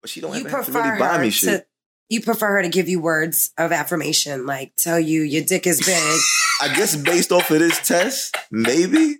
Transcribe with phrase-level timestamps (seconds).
[0.00, 1.30] But she don't You have to prefer really buy her me to.
[1.32, 1.66] shit.
[2.08, 5.78] You prefer her to give you words of affirmation, like tell you your dick is
[5.84, 6.20] big.
[6.62, 9.16] I guess based off of this test, maybe.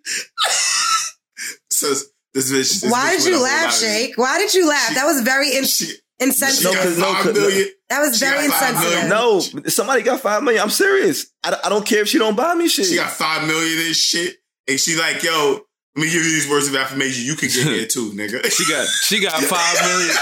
[1.71, 1.89] So
[2.35, 2.81] this bitch.
[2.81, 3.75] This Why bitch did you laugh.
[3.75, 4.19] Shake?
[4.19, 4.89] Why did you laugh?
[4.89, 6.73] She- that was very in- She, she insensitive.
[6.73, 9.09] No, got 'cause- no, five 'cause- that was very got insensitive.
[9.09, 9.63] million.
[9.65, 10.63] No, somebody got five million.
[10.63, 11.27] I'm serious.
[11.43, 12.87] I, I don't care if she don't buy me shit.
[12.87, 14.37] She got five million and shit.
[14.69, 15.61] And she like, yo,
[15.97, 17.27] let me give you these words of affirmation.
[17.27, 18.47] You can get there too, nigga.
[18.47, 20.15] She got she got five million.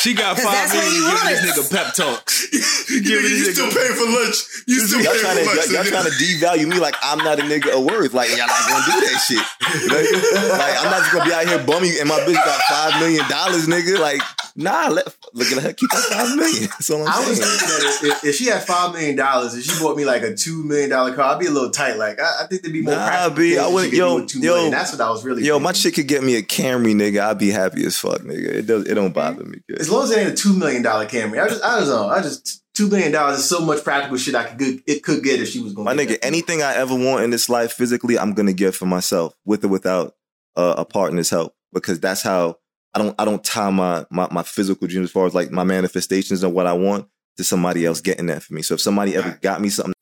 [0.00, 2.48] She got five million that's what million he to give this nigga pep talks.
[2.88, 4.40] you, you a still paying for lunch.
[4.64, 5.68] You still y'all paying trying, for to, lunch.
[5.68, 8.14] y'all, y'all trying to devalue me like I'm not a nigga of worth.
[8.16, 9.44] Like y'all not gonna do that shit.
[9.92, 10.08] Like,
[10.56, 13.28] like, I'm not just gonna be out here bumming and my bitch got five million
[13.28, 14.00] dollars, nigga.
[14.00, 14.24] Like
[14.56, 16.62] nah, let look at her keep that five million.
[16.70, 17.58] That's all I'm I was saying.
[17.58, 20.34] thinking that if, if she had five million dollars and she bought me like a
[20.34, 21.96] two million dollar car, I'd be a little tight.
[21.96, 22.94] Like I, I think there'd be more.
[22.94, 24.70] Nah, practical B, I wouldn't- yo, yo, million.
[24.70, 25.44] That's what I was really.
[25.44, 25.82] Yo, my thinking.
[25.82, 27.20] chick could get me a Camry, nigga.
[27.20, 28.48] I'd be happy as fuck, nigga.
[28.48, 28.86] It does.
[28.86, 29.58] It don't bother me.
[29.70, 31.88] Cause As long as it ain't a two million dollar Camry, I just, I don't
[31.88, 32.08] know.
[32.08, 35.22] I just two million dollars is so much practical shit I could get, it could
[35.24, 35.84] get if she was going.
[35.86, 39.34] my nigga, anything I ever want in this life physically, I'm gonna get for myself,
[39.44, 40.14] with or without
[40.56, 42.58] uh, a partner's help, because that's how
[42.94, 43.14] I don't.
[43.18, 46.54] I don't tie my my my physical dreams as far as like my manifestations and
[46.54, 48.62] what I want to somebody else getting that for me.
[48.62, 49.92] So if somebody ever got me something.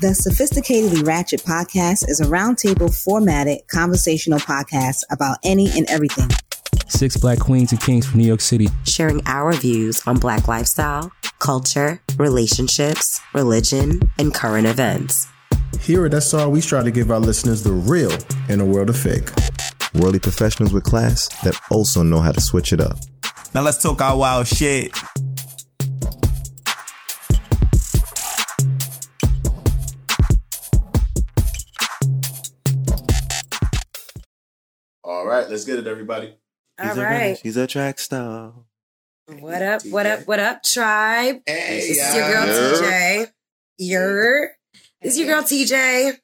[0.00, 6.28] The Sophisticatedly Ratchet podcast is a roundtable formatted conversational podcast about any and everything.
[6.88, 8.66] Six black queens and kings from New York City.
[8.84, 15.28] Sharing our views on Black lifestyle, culture, relationships, religion, and current events.
[15.80, 18.16] Here at SR, we try to give our listeners the real
[18.48, 19.28] in a world of fake.
[19.94, 22.98] Worldly professionals with class that also know how to switch it up.
[23.54, 24.96] Now let's talk our wild shit.
[35.04, 36.34] All right, let's get it, everybody.
[36.78, 37.38] All She's a- right.
[37.38, 38.54] she's a track star.
[39.40, 39.84] What up?
[39.86, 40.26] What up?
[40.26, 41.42] What up, tribe?
[41.46, 42.72] Hey, This is your girl yeah.
[43.26, 43.32] TJ.
[43.78, 44.50] Your
[45.02, 46.18] this is your girl TJ.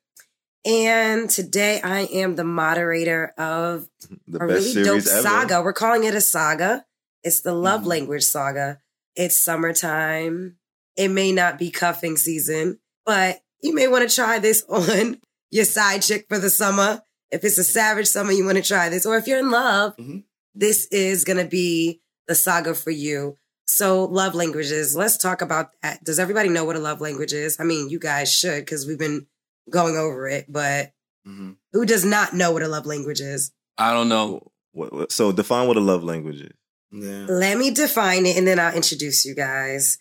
[0.66, 3.86] And today I am the moderator of
[4.26, 5.22] The a best really dope series ever.
[5.22, 5.62] saga.
[5.62, 6.86] We're calling it a saga.
[7.22, 7.86] It's the love Mhm.
[7.86, 8.80] language saga.
[9.14, 10.56] It's summertime.
[10.96, 15.20] It may not be cuffing season, but you may want to try this on
[15.50, 17.02] your side chick for the summer.
[17.30, 19.04] If it's a savage summer, you want to try this.
[19.04, 20.24] Or if you're in love, Mhm.
[20.54, 23.36] This is going to be the saga for you.
[23.66, 24.94] So, love languages.
[24.94, 26.04] Let's talk about that.
[26.04, 27.58] Does everybody know what a love language is?
[27.58, 29.26] I mean, you guys should because we've been
[29.70, 30.92] going over it, but
[31.26, 31.56] Mhm.
[31.72, 33.50] who does not know what a love language is?
[33.78, 34.52] I don't know.
[34.72, 36.52] What- what- so define what a love language is.
[36.92, 37.26] Yeah.
[37.28, 39.98] Let me define it and then I'll introduce you guys.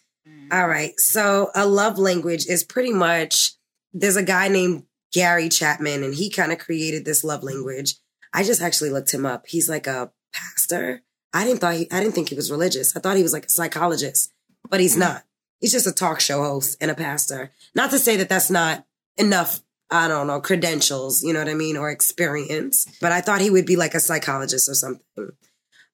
[0.51, 0.99] All right.
[0.99, 3.53] So, a love language is pretty much
[3.93, 4.83] there's a guy named
[5.13, 7.95] Gary Chapman and he kind of created this love language.
[8.33, 9.45] I just actually looked him up.
[9.47, 11.03] He's like a pastor.
[11.33, 12.95] I didn't thought he, I didn't think he was religious.
[12.95, 14.31] I thought he was like a psychologist,
[14.69, 15.23] but he's not.
[15.59, 17.51] He's just a talk show host and a pastor.
[17.73, 18.85] Not to say that that's not
[19.17, 19.61] enough
[19.93, 22.87] I don't know, credentials, you know what I mean, or experience.
[22.99, 25.03] But I thought he would be like a psychologist or something.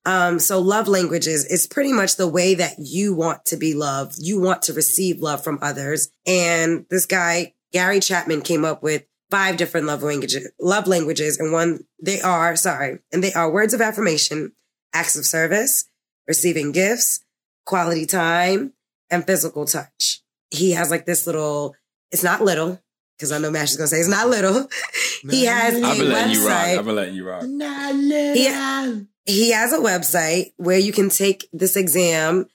[0.06, 4.16] Um, so love languages is pretty much the way that you want to be loved.
[4.18, 6.10] You want to receive love from others.
[6.26, 11.40] And this guy, Gary Chapman, came up with five different love languages, love languages.
[11.40, 14.54] And one, they are, sorry, and they are words of affirmation,
[14.94, 15.86] acts of service,
[16.28, 17.24] receiving gifts,
[17.66, 18.74] quality time,
[19.10, 20.22] and physical touch.
[20.50, 21.76] He has like this little,
[22.12, 22.82] it's not little,
[23.18, 24.68] because I know Mash is going to say it's not little.
[25.30, 26.58] he has I've been letting you rock.
[26.58, 27.44] I've been letting you rock.
[27.44, 32.48] Not he, he has a website where you can take this exam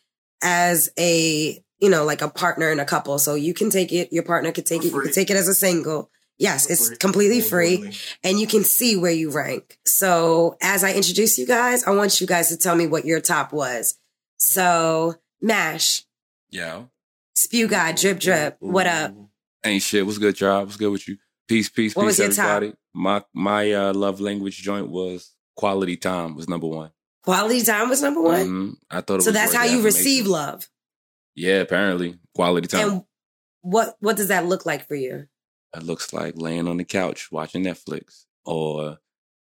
[0.43, 4.13] as a you know like a partner and a couple so you can take it
[4.13, 6.89] your partner could take For it you could take it as a single yes it's
[6.89, 6.97] Free.
[6.97, 11.85] completely free and you can see where you rank so as i introduce you guys
[11.85, 13.99] i want you guys to tell me what your top was
[14.39, 16.05] so mash
[16.51, 16.85] Yeah.
[17.35, 19.15] spew guy drip drip what up
[19.67, 20.05] Ain't shit.
[20.05, 20.63] What's good, y'all?
[20.67, 21.17] What's good with you?
[21.49, 22.63] Peace, peace, What peace, was your top?
[22.93, 26.91] My my uh, love language joint was quality time was number one.
[27.23, 28.75] quality time was number one Mhm.
[28.91, 30.69] I thought it so was that's how you receive love
[31.35, 32.91] Yeah, apparently quality time.
[32.91, 33.05] and
[33.63, 35.27] what what does that look like for you
[35.75, 38.99] it looks like laying on the couch watching Netflix or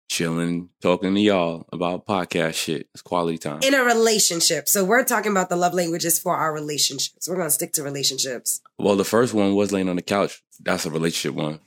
[0.09, 2.88] chilling, talking to y'all about podcast shit.
[2.94, 3.59] It's quality time.
[3.63, 4.68] in a relationship.
[4.68, 7.27] So we're talking about the love languages for our relationships.
[7.27, 8.62] We're going to stick to relationships.
[8.79, 10.41] well, the first one was laying on the couch.
[10.59, 11.59] That's a relationship one,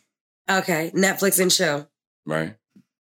[0.51, 0.91] Okay.
[0.95, 1.89] Netflix and chill.
[2.27, 2.57] right?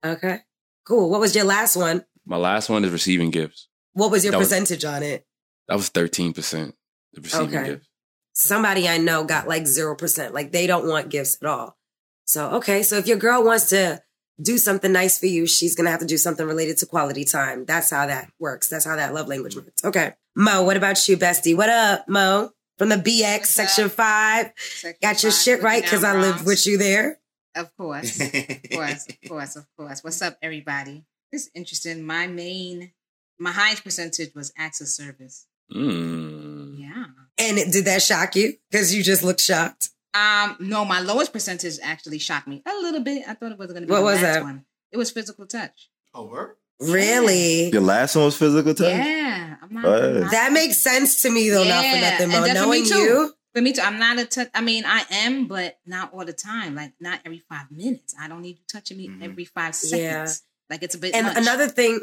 [0.05, 0.41] Okay.
[0.87, 1.09] Cool.
[1.11, 2.05] What was your last one?
[2.27, 3.69] My last one is receiving gifts.
[3.95, 5.27] What was your That was- percentage on it?
[5.69, 6.75] That was thirteen percent.
[7.15, 7.67] The receiving Okay.
[7.71, 7.89] gifts.
[8.35, 10.33] Somebody I know got like 0%.
[10.33, 11.77] Like they don't want gifts at all.
[12.27, 12.83] So, okay.
[12.83, 14.03] So if your girl wants to
[14.43, 17.25] do something nice for you, she's going to have to do something related to quality
[17.25, 17.65] time.
[17.65, 18.69] That's how that works.
[18.69, 19.85] That's how that love language works.
[19.85, 20.15] Okay.
[20.35, 21.57] Mo, what about you, bestie?
[21.57, 22.51] What up, Mo?
[22.77, 23.93] From the BX What's section up?
[23.93, 24.51] five.
[24.57, 27.21] Section Got your five, shit right because I lived with you there.
[27.55, 28.21] Of course.
[28.75, 30.03] Of course, of course, of course.
[30.03, 31.05] What's up, everybody?
[31.31, 32.05] This is interesting.
[32.05, 32.91] My main,
[33.39, 35.47] my highest percentage was acts of service.
[35.73, 36.54] Mm.
[37.39, 37.45] Yeah.
[37.47, 38.55] And it, did that shock you?
[38.71, 39.91] Because you just looked shocked.
[40.15, 43.25] Um, no, my lowest percentage actually shocked me a little bit.
[43.29, 44.43] I thought it was going to be What the was last that?
[44.45, 44.65] one.
[44.93, 45.91] It was physical touch.
[46.15, 46.55] Oh, word?
[46.81, 47.71] Really?
[47.71, 48.89] Your last one was physical touch.
[48.93, 49.85] Yeah, I'm not.
[49.85, 50.03] Right.
[50.05, 52.41] I'm not- That makes sense to me though, not for nothing, and Mo.
[52.43, 52.95] that for me Knowing too.
[52.99, 53.35] you.
[53.55, 54.49] For me too, I'm not a touch.
[54.55, 56.75] I mean, I am, but not all the time.
[56.75, 58.15] Like not every five minutes.
[58.21, 59.23] I don't need you touching me Mhm.
[59.25, 60.25] every five Yeah.
[60.27, 60.43] seconds.
[60.71, 61.15] Like it's a bit.
[61.15, 61.37] And much.
[61.37, 62.01] another thing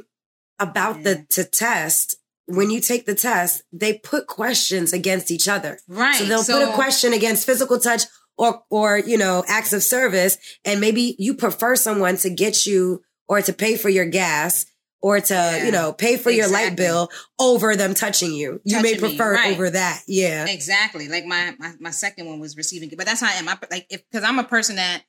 [0.59, 1.03] about Yeah.
[1.03, 2.15] the to test,
[2.47, 5.79] when you take the test, they put questions against each other.
[5.87, 6.15] right?
[6.15, 8.03] So they'll put a question against physical touch
[8.37, 13.01] or or you know acts of service, and maybe you prefer someone to get you
[13.27, 14.65] or to pay for your gas
[15.01, 15.65] or to Yeah.
[15.65, 17.09] you know pay for your light bill
[17.39, 18.59] over them touching you.
[18.63, 19.53] You may Touching me, prefer right.
[19.53, 20.01] over that.
[20.07, 20.45] Yeah.
[20.47, 21.07] Exactly.
[21.07, 23.47] Like my my, my second one was receiving, but that's how I am.
[23.49, 25.03] I, like if because I'm a person that.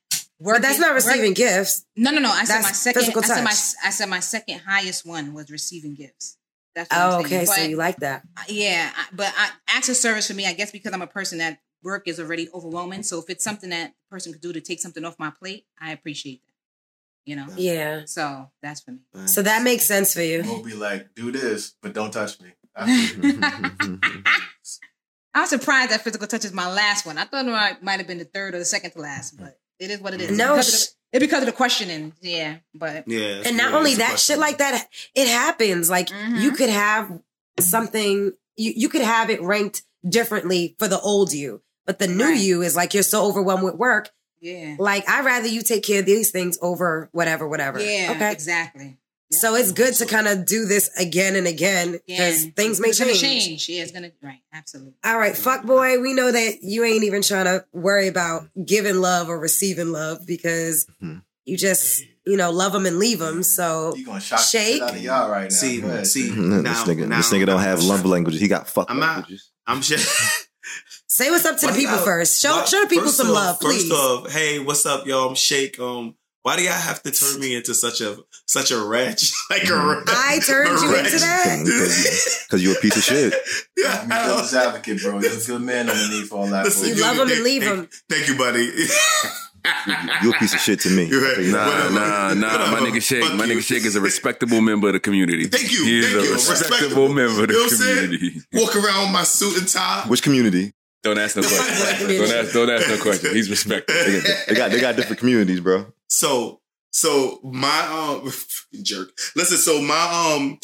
[0.44, 1.84] But that's not work- receiving gifts.
[1.96, 2.30] No, no, no.
[2.30, 3.00] I said my second.
[3.00, 3.50] physical I said my.
[3.50, 6.36] I said my second highest one was receiving gifts.
[6.74, 7.42] That's what Oh, I'm saying.
[7.42, 7.44] okay.
[7.44, 8.22] So you like that?
[8.48, 11.60] Yeah, but I, acts of service for me, I guess, because I'm a person that
[11.82, 13.02] work is already overwhelming.
[13.02, 15.66] So if it's something that a person could do to take something off my plate,
[15.80, 16.52] I appreciate that.
[17.24, 17.46] You know.
[17.56, 18.02] Yeah.
[18.06, 19.00] So that's for me.
[19.26, 20.42] So that makes sense for you.
[20.44, 22.48] We'll be like, do this, but don't touch me.
[22.74, 24.46] I
[25.36, 27.18] was surprised that physical touch is my last one.
[27.18, 29.44] I thought it might, might have been the third or the second to last, mm-hmm.
[29.44, 30.36] but it is what it is.
[30.36, 32.12] No, because sh- of the, it's because of the questioning.
[32.20, 33.42] Yeah, but Yeah.
[33.44, 35.88] and not only that, shit like that, it happens.
[35.90, 36.40] Like Mhm.
[36.42, 37.20] you could have
[37.60, 42.24] something, you, you could have it ranked differently for the old you, but the new
[42.24, 42.40] Right.
[42.40, 44.10] you is like you're so overwhelmed with work.
[44.44, 47.78] yeah, Like I'd rather you take care of these things over whatever, whatever.
[47.80, 48.32] yeah, Okay.
[48.32, 48.98] exactly.
[49.32, 52.50] So it's good to kind of do this again and again because Yeah.
[52.56, 53.20] things may change.
[53.20, 53.68] change.
[53.68, 54.40] Yeah, it's gonna right.
[54.52, 54.94] Absolutely.
[55.04, 58.96] All right, fuck boy, we know that you ain't even trying to worry about giving
[59.00, 61.22] love or receiving love because Mhm.
[61.44, 63.42] you just, you know, love them and leave them.
[63.42, 64.74] So You gonna shock the Shake.
[64.74, 65.56] shit out of y'all right now.
[65.56, 66.06] See, Go ahead.
[66.06, 68.40] see, this nigga, now, this nigga don't have love languages.
[68.40, 69.50] He got fuck I'm not- languages.
[69.66, 70.08] I'm just.
[71.06, 72.40] say what's up to the people y'all- first.
[72.40, 73.82] Show why- show the people some off- love, please.
[73.88, 75.28] First off, hey, what's up, y'all?
[75.30, 75.78] I'm Shake.
[75.78, 78.16] Um, why do y'all have to turn me into such a
[78.46, 79.32] such a wretch?
[79.50, 79.88] Like a mm-hmm.
[79.88, 80.04] wretch.
[80.08, 81.12] I turned a you into wretch.
[81.12, 82.38] that?
[82.46, 83.34] Because you're a piece of shit.
[83.76, 84.00] yeah.
[84.02, 85.20] I'm a devil's advocate, bro.
[85.20, 86.64] You're a good man underneath all that.
[86.64, 87.88] Listen, You love love 'em and thank- leave thank- 'em.
[88.08, 88.64] Thank you, buddy.
[90.22, 91.04] You're a piece of shit to me.
[91.06, 91.38] You're right.
[91.46, 91.94] Nah, Whatever.
[91.94, 92.70] nah, nah.
[92.72, 95.44] My nigga Shake, Fuck my nigga Shake is a respectable member of the community.
[95.46, 96.32] Thank you, He is thank a you.
[96.34, 97.08] respectable Respectable.
[97.10, 98.04] member of the You know what I'm saying?
[98.10, 98.40] community.
[98.54, 100.04] Walk around with my suit and tie.
[100.08, 100.72] Which community?
[101.02, 102.18] Don't ask no questions.
[102.18, 102.52] don't ask.
[102.52, 103.32] Don't ask no questions.
[103.34, 103.96] He's respected.
[103.96, 105.92] They got, they got they got different communities, bro.
[106.08, 106.60] So
[106.90, 107.86] so my
[108.22, 108.30] um
[108.82, 109.10] jerk.
[109.36, 110.58] Listen, so my um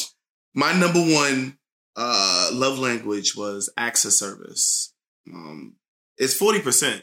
[0.53, 1.57] my number one
[1.95, 4.93] uh love language was acts of service.
[5.31, 5.75] Um
[6.17, 7.01] it's 40%.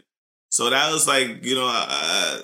[0.50, 2.42] So that was like, you know, uh,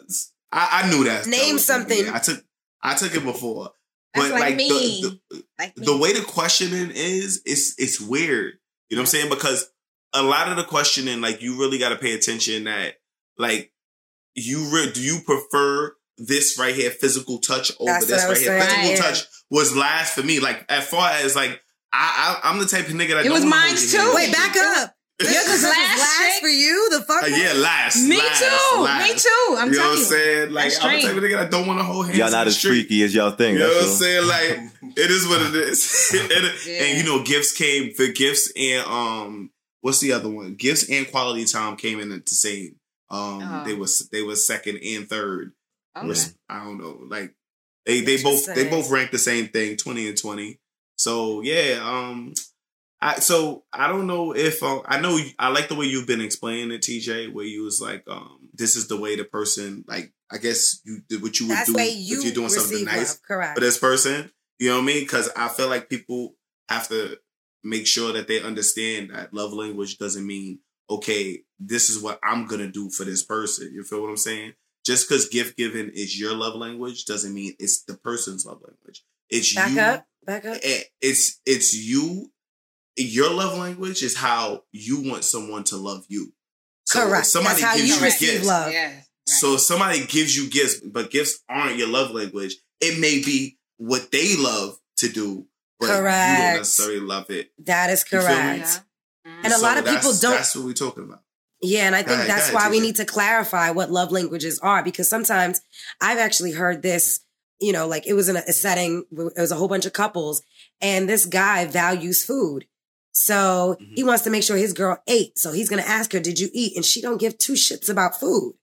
[0.51, 1.25] I, I knew that.
[1.25, 2.09] that Name was something.
[2.09, 2.43] I took
[2.83, 3.71] I took it before.
[4.15, 4.69] That's But like like, me.
[4.69, 5.85] the, the, Like me.
[5.87, 8.55] the way the questioning is, it's it's weird.
[8.91, 9.29] You know what I'm saying?
[9.31, 9.71] Because
[10.15, 12.95] a lot of the questioning, like you really got to pay attention that,
[13.39, 13.73] like,
[14.35, 18.61] you re- do you prefer this right here, physical touch over That's this right here?
[18.61, 18.97] Physical Yeah.
[18.97, 20.41] touch was last for me.
[20.41, 21.61] Like as far as like,
[21.93, 24.13] I, I I'm the type of nigga that It don't was wanna mine too.
[24.15, 24.95] Wait, back up.
[25.21, 26.89] Yours was Last last for you?
[26.91, 27.23] The fuck?
[27.23, 28.09] Uh, yeah, last.
[28.09, 28.81] me last, too.
[28.81, 29.09] last.
[29.09, 29.57] Me too.
[29.59, 30.53] I'm you know telling what I'm saying?
[30.53, 32.19] Like That's I'm the type of nigga that don't want to hold hands.
[32.19, 32.81] Y'all not as street.
[32.89, 33.53] freaky as y'all think.
[33.59, 34.27] You know what I'm saying?
[34.27, 36.11] Like it is what it is.
[36.19, 36.31] and,
[36.67, 36.85] Yeah.
[36.85, 39.51] and, you know, gifts came for gifts and um,
[39.83, 40.55] what's the other one?
[40.55, 42.77] Gifts and quality time came in at the same.
[43.11, 43.63] Um, Oh.
[43.67, 45.53] they was they was second and third.
[45.95, 46.21] Okay.
[46.49, 47.35] I don't know, like
[47.85, 50.59] they they both they both ranked the same thing, twenty and twenty.
[50.97, 52.33] So yeah, um,
[53.03, 56.21] I so I don't know if uh, I know I like the way you've been
[56.23, 60.13] explaining it, TJ, where you was like, um, this is the way the person like
[60.31, 63.11] I guess you did what you would That's do you if you're doing something nice
[63.15, 63.23] love.
[63.29, 63.55] Correct.
[63.59, 64.31] for this person.
[64.59, 65.01] You know what I mean?
[65.05, 66.37] Because I feel like people
[66.71, 67.19] have to
[67.65, 70.59] make sure that they understand that love language doesn't mean
[70.91, 73.71] okay, this is what I'm gonna do for this person.
[73.73, 74.53] You feel what I'm saying?
[74.85, 79.03] Just because gift giving is your love language doesn't mean it's the person's love language.
[79.31, 79.81] It's Back you.
[79.81, 80.07] up.
[80.25, 80.59] Back up.
[81.01, 82.31] It's it's you.
[82.97, 86.33] Your love language is how you want someone to love you.
[86.85, 87.27] So Correct.
[87.27, 88.47] somebody That's how gives you you receive gifts.
[88.47, 88.73] love.
[88.73, 88.89] Yeah.
[88.89, 89.05] Right.
[89.27, 93.57] So if somebody gives you gifts, but gifts aren't your love language, it may be
[93.79, 95.47] what they love to do,
[95.89, 96.41] but you Correct.
[96.43, 97.53] don't necessarily love it.
[97.65, 98.35] That is You feel me?
[98.35, 98.81] correct.
[99.25, 99.33] Yeah.
[99.45, 101.23] And a lot of people don't- That's what we're talking about.
[101.61, 102.83] Yeah, and I think ahead, that's ahead, why we TJ.
[102.83, 105.61] need to clarify what love languages are because sometimes
[106.01, 107.21] I've actually heard this,
[107.61, 110.43] you know, like it was in a setting, it was a whole bunch of couples,
[110.81, 112.67] and this guy values food.
[113.13, 113.95] So Mm-hmm.
[113.95, 115.39] he wants to make sure his girl ate.
[115.39, 116.75] So he's going to ask her, Did you eat?
[116.77, 118.55] And she don't give two shits about food.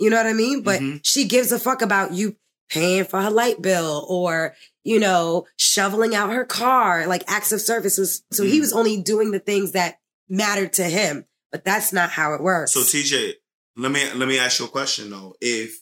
[0.00, 0.62] You know what I mean?
[0.62, 1.00] But Mhm.
[1.04, 2.36] she gives a fuck about you
[2.70, 7.60] paying for her light bill or, you know, shoveling out her car, like acts of
[7.60, 8.52] service was, so Mm-hmm.
[8.52, 9.98] he was only doing the things that
[10.28, 11.24] mattered to him.
[11.50, 12.72] But that's not how it works.
[12.74, 13.32] So TJ,
[13.76, 15.34] let me let me ask you a question though.
[15.40, 15.78] If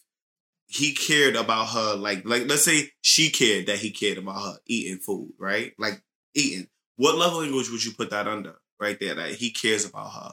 [0.68, 4.58] he cared about her, like like let's say she cared that he cared about her
[4.66, 5.72] eating food, right?
[5.78, 6.02] Like
[6.34, 6.68] eating.
[6.96, 8.54] What love language would you put that under?
[8.78, 10.32] Right there, that he cares about her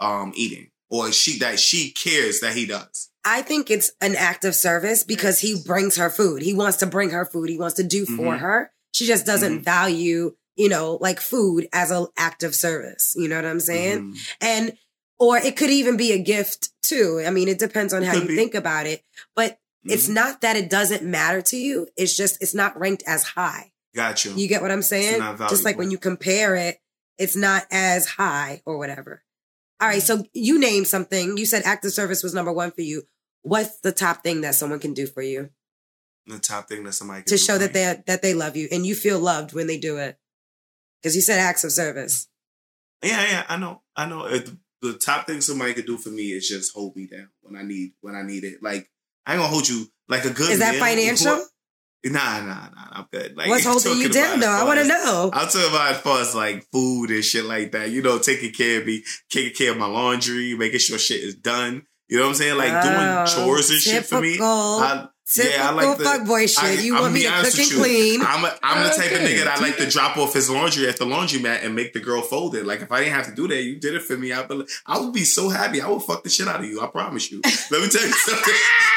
[0.00, 0.70] um eating.
[0.90, 3.10] Or she that she cares that he does.
[3.24, 6.42] I think it's an act of service because he brings her food.
[6.42, 7.48] He wants to bring her food.
[7.48, 8.38] He wants to do for Mhm.
[8.40, 8.70] her.
[8.92, 9.64] She just doesn't Mhm.
[9.64, 13.14] value, you know, like food as an act of service.
[13.16, 14.00] You know what I'm saying?
[14.14, 14.18] Mhm.
[14.40, 14.78] And,
[15.18, 17.22] or it could even be a gift too.
[17.24, 18.36] I mean, it depends on how you be.
[18.36, 19.02] think about it.
[19.34, 20.14] But it's Mhm.
[20.14, 21.88] not that it doesn't matter to you.
[21.96, 23.72] It's just, it's not ranked as high.
[23.94, 24.34] Got you.
[24.34, 25.18] You get what I'm saying?
[25.20, 26.78] not Just like when you compare it,
[27.16, 29.22] it's not as high or whatever.
[29.80, 30.02] All right.
[30.02, 31.36] So you named something.
[31.36, 33.02] You said active service was number one for you.
[33.44, 35.50] What's the top thing that someone can do for you
[36.26, 38.86] the top thing that somebody can to show that they that they love you and
[38.86, 40.18] you feel loved when they do it?
[41.00, 42.28] Because you said acts of service.
[43.02, 43.82] Yeah, yeah, I know.
[43.94, 44.26] I know.
[44.26, 47.56] If the top thing somebody could do for me is just hold me down when
[47.56, 48.62] I need when I need it.
[48.62, 48.90] Like
[49.26, 50.50] I ain't gonna hold you like a good.
[50.50, 51.44] Is that financial?
[52.06, 52.88] Nah, nah, nah.
[52.92, 53.36] I'm good.
[53.36, 54.50] Like What's holding you down though?
[54.50, 55.30] I want to know.
[55.32, 57.90] I'm talking about as far as like food and shit like that.
[57.90, 61.34] You know, taking care of me, taking care of my laundry, making sure shit is
[61.34, 61.86] done.
[62.08, 62.58] You know what I'm saying?
[62.58, 64.38] Like Oh, doing chores and shit for me.
[65.26, 66.84] Typical- I, Typical fuckboy shit.
[66.84, 67.78] You I'ma want me to honest cook and you.
[67.78, 68.20] clean.
[68.22, 70.88] I'm, a, I'm the type of nigga that I like to drop off his laundry
[70.88, 72.66] at the laundromat and make the girl fold it.
[72.66, 74.32] Like if I didn't have to do that, you did it for me.
[74.32, 75.80] I'd be, I would be so happy.
[75.80, 76.80] I would fuck the shit out of you.
[76.80, 77.40] I promise you.
[77.70, 78.54] Let me tell you something.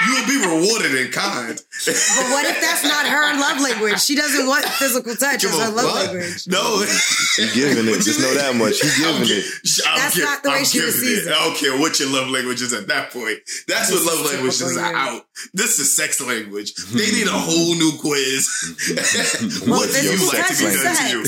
[0.07, 1.55] You will be rewarded in kind.
[1.85, 1.95] But
[2.29, 3.99] what if that's not her love language?
[4.01, 6.07] She doesn't want physical touch as Give a her love fuck.
[6.13, 6.47] language.
[6.47, 6.85] No,
[7.37, 8.01] He giving it.
[8.03, 8.79] Just know that much.
[8.79, 9.45] He I'm giving it.
[9.87, 11.33] I'm That's gi- not the way I'm she receives it.
[11.33, 13.39] I don't care what your love language is at that point.
[13.67, 15.25] That's This what love is language is out.
[15.53, 16.73] This is sex language.
[16.75, 18.47] They need a whole new quiz.
[19.67, 21.25] Well, what do you like to be done to you?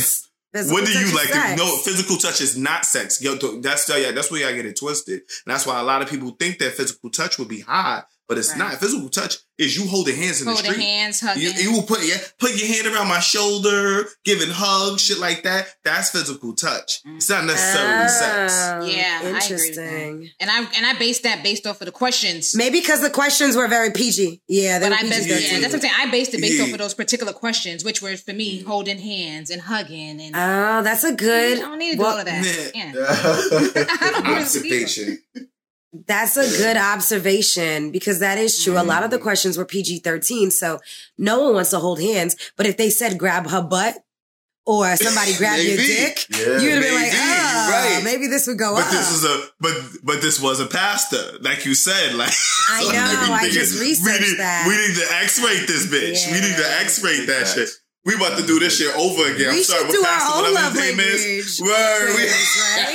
[0.51, 1.29] Physical What do you like?
[1.29, 3.21] To, no, physical touch is not sex.
[3.21, 5.19] Yo, that's yeah, that's where y'all get it twisted.
[5.19, 8.37] And that's why a lot of people think that physical touch would be high, but
[8.37, 8.57] it's Right.
[8.59, 8.79] not.
[8.79, 10.83] Physical touch is you holding hands in the Holding street.
[10.85, 11.43] hands, hugging.
[11.43, 15.43] You, you will put yeah, put your hand around my shoulder, giving hugs, shit like
[15.43, 15.67] that.
[15.83, 17.01] That's physical touch.
[17.05, 18.53] It's not necessarily oh, sex.
[18.55, 19.81] Oh, Yeah, I agree with that.
[19.83, 20.29] interesting.
[20.39, 22.55] and I and I based that based off of the questions.
[22.55, 24.41] Maybe because the questions were very PG.
[24.47, 25.09] Yeah, they But were I PG.
[25.09, 25.93] based, Yeah, yeah, that's what I'm saying.
[25.97, 26.63] I based it based Yeah.
[26.65, 30.83] off of those particular questions, which were for me holding hands and hugging and Oh,
[30.83, 31.57] that's a good.
[31.57, 32.45] I don't need to do all of that.
[32.73, 32.91] Yeah.
[32.93, 32.93] Yeah.
[34.01, 34.85] I don't need to do that.
[34.85, 35.19] Observation.
[35.91, 38.79] That's a good observation because that is true.
[38.79, 39.23] A lot of the mm-hmm.
[39.23, 40.79] questions were PG 13, so
[41.17, 42.35] no one wants to hold hands.
[42.55, 43.97] But if they said grab her butt
[44.67, 48.01] or somebody grab your dick, Yeah, you'd have been like, maybe, oh, right.
[48.03, 48.91] maybe this would go But up.
[48.91, 52.13] this was a but but this was a pastor, like you said.
[52.13, 52.29] Like
[52.69, 54.65] I so know, I niggas- just we researched need, that.
[54.67, 56.31] We need to X-rate this bitch.
[56.31, 57.69] We need to X-rate that shit.
[58.05, 59.51] We about to do this shit over again.
[59.51, 61.61] We I'm sorry, should do what our own whatever love his name language is.
[61.61, 62.15] Word.
[62.15, 62.23] We,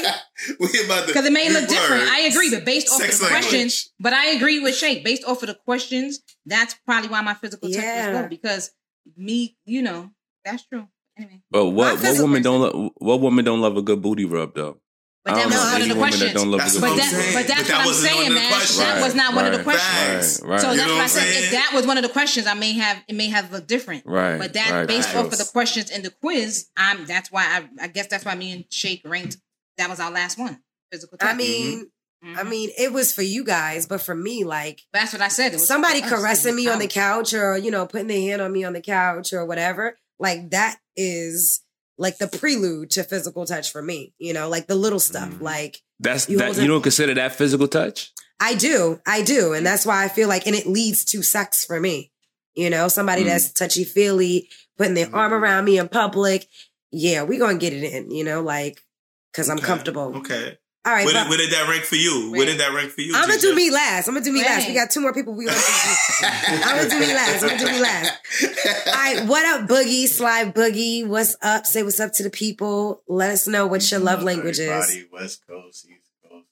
[0.02, 0.14] right?
[0.60, 2.08] we about to Because it may look different.
[2.10, 3.30] I agree, but based off of the language.
[3.30, 5.04] questions, but I agree with Shake.
[5.04, 8.12] Based off of the questions, that's probably why my physical touch Yeah.
[8.12, 8.28] was low.
[8.28, 8.70] Because
[9.16, 10.10] me, you know,
[10.44, 10.88] that's true.
[11.16, 14.24] Anyway, But what what physical- woman don't lo- what woman don't love a good booty
[14.24, 14.80] rub though?
[15.24, 16.34] but I that don't was know one of any the woman that questions.
[16.42, 17.86] don't love That's a what good I'm But, that, but that's But that what I'm
[17.86, 18.48] wasn't saying, man.
[18.52, 18.78] question.
[18.84, 20.40] That was not one of the questions.
[20.42, 20.60] Right, right.
[20.60, 22.46] So You that's know why what I said if that was one of the questions,
[22.46, 24.04] I may have it may have looked different.
[24.04, 25.24] Right, But that right, based right.
[25.24, 28.34] off of the questions in the quiz, I'm that's why I I guess that's why
[28.34, 29.38] me and Shake ranked.
[29.78, 30.60] That was our last one.
[30.92, 31.28] Physical touch.
[31.28, 31.90] I mean,
[32.22, 32.48] I Mhm.
[32.48, 35.52] mean, it was for you guys, but for me, like But that's what I said.
[35.52, 36.12] It was somebody for us.
[36.12, 38.64] It caressing was me on the couch or, you know, putting their hand on me
[38.64, 41.60] on the couch or whatever, like that is
[41.98, 45.28] like the prelude to physical touch for me, you know, like the little stuff.
[45.30, 45.40] Mm.
[45.42, 46.56] Like That's You that.
[46.56, 48.12] You don't consider that physical touch?
[48.40, 49.52] I do, I do.
[49.52, 52.10] And that's why I feel like, and it leads to sex for me,
[52.54, 53.26] you know, somebody Mm.
[53.26, 55.36] that's touchy feely, putting their arm Mm.
[55.36, 56.48] around me in public.
[56.90, 58.82] Yeah, we going to get it in, you know, like,
[59.34, 59.66] cause I'm Okay.
[59.66, 60.16] comfortable.
[60.18, 60.58] Okay.
[60.86, 61.06] All right.
[61.06, 62.30] Where but- did, where did that rank for you?
[62.32, 63.12] Where did that rank for you?
[63.16, 64.06] I'm gonna do me last.
[64.06, 64.68] I'm gonna do me last.
[64.68, 65.34] We got two more people.
[65.34, 66.26] We want to do.
[66.64, 67.42] I'm gonna do me last.
[67.42, 68.12] I'm gonna do me last.
[68.86, 70.06] All right, what up, Boogie?
[70.06, 71.06] Sly Boogie.
[71.06, 71.64] What's up?
[71.64, 73.02] Say what's up to the people.
[73.08, 74.68] Let us know what your love language is.
[74.68, 76.44] Everybody, West Coast, East Coast.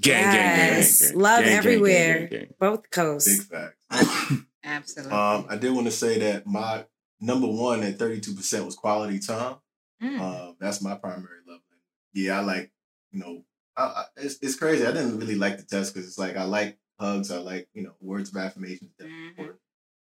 [0.00, 1.18] Gang, gang, gang, gang, gang.
[1.18, 2.18] love Gang, gang, everywhere.
[2.20, 2.54] gang, gang, gang.
[2.60, 3.44] Both Big coasts.
[3.44, 3.76] facts.
[4.64, 5.12] Absolutely.
[5.16, 6.84] Um, I did want to say that my
[7.20, 9.56] number one at 32% was quality time.
[10.02, 10.20] Mm.
[10.20, 11.39] Um, that's my primary love language.
[12.12, 12.70] Yeah, I like,
[13.12, 13.44] you know,
[13.76, 14.86] I, I, it's it's crazy.
[14.86, 17.30] I didn't really like the test because it's like I like hugs.
[17.30, 18.88] I like you know words of affirmation.
[18.88, 19.58] is definitely important.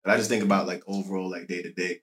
[0.04, 2.00] But I just think about like overall like day to day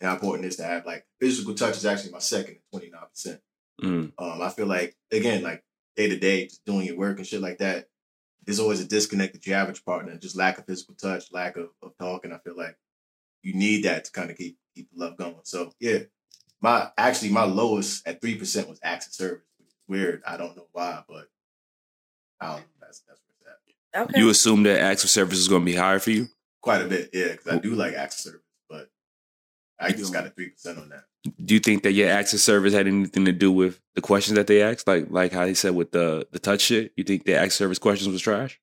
[0.00, 2.70] and how important it is to have like physical touch is actually my second at
[2.70, 3.40] twenty nine percent.
[3.82, 4.12] Mm.
[4.18, 5.64] Um, I feel like again, like
[5.96, 7.88] day to day, just doing your work and shit like that.
[8.44, 11.56] There's always a disconnect with your average partner, and just lack of physical touch, lack
[11.56, 12.32] of, of talking.
[12.32, 12.76] I feel like
[13.42, 15.36] you need that to kind of keep keep the love going.
[15.44, 16.00] So yeah,
[16.64, 20.22] my actually my lowest at three percent was acts of service, which is weird.
[20.26, 21.28] I don't know why, but
[22.40, 22.64] I don't.
[22.80, 24.02] That's that's where it's at.
[24.08, 24.18] Okay.
[24.18, 26.26] You assume that acts of service is going to be higher for you?
[26.62, 28.88] Quite a bit, yeah, because I do like acts of service, but
[29.78, 31.04] I just got a three percent on that.
[31.44, 34.36] Do you think that your acts of service had anything to do with the questions
[34.36, 34.86] that they asked?
[34.86, 36.94] Like like how he said with the the touch shit?
[36.96, 38.58] You think the acts of service questions was trash?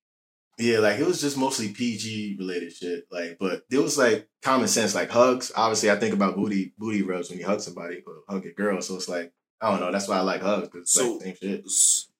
[0.62, 3.04] Yeah, like it was just mostly PG related shit.
[3.10, 5.50] Like, but there was like common sense, like hugs.
[5.56, 8.80] Obviously, I think about booty booty rubs when you hug somebody or hug a girl.
[8.80, 9.90] So it's like I don't know.
[9.92, 11.70] That's why I like hugs it's So- like same shit.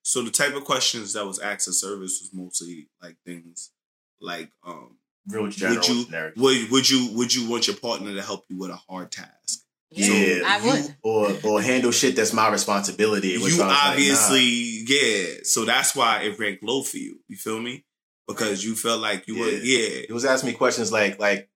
[0.05, 3.71] So the type of questions that was asked of service was mostly like things
[4.19, 4.97] like um
[5.29, 5.77] Real general.
[5.77, 6.33] would you generic.
[6.35, 9.61] would, would you would you want your partner to help you with a hard task?
[9.91, 10.95] Yeah, I you- would.
[11.03, 13.37] or or handle shit that's my responsibility.
[13.37, 13.89] which you I was like, nah.
[13.91, 14.43] obviously
[14.87, 15.35] yeah.
[15.43, 17.19] So that's why it ranked low for you.
[17.29, 17.85] You feel me?
[18.27, 20.03] Because you felt like you were yeah.
[20.07, 21.49] It was asking me questions like like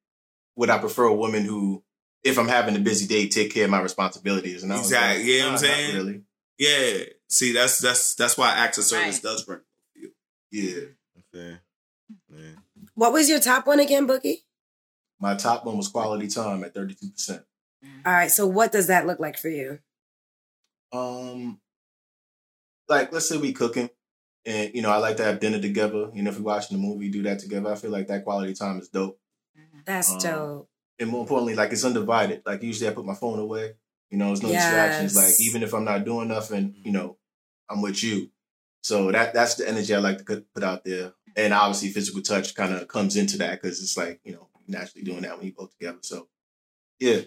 [0.55, 1.83] would I prefer a woman who,
[2.23, 4.63] if I'm having a busy day, take care of my responsibilities?
[4.63, 5.17] And I Exactly.
[5.23, 5.95] like, You know I'm not saying?
[5.95, 6.21] Really?
[6.57, 7.03] Yeah.
[7.29, 9.23] See, that's that's that's why acts of service Right.
[9.23, 10.11] does rank low for you.
[10.51, 11.39] Yeah.
[11.39, 11.57] Okay.
[12.33, 12.51] Yeah.
[12.95, 14.43] What was your top one again, Boogie?
[15.19, 17.43] My top one was quality time at 32%.
[18.05, 18.31] All right.
[18.31, 19.79] So what does that look like for you?
[20.91, 21.59] Um,
[22.87, 23.89] like let's say we cooking,
[24.47, 26.09] and you know I like to have dinner together.
[26.13, 27.71] You know, if we're watching a movie, do that together.
[27.71, 29.19] I feel like that quality time is dope.
[29.59, 29.79] Mm-hmm.
[29.85, 30.69] That's Um, dope.
[30.99, 32.41] And more importantly, like it's undivided.
[32.45, 33.75] Like usually I put my phone away.
[34.09, 35.15] You know, there's no distractions.
[35.15, 36.91] Like even if I'm not doing nothing, you mm-hmm.
[36.93, 37.17] know,
[37.69, 38.31] I'm with you.
[38.81, 41.13] So that that's the energy I like to put- put out there.
[41.35, 41.61] And mm-hmm.
[41.61, 45.21] obviously, physical touch kind of comes into that because it's like you know naturally doing
[45.21, 45.99] that when you both together.
[46.01, 46.29] So
[46.99, 47.21] yeah,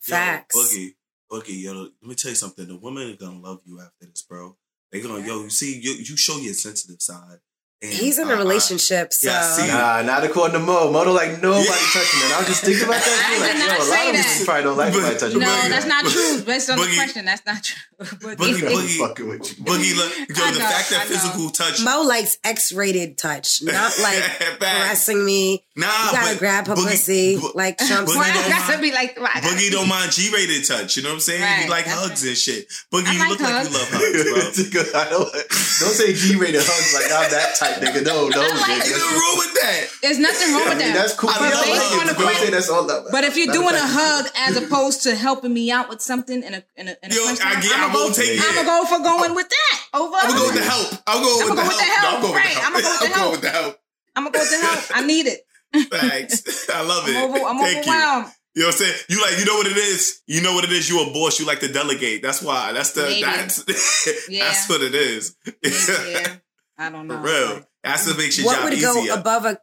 [0.00, 0.54] Facts.
[0.54, 0.94] Yo, Boogie,
[1.30, 2.66] Boogie, yo, let me tell you something.
[2.66, 4.56] The women are gonna love you after this, bro.
[4.94, 7.38] They gonna, yo, you see, you, you show your sensitive side.
[7.82, 10.90] And, He's in uh, a relationship, so yeah, see- Nah, not according to Mo.
[10.92, 11.74] Mo don't like nobody Yeah.
[11.92, 12.32] touching it.
[12.32, 13.26] I was just thinking about that.
[13.34, 13.40] I.
[13.40, 14.24] Like, did not yo, a lot say of that.
[14.32, 15.68] people probably don't like nobody touching No, Boogie.
[15.68, 16.42] that's not true.
[16.46, 17.82] Based on the question, that's not true.
[17.98, 19.64] But Boogie, Boogie, fucking with you.
[19.64, 21.10] Boogie, look, yo, I the know, fact that I know.
[21.10, 24.56] physical touch, Mo likes X-rated touch, not like Facts.
[24.60, 25.63] caressing me.
[25.76, 28.68] Nah, You gotta but grab her Boogie- pussy, Bo- like Trump Boogie don't I to
[28.70, 30.96] mind- be like, why Boogie don't mind G-rated touch.
[30.96, 31.42] You know what I'm saying?
[31.42, 32.28] he Right, like hugs right.
[32.30, 32.68] and shit.
[32.94, 34.82] Boogie, I you like look like you love hugs, bro.
[35.02, 38.06] I don't, don't say G-rated hugs like I'm that type nigga.
[38.06, 38.86] No, no, I like nigga.
[38.86, 39.82] Ain't nothing wrong with that.
[39.98, 40.94] There's nothing wrong I with mean, that.
[40.94, 41.30] that's cool.
[41.30, 43.00] I for love hugs, niggas, but but don't if- say that's all that.
[43.10, 46.54] But if you're doing a hug as opposed to helping me out with something in
[46.54, 48.62] a in a, in a Yo, I get- I'm I'm gonna go, take I'm it.
[48.62, 50.14] gonna go for going with that over.
[50.22, 50.86] I'm gonna go with the help.
[51.10, 51.98] I'm going with the go with the help.
[51.98, 52.14] help.
[52.14, 53.32] I'm going Right, I'ma go with the I'm going help.
[53.34, 53.74] with the help.
[54.14, 54.80] I'm gonna go with the help.
[54.94, 55.42] I need it.
[55.90, 56.68] Thanks.
[56.72, 57.16] I love it.
[57.16, 57.92] I'm, over, I'm Thank you.
[57.92, 58.32] overwhelmed.
[58.54, 58.94] You know what I'm saying?
[59.08, 60.20] You like, you know what it is?
[60.28, 60.88] You know what it is?
[60.88, 61.40] You a boss.
[61.40, 62.22] You like to delegate.
[62.22, 62.72] That's why.
[62.72, 63.22] That's the, Maybe.
[63.22, 63.64] that's,
[64.28, 64.44] Yeah.
[64.44, 65.34] that's what it is.
[65.62, 66.36] Yeah,
[66.78, 67.16] I don't know.
[67.20, 67.66] For real.
[67.82, 69.58] That's what makes your what job would go above a?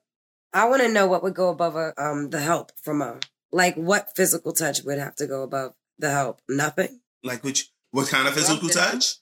[0.53, 3.19] I want to know what would go above a um the help from a
[3.53, 6.41] Like what physical touch would have to go above the help?
[6.49, 6.99] Nothing.
[7.23, 9.15] like, which, what kind of physical touch?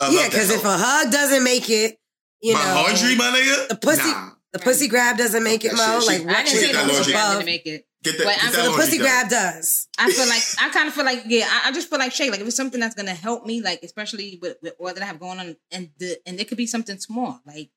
[0.00, 1.98] yeah, Above the because if a hug doesn't make it,
[2.40, 3.68] you my know, laundry, my nigga?
[3.68, 4.30] the pussy, Nah.
[4.52, 6.00] The pussy grab doesn't make it, That Mo.
[6.00, 6.98] shit- Like what I didn't Get should say that the go laundry.
[6.98, 7.32] pussy grab above?
[7.38, 7.86] didn't make it.
[8.02, 9.06] Get that, But get I that feel The pussy done.
[9.06, 9.88] grab does.
[9.98, 11.48] I feel like I kind of feel like yeah.
[11.48, 12.30] I, I just feel like Shay.
[12.30, 15.06] Like if it's something that's gonna help me, like especially with, with what that I
[15.06, 17.70] have going on, and the and it could be something small, like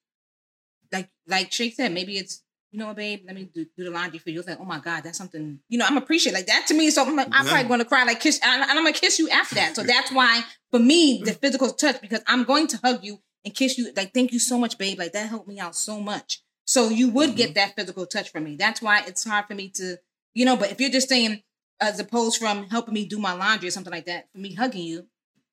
[0.92, 3.90] like like Shay said, maybe it's you know what, babe, let me do, do the
[3.92, 4.40] laundry for you.
[4.40, 6.90] It's like oh my god, that's something you know I'm appreciate like that to me.
[6.90, 7.52] So I'm like I'm Yeah.
[7.52, 9.76] probably gonna cry like kiss, and, and I'm gonna kiss you after that.
[9.76, 13.54] So that's why for me the physical touch because I'm going to hug you and
[13.54, 13.92] kiss you.
[13.96, 14.98] Like thank you so much, babe.
[15.00, 16.42] Like that helped me out so much.
[16.66, 17.54] So you would get mm-hmm.
[17.54, 18.56] that physical touch from me.
[18.56, 19.98] That's why it's hard for me to
[20.34, 20.58] you know.
[20.58, 21.42] But if you're just saying
[21.80, 24.84] as opposed from helping me do my laundry or something like that, for me hugging
[24.84, 25.08] you,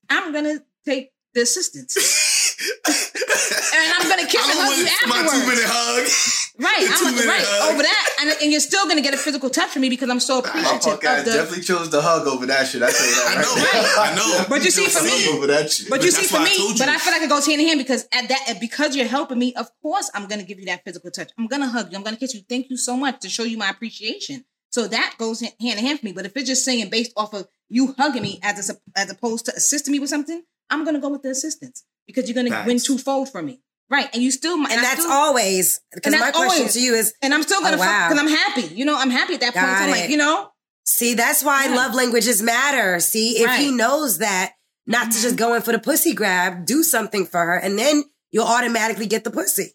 [0.09, 1.96] I'm gonna take the assistance.
[2.87, 6.41] and I'm gonna kiss I'm and hug you with my two minute hug.
[6.59, 7.73] Right, I'm two-minute right hug.
[7.75, 10.21] over that, and, and you're still gonna get a physical touch from me because I'm
[10.21, 11.31] so My appreciative punk ass of the.
[11.33, 12.83] definitely chose the hug over that shit.
[12.83, 14.03] I tell you that I know, now.
[14.03, 14.45] I know.
[14.51, 15.88] But you see, for me- over that shit.
[15.88, 16.88] But you see, for me, but.
[16.88, 19.55] I feel like it goes hand in hand because at that because you're helping me,
[19.55, 21.31] of course I'm gonna give you that physical touch.
[21.38, 21.97] I'm gonna hug you.
[21.97, 22.43] I'm gonna kiss you.
[22.49, 24.45] Thank you so much to show you my appreciation.
[24.71, 26.12] So that goes hand hand in hand for me.
[26.12, 29.47] But if it's just saying based off of you hugging me as a, as opposed
[29.47, 32.67] to assisting me with something, I'm gonna go with the assistance because you're gonna Facts.
[32.67, 33.61] win twofold for me,
[33.92, 34.09] right?
[34.12, 34.72] And you still might.
[34.72, 37.42] And I that's still- always because my that's question always- to you is And I'm
[37.42, 38.09] still gonna Oh, wow.
[38.09, 38.74] because I'm happy.
[38.74, 39.66] You know, I'm happy at that point.
[39.66, 40.48] So I'm like, you know,
[40.85, 41.76] see that's why Yeah.
[41.76, 42.98] love languages matter.
[43.00, 44.52] See if he knows that
[44.87, 45.22] not to Mhm.
[45.22, 48.02] just go in for the pussy grab, do something for her, and then
[48.33, 49.74] you'll automatically get the pussy.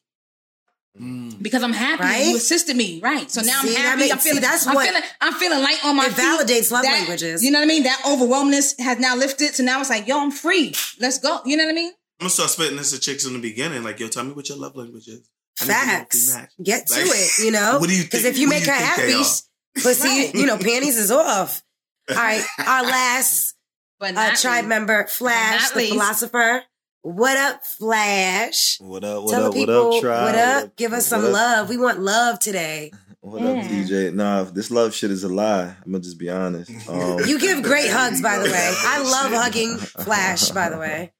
[1.44, 2.26] because I'm happy Right?
[2.26, 3.30] you assisted me, right?
[3.32, 4.00] So now See, I'm that happy.
[4.00, 4.42] makes- I'm feeling.
[4.42, 5.04] see, that's I'm what- feeling.
[5.22, 6.26] I'm feeling light on my It feet.
[6.26, 7.44] validates love That- languages.
[7.44, 7.84] You know what I mean?
[7.84, 9.56] That overwhelmness has now lifted.
[9.56, 10.74] So now it's like, yo, I'm free.
[11.00, 11.42] Let's go.
[11.46, 11.94] You know what I mean?
[12.20, 13.84] I'm gonna start spitting this to chicks in the beginning.
[13.84, 15.30] Like, yo, tell me what your love language is.
[15.62, 16.36] I need to know if we Facts.
[16.36, 16.50] match.
[16.64, 17.78] Get to Like, it, you know?
[17.80, 18.12] What do you think?
[18.12, 19.24] Because if you what make do her happy, they are?
[19.24, 19.42] sh-
[19.84, 20.36] pussy, Right.
[20.36, 21.62] you know, panties is off.
[22.10, 23.54] All right, our last
[24.00, 24.68] But uh, tribe least.
[24.70, 25.92] member, Flash, the least.
[25.94, 26.64] philosopher.
[27.04, 28.80] What up, Flash?
[28.82, 29.24] What up?
[29.24, 29.54] What Tell up?
[29.54, 30.24] the What up, tribe?
[30.26, 30.76] what up.
[30.76, 31.32] Give us some up?
[31.32, 31.70] love.
[31.70, 32.92] We want love today.
[33.20, 34.14] What up, DJ?
[34.14, 35.76] Nah, this love shit is a lie.
[35.86, 36.72] I'm gonna just be honest.
[36.88, 38.74] Um, You give great hugs, by the way.
[38.78, 41.12] I love hugging Flash, by the way.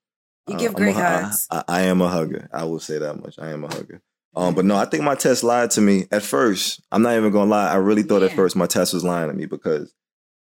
[0.48, 1.48] You Uh, give I'm great a- I- hugs.
[1.52, 2.50] I, I am a hugger.
[2.54, 3.38] I will say that much.
[3.40, 4.02] I am a hugger.
[4.36, 6.82] Um, but no, I think my test lied to me at first.
[6.92, 7.72] I'm not even gonna lie.
[7.72, 9.94] I really thought at first my test was lying to me because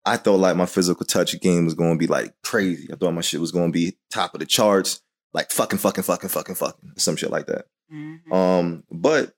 [0.03, 2.89] I thought like my physical touch game was gonna be like crazy.
[2.91, 5.01] I thought my shit was gonna be top of the charts,
[5.33, 7.65] like fucking, fucking, fucking, fucking, fucking, some shit like that.
[7.93, 8.33] Mhm.
[8.33, 9.35] Um, but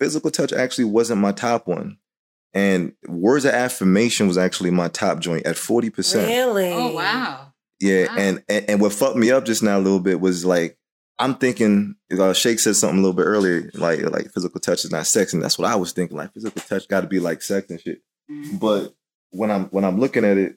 [0.00, 1.98] physical touch actually wasn't my top one.
[2.52, 6.26] And words of affirmation was actually my top joint at 40%.
[6.26, 6.72] Really?
[6.72, 7.43] Oh wow.
[7.80, 8.14] Yeah, Wow.
[8.18, 10.78] and, and and what fucked me up just now a little bit was like
[11.18, 11.94] I'm thinking.
[12.16, 15.32] Uh, Shake said something a little bit earlier, like like physical touch is not sex,
[15.32, 16.16] and that's what I was thinking.
[16.16, 18.00] Like physical touch got to be like sex and shit.
[18.30, 18.58] Mhm.
[18.60, 18.94] But
[19.30, 20.56] when I'm when I'm looking at it,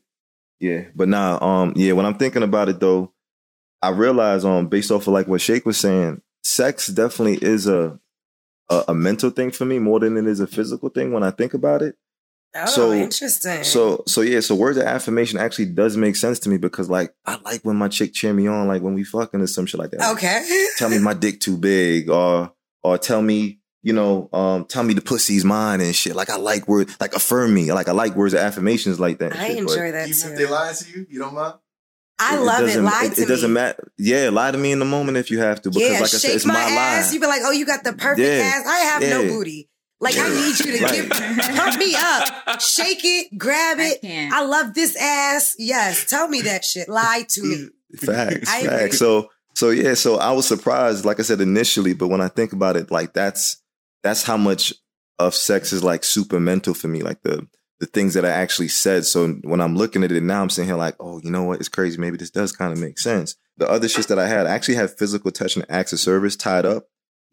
[0.59, 0.85] yeah.
[0.95, 3.13] But now, um, yeah, when I'm thinking about it though,
[3.81, 7.99] I realize um based off of like what Shake was saying, sex definitely is a
[8.69, 11.31] a, a mental thing for me more than it is a physical thing when I
[11.31, 11.95] think about it.
[12.55, 13.63] Oh, So- interesting.
[13.63, 17.13] So so yeah, so words of affirmation actually does make sense to me because like
[17.25, 19.79] I like when my chick cheer me on, like when we fucking or some shit
[19.79, 19.99] like that.
[19.99, 20.67] Like, okay.
[20.77, 22.51] tell me my dick too big, or
[22.83, 26.15] or tell me, you know, um, tell me the pussy's mine and shit.
[26.15, 27.71] Like I like words, like affirm me.
[27.73, 29.35] Like I like words of affirmations like that.
[29.35, 30.29] I shit, but enjoy that Even too.
[30.29, 31.55] if they lie to you, you don't mind.
[32.19, 32.67] I it love it.
[32.67, 33.91] doesn't- Lie it, to it doesn't matter.
[33.99, 35.69] Yeah, lie to me in the moment if you have to.
[35.69, 37.09] Because yeah, like I said, it's my, my, ass.
[37.09, 37.13] lie.
[37.13, 38.41] You be like, oh, you got the perfect Yeah.
[38.55, 38.65] ass.
[38.65, 39.69] I have no booty.
[39.99, 40.93] Like I need you to Right.
[40.95, 44.01] give, pump me up, shake it, grab it.
[44.01, 44.31] can't.
[44.33, 45.55] I love this ass.
[45.57, 46.87] Yes, tell me that shit.
[46.87, 47.67] Lie to me.
[47.95, 48.69] Mm, facts, I agree.
[48.69, 48.99] facts.
[48.99, 52.53] So, so yeah, so I was surprised, like I said initially, but when I think
[52.53, 53.61] about it, like that's
[54.03, 54.73] that's how much
[55.17, 57.47] of sex is like super mental for me, like the
[57.79, 59.05] the things that I actually said.
[59.05, 61.59] So when I'm looking at it now, I'm sitting here like, oh, you know what?
[61.59, 61.97] It's crazy.
[61.99, 63.35] Maybe this does kind of make sense.
[63.57, 66.35] The other shit that I had, I actually had physical touch and acts of service
[66.35, 66.85] tied up,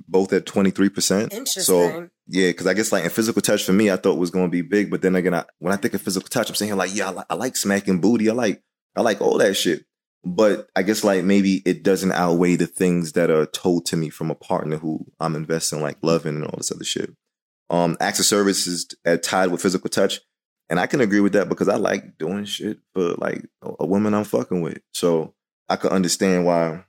[0.09, 1.33] both at 23%.
[1.33, 1.63] Interesting.
[1.63, 4.47] So yeah, because I guess like in physical touch for me, I thought was going
[4.47, 6.75] to be big, but then again, I, when I think of physical touch, I'm saying
[6.77, 8.63] like, yeah, I, li- I like smacking booty, I like,
[8.97, 9.85] I like all that shit.
[10.27, 14.09] But I guess like maybe it doesn't outweigh the things that are told to me
[14.09, 17.15] from a partner who I'm investing like loving and all this other shit.
[17.69, 20.21] Um, acts of service is uh, tied with physical touch,
[20.71, 23.87] and I can agree with that because I like doing shit for like a, a
[23.87, 24.79] woman I'm fucking with.
[24.93, 25.35] So
[25.69, 26.85] I could understand why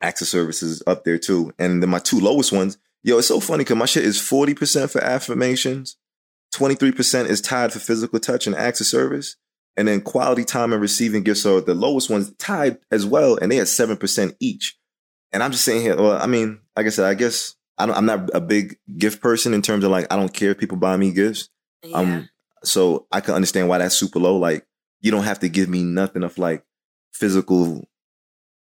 [0.00, 1.52] acts of service is up there too.
[1.58, 4.90] And then my two lowest ones, yo, it's so funny because my shit is 40%
[4.90, 5.96] for affirmations,
[6.54, 9.36] 23% is tied for physical touch and acts of service.
[9.78, 13.38] And then quality time and receiving gifts are the lowest ones tied as well.
[13.40, 14.76] And they had 7% each.
[15.32, 17.96] And I'm just saying here, well, I mean, like I said, I guess I don't,
[17.96, 20.76] I'm not a big gift person in terms of like, I don't care if people
[20.78, 21.48] buy me gifts.
[21.82, 21.96] yeah.
[21.96, 22.28] Um,
[22.64, 24.36] so I can understand why that's super low.
[24.36, 24.66] Like,
[25.00, 26.64] you don't have to give me nothing of like
[27.12, 27.88] physical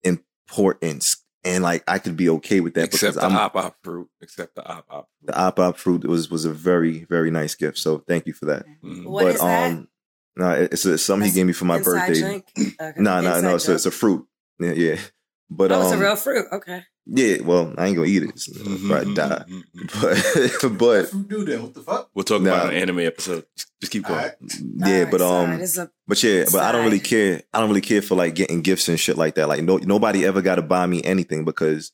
[0.05, 1.20] importance.
[1.43, 4.09] And like, I could be okay with that Except because the I'm op op fruit.
[4.21, 5.09] Except the op op.
[5.23, 7.79] the op op fruit was was a very very nice gift.
[7.79, 8.67] So thank you for that.
[8.85, 9.05] Mm.
[9.05, 9.71] What but is that?
[9.71, 9.89] um,
[10.37, 12.21] no, it's, it's something he gave me for my birthday.
[12.21, 12.45] drink?
[12.81, 13.01] Okay.
[13.01, 13.55] No, no, Inside no.
[13.57, 14.27] It's a, it's a fruit.
[14.59, 14.97] Yeah, yeah.
[15.49, 16.47] But oh, um, it's a real fruit.
[16.53, 16.85] Okay.
[17.07, 17.39] Yeah.
[17.43, 18.31] Well, I ain't gonna eat it.
[18.31, 19.45] It's Mhm, probably die.
[19.49, 20.61] mhm, mhm.
[20.71, 20.79] But
[21.13, 21.63] but do then?
[21.63, 22.11] What the fuck?
[22.15, 22.55] We'll talk Nah.
[22.55, 23.45] about an anime episode.
[23.57, 24.19] Just, just keep going.
[24.19, 24.33] right.
[24.77, 24.87] yeah.
[24.99, 27.43] Alright, but um, a- But yeah, but I don't really care.
[27.53, 29.49] I don't really care for like getting gifts and shit like that.
[29.49, 31.93] Like no, nobody ever got to buy me anything because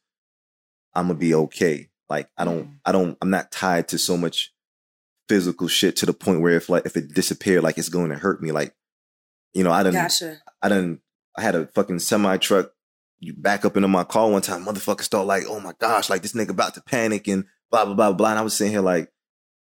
[0.95, 1.89] I'm gonna be okay.
[2.09, 4.53] Like I don't, I don't, I'm not tied to so much
[5.29, 8.17] physical shit to the point where if like if it disappeared, like it's going to
[8.17, 8.53] hurt me.
[8.53, 8.75] Like
[9.55, 10.39] you know, I didn't, gotcha.
[10.63, 11.01] I didn't,
[11.37, 12.73] I had a fucking semi truck.
[13.19, 16.23] You back up into my car one time, motherfucker start like, oh my gosh, like
[16.23, 18.31] this nigga about to panic and blah blah blah blah.
[18.31, 19.11] And I was sitting here like,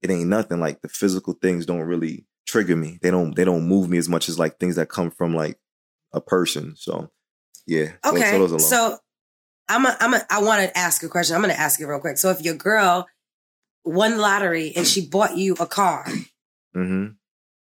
[0.02, 0.60] it ain't nothing.
[0.60, 3.00] Like the physical things don't really trigger me.
[3.02, 5.60] They don't they don't move me as much as like things that come from like
[6.14, 6.76] a person.
[6.76, 7.12] So
[7.68, 7.92] yeah.
[8.06, 8.32] Okay.
[8.32, 8.58] So.
[8.58, 8.98] So
[9.70, 11.36] I'm a, I'm a, I want to ask a question.
[11.36, 12.18] I'm going to ask it real quick.
[12.18, 13.08] So if your girl
[13.86, 16.06] won the lottery and she bought you a car,
[16.74, 17.08] hmm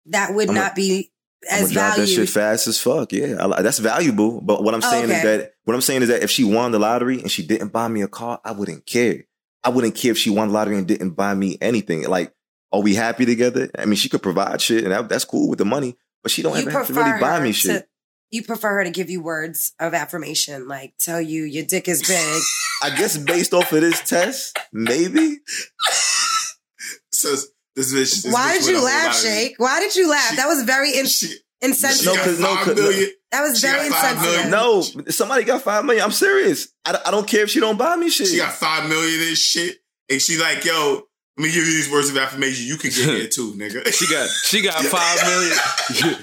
[0.06, 1.12] that would I'm a- not be
[1.50, 3.12] I'm as gonna that shit fast as fuck.
[3.12, 4.40] Yeah, I, that's valuable.
[4.40, 6.72] But what I'm Oh, saying is that what I'm saying is that if she won
[6.72, 9.24] the lottery and she didn't buy me a car, I wouldn't care.
[9.64, 12.02] I wouldn't care if she won the lottery and didn't buy me anything.
[12.08, 12.32] Like,
[12.72, 13.70] are we happy together?
[13.78, 15.96] I mean, she could provide shit, and that, that's cool with the money.
[16.22, 17.88] But she don't You ever have to really buy me to- shit.
[18.30, 22.00] you prefer her to give you words of affirmation, like tell you your dick is
[22.06, 22.42] big.
[22.82, 25.38] I guess based off of this test, maybe.
[27.12, 27.28] So
[27.76, 28.22] this bitch.
[28.22, 29.54] This Why bitch did you laugh, lot Shake?
[29.58, 30.30] Why did you laugh?
[30.30, 32.06] She- that was very in- She, she insensitive.
[32.06, 33.10] No, got 'cause- no, five 'cause- million.
[33.32, 34.50] That was she very got five insensitive.
[34.50, 36.04] No, somebody got five million.
[36.04, 36.68] I'm serious.
[36.84, 38.28] I, I don't care if she don't buy me shit.
[38.28, 39.78] She got five million and shit,
[40.10, 41.02] and she like, yo,
[41.38, 42.66] let me give you these words of affirmation.
[42.66, 43.90] You can get there too, nigga.
[43.92, 45.56] She got she got five million.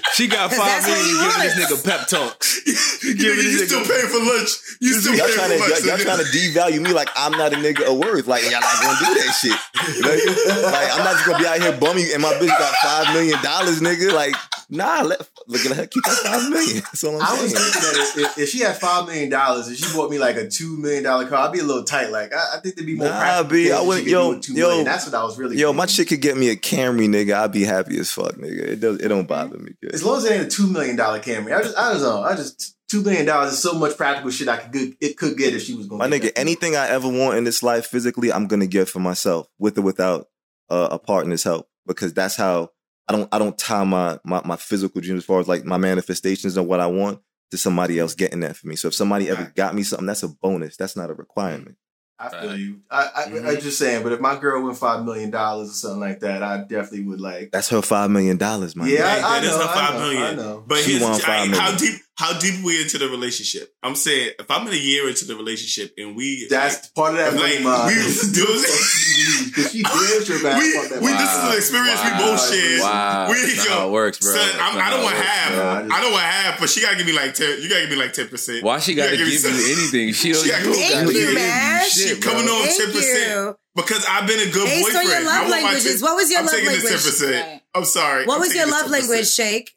[0.14, 0.86] She got five million.
[0.86, 1.48] that's what million.
[1.50, 2.66] Giving this nigga pep talks.
[3.04, 4.50] you, Give you still nigga- paying for lunch.
[4.80, 5.84] You still y'all paying trying for to lunch.
[5.84, 8.26] y'all, y'all trying to devalue me like I'm not a nigga of worth.
[8.26, 9.58] Like y'all not gonna do that shit.
[9.96, 10.62] You know?
[10.70, 13.42] like I'm not just gonna be out here bumming and my bitch got five million
[13.42, 14.12] dollars, nigga.
[14.12, 14.34] Like
[14.70, 16.76] nah, let look at her keep that five million.
[16.84, 19.76] That's all I'm I was thinking that if, if she had five million dollars and
[19.76, 22.10] she bought me like a two million dollar car, I'd be a little tight.
[22.10, 23.08] Like I, I think there'd be more.
[23.08, 24.84] Nah, practical B, things I wouldn't- yo, two yo, million.
[24.84, 25.56] That's what I was really.
[25.56, 25.96] Yo, my thinking.
[25.96, 27.34] chick could get me a Camry, nigga.
[27.34, 28.60] I'd be happy as fuck, nigga.
[28.62, 28.98] It does.
[28.98, 29.72] It don't bother me.
[29.82, 29.94] Kid.
[29.94, 32.22] As long as it ain't a two million dollar Camry, I just I don't know.
[32.22, 35.36] I just two million dollars is so much practical shit I could get, it could
[35.38, 35.98] get if she was going.
[35.98, 39.48] My nigga, anything I ever want in this life physically, I'm gonna get for myself,
[39.58, 40.28] with or without
[40.68, 42.70] uh, a partner's help, because that's how
[43.10, 45.76] I don't I don't tie my my, my physical dreams as far as like my
[45.76, 47.20] manifestations and what I want
[47.50, 48.76] to somebody else getting that for me.
[48.76, 49.54] So if somebody ever Right.
[49.56, 50.76] got me something, that's a bonus.
[50.76, 51.76] That's not a requirement.
[52.22, 52.80] I feel you.
[52.90, 53.48] I, I Mhm.
[53.48, 56.42] I'm just saying, but if my girl win five million dollars or something like that,
[56.42, 57.50] I definitely would like.
[57.50, 58.88] That's her five million dollars, man.
[58.88, 60.22] Yeah, Right, I- I that is know, her I know, million.
[60.22, 60.64] I know.
[60.66, 63.72] But She here's want I- five how deep how deep we into the relationship.
[63.82, 67.16] I'm saying if I'm in a year into the relationship and we That's part of
[67.18, 67.86] that like, money, man.
[67.88, 67.94] we
[68.36, 71.16] do Because she damn sure back we, that we money.
[71.16, 72.20] this is an experience we Wow.
[72.20, 72.80] both shared.
[72.80, 73.28] Wow.
[73.30, 74.32] We That's not go, how it works, bro.
[74.36, 75.48] Son, I'm, I don't how want it works, half.
[75.54, 75.96] bro.
[75.96, 77.56] I don't want half, but she gotta give me like ten.
[77.62, 78.62] You gotta give me like ten percent.
[78.64, 80.12] Why she got to give you anything?
[80.20, 80.42] She don't.
[80.44, 81.82] She gotta you give me- gotta Thank you, give man.
[81.88, 82.32] shit, She bro.
[82.32, 83.56] coming on 10%.
[83.74, 85.08] Because I've been a good Based on boyfriend.
[85.08, 86.90] your love I want my languages, 10 what was your I'm love taking language?
[86.90, 87.62] ten percent.
[87.74, 88.26] I'm sorry.
[88.26, 89.70] What I'm was your love language, Shake?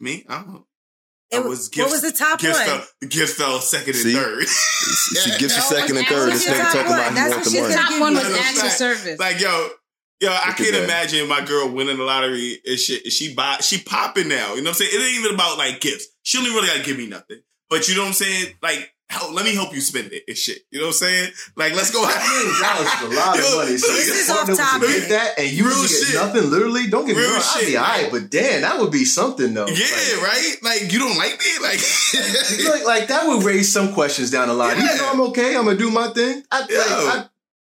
[0.00, 0.24] Me?
[0.28, 0.66] I don't know.
[1.30, 2.66] It I was- was what was the top gifts one?
[2.66, 4.14] Fell, the gifts fell second and See?
[4.14, 4.46] third.
[4.48, 6.28] She gives you No, second and third.
[6.28, 6.32] that?
[6.32, 7.08] This nigga talking about one?
[7.08, 7.74] he That's want what the she's money.
[7.74, 9.18] gonna Top one was No, no, acts of service.
[9.18, 9.68] Like yo,
[10.20, 13.10] yo, I Look can't imagine my girl winning the lottery and shit.
[13.12, 14.54] She buy, she popping now.
[14.54, 14.90] You know what I'm saying?
[14.94, 16.06] It ain't even about like gifts.
[16.22, 17.40] She don't even really gotta give me nothing.
[17.70, 18.54] But you know what I'm saying?
[18.62, 20.58] Like, help, let me help you spend it and shit.
[20.70, 21.30] You know what I'm saying?
[21.56, 22.02] Like, let's go.
[22.04, 23.76] Five million dollars a lot of Yo, money.
[23.76, 24.88] So this is partner off was to topic.
[24.88, 26.14] get that, and you Real get shit.
[26.14, 26.50] nothing.
[26.50, 27.42] Literally, don't get me Real wrong.
[27.44, 27.82] I'd be man.
[27.82, 29.66] alright, but damn, that would be something though.
[29.66, 30.54] yeah, right?
[30.62, 31.52] Like, you don't like me?
[31.62, 31.80] Like,
[32.14, 34.76] Like, like, like that would raise some questions down the line.
[34.76, 34.96] Even Yeah.
[34.98, 36.42] though I'm okay, I'm gonna do my thing.
[36.50, 37.24] I, like, I,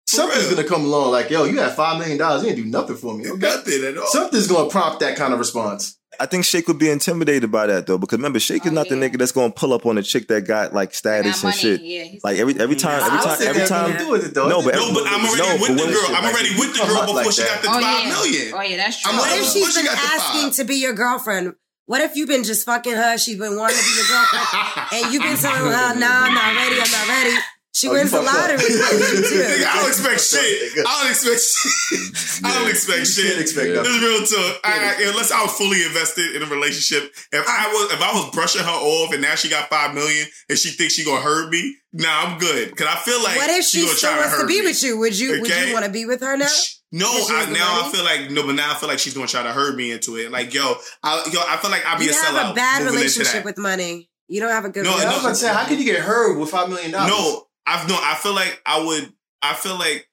[0.06, 0.56] something's real.
[0.56, 1.10] gonna come along.
[1.12, 3.28] Like, yo, you have five million dollars, you didn't do nothing for me.
[3.28, 4.06] Okay, nothing at all.
[4.08, 5.95] something's gonna prompt that kind of response.
[6.20, 8.88] I think Shake would be intimidated by that though, because remember, Shake is Oh, not
[8.88, 11.50] the nigga that's gonna pull up on a chick that got like Got status and
[11.50, 11.56] money.
[11.56, 11.80] shit.
[11.82, 13.90] Yeah, Like every every time, every time, every time.
[13.90, 14.48] and do with it though.
[14.48, 16.02] No, but no, but I'm already No, with the when- girl.
[16.08, 18.08] I'm like, already with the girl before like she got the Oh five yeah.
[18.08, 18.54] million.
[18.54, 19.12] Oh yeah, that's true.
[19.12, 21.54] I'm What like, if Well, she's been got the asking to be your girlfriend?
[21.86, 23.16] What if you've been just fucking her?
[23.16, 24.46] She's been wanting to be your girlfriend,
[24.90, 26.80] and you've been telling her, "No, I'm not ready.
[26.82, 27.36] I'm not ready."
[27.76, 28.56] She Oh, wins the lottery.
[28.56, 29.66] What would you Nigga.
[29.68, 30.80] I don't expect shit.
[30.86, 32.40] I don't expect shit.
[32.42, 33.26] I don't expect shit.
[33.28, 34.60] can't expect This is real talk.
[34.64, 37.68] I, I, unless I was fully invested in a relationship, if I ah.
[37.68, 40.70] was if I was brushing her off and now she got five million and she
[40.70, 42.74] thinks she gonna hurt me, nah, I'm good.
[42.74, 44.66] Cause I feel like What if she gonna still try wants to hurt be me.
[44.68, 44.96] with you?
[44.96, 45.40] Would you?
[45.42, 46.48] Would you want to be with her now?
[46.92, 49.12] No, I, has the now I feel like no, but now I feel like she's
[49.12, 50.30] gonna try to hurt me into it.
[50.30, 52.32] Like yo, I, yo, I feel like I'll be a sellout.
[52.32, 54.08] You have a bad relationship with money.
[54.28, 54.84] You don't have a good.
[54.84, 56.70] No, Yeah, I was relationship about to say, how can you get her with five
[56.70, 57.10] million dollars?
[57.10, 57.96] No, I've no.
[58.00, 59.12] I feel like I would.
[59.42, 60.08] I feel like.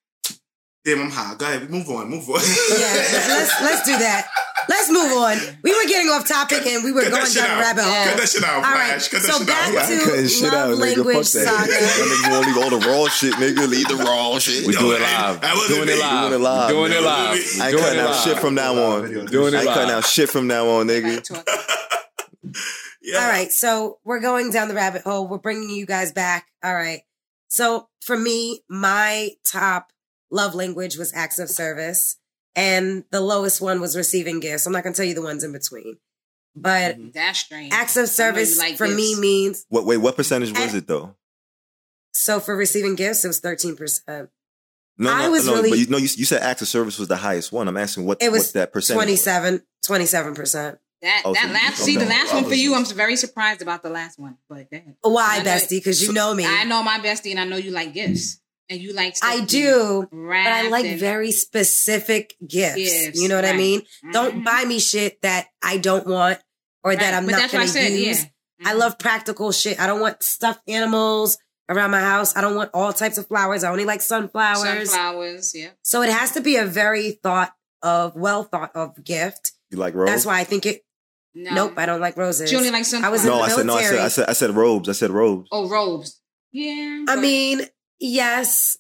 [0.85, 1.35] Damn, I'm high.
[1.37, 2.35] Go ahead, move on, move on.
[2.43, 2.91] Yeah,
[3.31, 4.27] let's let's do that.
[4.67, 5.37] Let's move on.
[5.63, 7.59] We were getting off topic and we were Cut going down a out.
[7.61, 8.03] rabbit hole.
[8.03, 9.07] Cut that shit out, All right, Flash.
[9.07, 9.71] Cut that so shit back out.
[9.71, 11.47] to- I ain't cutting shit love out, language Fuck that.
[11.47, 11.71] saga.
[11.71, 13.67] That nigga wanna leave all the raw shit, nigga.
[13.69, 14.67] Leave the raw shit.
[14.67, 15.39] We Yo, do it live.
[15.41, 16.29] that We wasn't doing it live.
[16.29, 17.37] Doing it live, Doing it live.
[17.61, 19.25] I ain't cutting out shit from now on.
[19.25, 21.15] Doing I it ain't cutting out shit from now on, nigga.
[21.15, 21.59] Back to it.
[23.05, 23.19] Yeah.
[23.19, 25.27] All right, so we're going down the rabbit hole.
[25.27, 26.45] We're bringing you guys back.
[26.63, 27.01] All right.
[27.53, 29.91] So for me, my top
[30.31, 32.15] love language was acts of service,
[32.55, 34.65] and the lowest one was receiving gifts.
[34.65, 35.97] I'm not going to tell you the ones in between,
[36.55, 37.09] but mm-hmm.
[37.13, 37.71] That's strange.
[37.71, 39.85] acts of I know you service like for me means What?
[39.85, 41.15] Wait, what percentage was And- it though?
[42.11, 44.29] so for receiving gifts, it was 13%.
[44.97, 45.53] No, I no, was no.
[45.53, 47.67] really- but you know, you, you said acts of service was the highest one.
[47.67, 48.97] I'm asking what It was what that percentage.
[48.97, 50.79] 27, 27%.
[51.03, 52.73] That Oh, that so last see the last one for you.
[52.75, 54.95] I'm very surprised about the last one, but go ahead.
[55.01, 55.77] Why, bestie?
[55.77, 56.45] Because you know me.
[56.47, 58.39] I know my bestie, and I know you like gifts,
[58.69, 59.17] and you like.
[59.17, 62.75] stuff I do, be but I like very specific gifts.
[62.77, 63.57] Gifts, you know what I right.
[63.57, 63.81] mean?
[64.13, 64.45] Don't Mhm.
[64.45, 66.39] buy me shit that I don't want
[66.85, 68.21] or that I'm but not going I to use.
[68.59, 68.77] Yeah, I Mhm.
[68.79, 69.81] love practical shit.
[69.81, 71.37] I don't want stuffed animals
[71.67, 72.33] around my house.
[72.37, 73.65] I don't want all types of flowers.
[73.65, 74.89] I only like sunflowers.
[74.89, 75.53] sunflowers.
[75.53, 79.51] Yeah, So it has to be a very thought of, well thought of gift.
[79.69, 80.07] You like rose?
[80.09, 80.85] That's why I think it.
[81.35, 81.53] No.
[81.53, 82.49] Nope, I don't like roses.
[82.49, 83.11] She only likes I sunflowers.
[83.11, 83.75] was in No, the I said no.
[83.75, 83.99] I said.
[83.99, 84.89] I said I said robes.
[84.89, 85.49] I said robes.
[85.51, 86.21] Oh, robes.
[86.51, 87.05] Yeah.
[87.07, 87.61] I but- mean,
[87.99, 88.77] yes,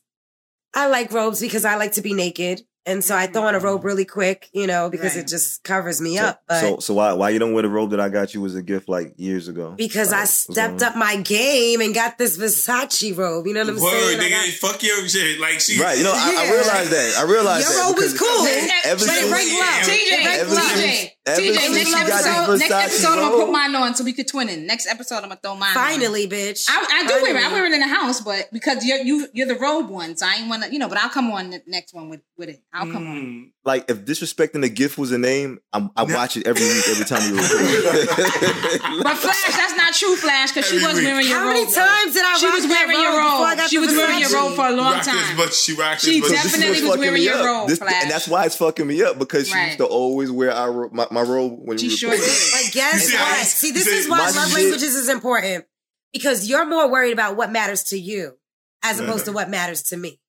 [0.75, 2.61] I like robes because I like to be naked.
[2.85, 3.87] And so I throw on a robe mm-hmm.
[3.87, 5.23] really quick, you know, because Right.
[5.23, 6.43] it just covers me So, up.
[6.47, 8.55] But so so why why you don't wear the robe that I got you as
[8.55, 9.71] a gift like years ago?
[9.77, 13.47] because Like, I stepped up my game and got this Versace robe.
[13.47, 14.19] You know what I'm Word, saying?
[14.19, 14.29] I nigga,
[14.61, 15.39] got- fuck your shit.
[15.39, 16.51] Like she, Right, you know, I, I Yeah.
[16.51, 17.15] realized that.
[17.19, 19.65] I realized Your that robe was cool, ever but it since- rang low.
[19.83, 20.61] TJ, It rang ever low.
[20.61, 23.45] since- TJ, ever TJ, since next you got episode, next episode, I'm gonna robe.
[23.45, 24.67] put mine on so we could twin in.
[24.67, 25.69] Next episode, I'm gonna throw mine.
[25.69, 25.73] on.
[25.73, 26.65] Finally, bitch.
[26.69, 27.43] I, I do wear it.
[27.45, 30.25] I wear it in the house, but because you're you you're the robe one, so
[30.27, 30.89] I ain't wanna you know.
[30.89, 32.61] But I'll come on the next one with with it.
[32.75, 33.15] I'll come on.
[33.17, 33.51] Mm.
[33.65, 37.05] like if disrespecting the gift was a name, I'm, I watch it every week, every
[37.05, 39.03] time you record.
[39.03, 41.05] But Flash, that's not true, Flash, because she Every was week.
[41.05, 41.53] wearing your How robe.
[41.53, 43.57] many times did I She rock was that wearing your robe before I robe.
[43.57, 44.41] got She the was wearing your Versace?
[44.41, 45.37] robe for a long Rock time.
[45.37, 47.45] but she rocked She but definitely what's was wearing your up.
[47.45, 48.01] robe, This- Flash.
[48.03, 49.65] and that's why it's fucking me up because she Right.
[49.67, 52.33] used to always wear our, my, my robe when She we sure recorded.
[52.33, 52.51] did.
[52.65, 53.37] But guess see what?
[53.37, 55.65] he- See, this is why love shit- languages is important
[56.11, 58.37] because you're more worried about what matters to you
[58.81, 60.19] as opposed to what matters to me,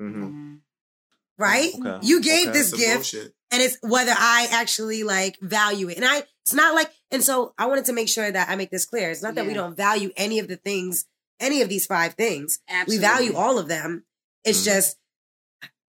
[0.00, 0.45] Mhm.
[1.38, 1.70] Right?
[1.78, 2.06] Okay.
[2.06, 2.52] You gave Okay.
[2.58, 3.34] this Some gift, bullshit.
[3.50, 5.96] and it's whether I actually like value it.
[5.96, 8.70] And I, it's not like, and so I wanted to make sure that I make
[8.70, 9.10] this clear.
[9.10, 11.04] It's not that we don't value any of the things,
[11.40, 12.60] any of these five things.
[12.68, 12.96] Absolutely.
[12.96, 14.04] We value all of them.
[14.44, 14.64] It's Mhm.
[14.64, 14.96] just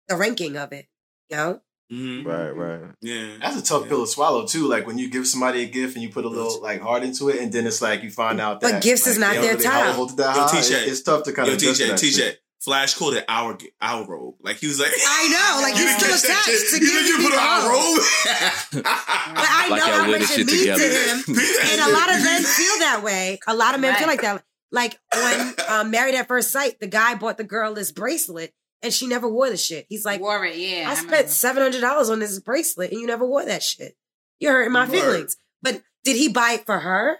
[0.07, 0.87] the ranking of it,
[1.29, 1.61] you know?
[1.91, 2.25] Mhm.
[2.25, 2.91] Right, right.
[3.01, 3.37] Yeah.
[3.41, 4.67] That's a tough pill to swallow too.
[4.67, 7.29] Like when you give somebody a gift and you put a little like heart into
[7.29, 9.33] it, and then it's like you find out that But that gifts like, is not
[9.33, 9.95] their don't really time.
[9.95, 10.57] hold it that Yo, high.
[10.59, 10.87] TJ.
[10.87, 12.35] It's tough to kind Yo, of TJ, that TJ.
[12.59, 12.63] Shit.
[12.63, 14.35] Flash called it our our robe.
[14.41, 16.83] Like he was like, I know, like you he's didn't still attached to You think
[16.83, 17.97] giving you me put the on our robe.
[17.97, 18.83] robe?
[19.37, 20.83] But I Like know how much it means together.
[20.83, 21.37] to him.
[21.71, 23.39] And a lot of men feel that way.
[23.47, 24.43] A lot of men feel like that.
[24.71, 28.51] Like when um, Married at First Sight, the guy bought the girl this bracelet
[28.83, 29.85] and she never wore the shit.
[29.89, 30.55] He's like, wore it.
[30.57, 31.13] Yeah, I remember.
[31.15, 33.95] spent seven hundred dollars on this bracelet and you never wore that shit.
[34.39, 34.91] You're hurting my Word.
[34.91, 35.37] feelings.
[35.61, 37.17] But did he buy it for her,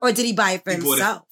[0.00, 1.22] or did he buy it for He bought it- himself?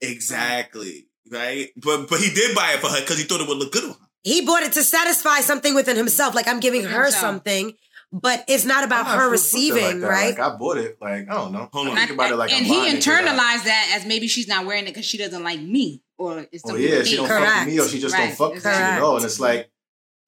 [0.00, 1.06] exactly.
[1.30, 1.68] Right.
[1.76, 3.84] But but he did buy it for her because he thought it would look good
[3.84, 3.96] on her.
[4.22, 6.34] He bought it to satisfy something within himself.
[6.34, 7.20] Like I'm giving her Himself.
[7.20, 7.72] something,
[8.12, 10.38] but it's not about not her sure it's looked at receiving, like right?
[10.38, 10.98] Like I bought it.
[11.00, 11.68] Like I don't know.
[11.72, 11.96] Hold on.
[11.96, 14.06] I think about it like and I'm he buying it 'cause I- internalized that as
[14.06, 16.98] maybe she's not wearing it because she doesn't like me, or it's Oh something yeah,
[16.98, 19.00] with she don't fuck with me, or she just Right, don't fuck with me at
[19.02, 19.16] all.
[19.16, 19.70] And it's like,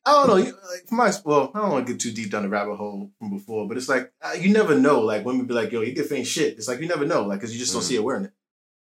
[0.06, 0.34] I don't know.
[0.36, 0.54] Like,
[0.88, 3.30] for my well, I don't want to get too deep down the rabbit hole from
[3.30, 5.00] before, but it's like uh, you never know.
[5.00, 7.40] Like women be like, "Yo, you get ain't shit." It's like you never know, like
[7.40, 7.86] because you just don't Mm.
[7.86, 8.32] see it wearing it.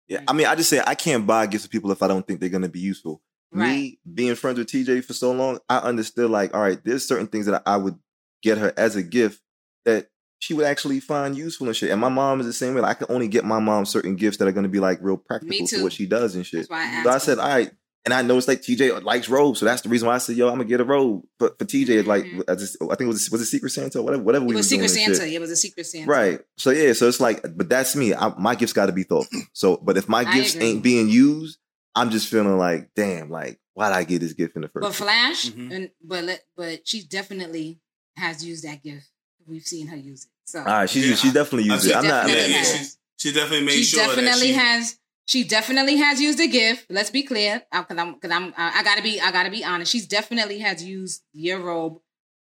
[0.10, 2.26] Yeah, I mean, I just say I can't buy gifts for people if I don't
[2.26, 3.22] think they're gonna be useful.
[3.52, 3.68] Right.
[3.70, 7.28] Me being friends with TJ for so long, I understood like, all right, there's certain
[7.28, 7.98] things that I would
[8.42, 9.42] get her as a gift
[9.86, 10.08] that
[10.40, 11.92] she would actually find useful and shit.
[11.92, 12.82] And my mom is the same way.
[12.82, 15.18] Like, I can only get my mom certain gifts that are gonna be like real
[15.18, 16.68] practical to what she does and shit.
[16.72, 17.72] I So I said, all right.
[18.12, 20.48] And I noticed like TJ likes robes, so that's the reason why I said, "Yo,
[20.48, 22.44] I'm gonna get a robe." But for TJ, it's like Mhm.
[22.50, 24.56] I, just, I think it was was it Secret Santa, or whatever, whatever it we
[24.56, 25.16] was was Secret Santa.
[25.16, 25.34] shit.
[25.34, 26.08] It was a Secret Santa.
[26.08, 26.40] Right.
[26.58, 28.16] So yeah, so it's like, but that's me.
[28.16, 29.42] I, my gifts got to be thoughtful.
[29.54, 30.68] So, but if my I gifts agree.
[30.70, 31.60] ain't being used,
[31.94, 34.82] I'm just feeling like, damn, like why'd I get this gift in the first?
[34.82, 34.98] But place?
[34.98, 35.72] Flash, Mhm.
[35.76, 37.80] and but let- but she definitely
[38.18, 39.06] has used that gift.
[39.46, 40.32] We've seen her use it.
[40.46, 41.96] So All right, she's Yeah, she definitely I- used it.
[41.96, 42.24] I'm not.
[42.24, 42.98] I'm definitely not has.
[43.18, 44.96] she definitely made she sure definitely that she, definitely has.
[45.30, 46.88] She definitely has used a gift.
[46.90, 49.92] Let's be clear, because I'm because I'm I gotta be I gotta be honest.
[49.92, 52.00] She's definitely has used your robe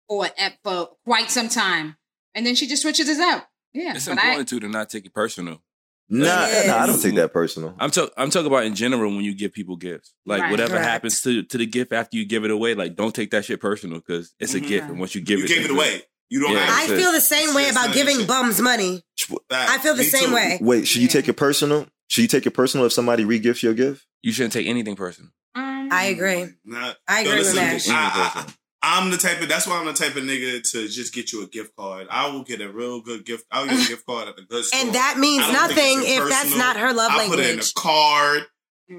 [0.10, 0.28] for
[0.64, 1.98] for quite some time,
[2.34, 3.48] and then she just switches it up.
[3.76, 5.62] Yeah, It's but I important too to not take it personal.
[6.10, 7.76] nah, It nah, I don't take that personal.
[7.80, 10.16] I'm talk I'm talking about in general when you give people gifts.
[10.26, 10.50] Like Right.
[10.50, 10.90] whatever Correct.
[10.90, 13.60] happens to to the gift after you give it away, like don't take that shit
[13.62, 14.68] personal because it's a Mhm.
[14.68, 16.02] gift, and once you give you it, gave it it's away.
[16.30, 16.66] You don't Yeah.
[16.66, 16.98] have I That's it.
[17.04, 19.04] feel the same way about giving bums money.
[19.52, 20.36] I feel the Me same too.
[20.36, 20.58] way.
[20.60, 21.88] Wait, should you take it personal?
[22.13, 24.06] Should you take it personal if somebody regifts your gift?
[24.21, 25.32] You shouldn't take anything personal.
[25.56, 26.45] um, I agree.
[26.63, 27.89] Nah, I agree with listen, Mash.
[27.89, 28.45] I,
[28.84, 31.34] I, am the type of that's why I'm the type of nigga to just get
[31.34, 32.06] you a gift card.
[32.12, 33.45] I will get a real good gift.
[33.49, 34.80] I'll get a gift card at the good store.
[34.80, 37.39] And that means I don't think nothing it's if that's not her love I put
[37.39, 37.73] it in a language.
[37.73, 38.43] card.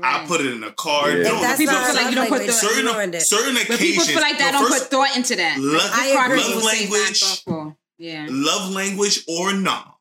[0.03, 1.11] I put it in a card.
[1.11, 1.14] Yeah.
[1.14, 3.14] You If know, that's people feel like you don't put language, the- you certain ruined
[3.14, 3.22] it.
[3.22, 5.57] certain But people feel like that don't put thought into that.
[5.61, 6.40] Love- I agree.
[6.42, 7.77] Love language.
[7.96, 8.27] Yeah.
[8.29, 9.94] love language or not.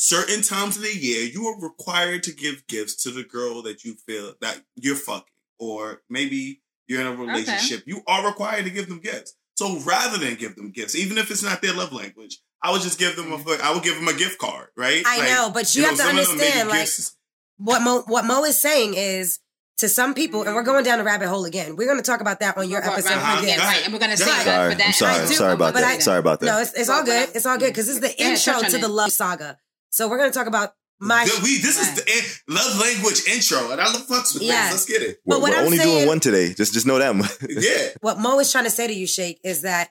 [0.00, 3.82] Certain times of the year, you are required to give gifts to the girl that
[3.84, 5.26] you feel that you're fucking,
[5.58, 7.82] or maybe you're in a relationship.
[7.84, 9.34] You are required to give them gifts.
[9.56, 12.82] So rather than give them gifts, even if it's not their love language, I would
[12.82, 13.36] just give them a.
[13.60, 15.02] I would give them a gift card, right?
[15.04, 17.16] I know, but you have to some of them maybe understand, like, gifts-
[17.56, 19.40] What Mo what Mo is saying is
[19.78, 21.74] to some people, and we're going down the rabbit hole again.
[21.74, 23.42] We're going to talk about that on your episode Uh-huh.
[23.42, 23.58] again.
[23.58, 23.82] right.
[23.82, 24.44] And we're gonna say Sorry.
[24.44, 24.86] that Sorry, for that.
[24.86, 25.12] I'm sorry.
[25.14, 25.82] I I'm sorry about that.
[25.84, 26.46] I- sorry about that.
[26.46, 27.28] No, it's, it's all good.
[27.34, 29.58] It's all good because this is the intro to the love saga.
[29.90, 31.24] So we're going to talk about my.
[31.24, 34.72] Th- we this is the love language intro, and I love the fucks with Yes.
[34.72, 34.88] this.
[34.88, 35.18] Let's get it.
[35.24, 36.54] But We're, what we're I'm only saying- doing one today.
[36.54, 37.14] Just just know that.
[37.16, 37.30] much.
[37.48, 39.90] Yeah, What Mo is trying to say to you, Shake, is that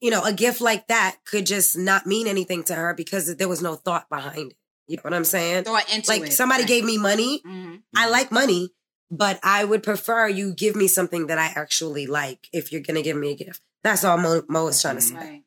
[0.00, 3.48] you know, a gift like that could just not mean anything to her because there
[3.48, 4.56] was no thought behind it.
[4.86, 5.64] You know what I'm saying?
[5.64, 6.32] Thought into like it.
[6.32, 6.68] somebody Right.
[6.68, 7.42] gave me money.
[7.44, 7.82] Mhm.
[7.96, 8.70] I like money,
[9.10, 13.02] but I would prefer you give me something that I actually like if you're gonna
[13.02, 13.60] give me a gift.
[13.82, 15.14] That's all Mo, Mo is trying to say.
[15.16, 15.42] Right.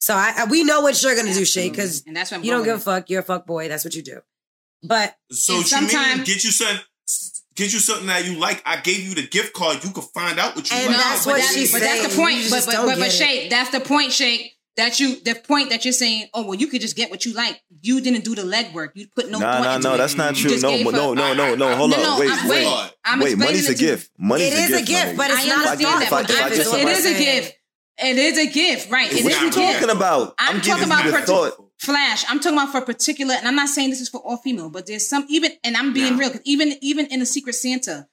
[0.00, 2.44] So I, I we know what you're gonna do, Shay, because and that's what I'm
[2.44, 3.10] you don't give a fuck.
[3.10, 3.68] You're a fuck boy.
[3.68, 4.20] That's what you do.
[4.82, 6.80] But So And what you mean sometime- get you something
[7.56, 8.62] get you something that you like.
[8.64, 9.84] I gave you the gift card.
[9.84, 10.96] You could find out what you And like.
[10.96, 12.38] No, that's but what that's, she's but that's the point.
[12.50, 13.10] But but but, but get it.
[13.12, 14.52] Shay, that's the point, Shay.
[14.76, 16.28] That you the point that you're saying.
[16.32, 17.60] Oh well, you could just get what you like.
[17.82, 18.90] You didn't do the legwork.
[18.94, 19.98] You put no nah, thought nah, into no, it.
[19.98, 20.60] that's not You true.
[20.60, 21.68] No, no, no, no, no, no.
[21.68, 22.92] I- I- Hold no, on, no, wait, I'm- wait, wait.
[23.04, 23.36] I'm wait.
[23.36, 24.10] Money's a gift.
[24.16, 24.82] Money's It a is gift.
[24.82, 26.44] a gift, but it's I not a understand thought that, if I- but if I
[26.44, 27.56] I- get it somebody- is a gift.
[28.02, 29.10] It is a gift, right?
[29.12, 29.80] It What is are you a gift.
[29.80, 30.34] talking about?
[30.38, 31.66] I'm giving talking about the partic- thought.
[31.78, 32.24] Flash.
[32.28, 34.86] I'm talking about for particular, and I'm not saying this is for all female, but
[34.86, 36.18] there's some even, and I'm being Nah.
[36.20, 38.06] real, because even even in the Secret Santa,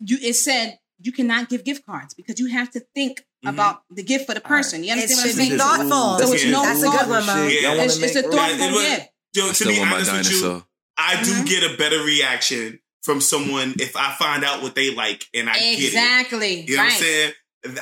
[0.00, 3.50] you it said you cannot give gift cards because you have to think Mhm.
[3.50, 4.82] about the gift for the person.
[4.84, 5.58] You it understand what I'm saying?
[5.58, 5.88] thoughtful.
[5.88, 6.22] rules.
[6.22, 7.46] So it's no That's a good one, Mo.
[7.46, 7.72] Yeah.
[7.84, 9.08] It's, it's a thoughtful It was- gift.
[9.34, 10.66] Yo, I to still be my honest with you, dinosaur.
[10.98, 11.46] I do Mhm.
[11.48, 15.54] get a better reaction from someone if I find out what they like and I
[15.58, 15.84] get it.
[15.84, 16.64] Exactly.
[16.68, 16.88] You know right.
[16.88, 17.32] what I'm saying?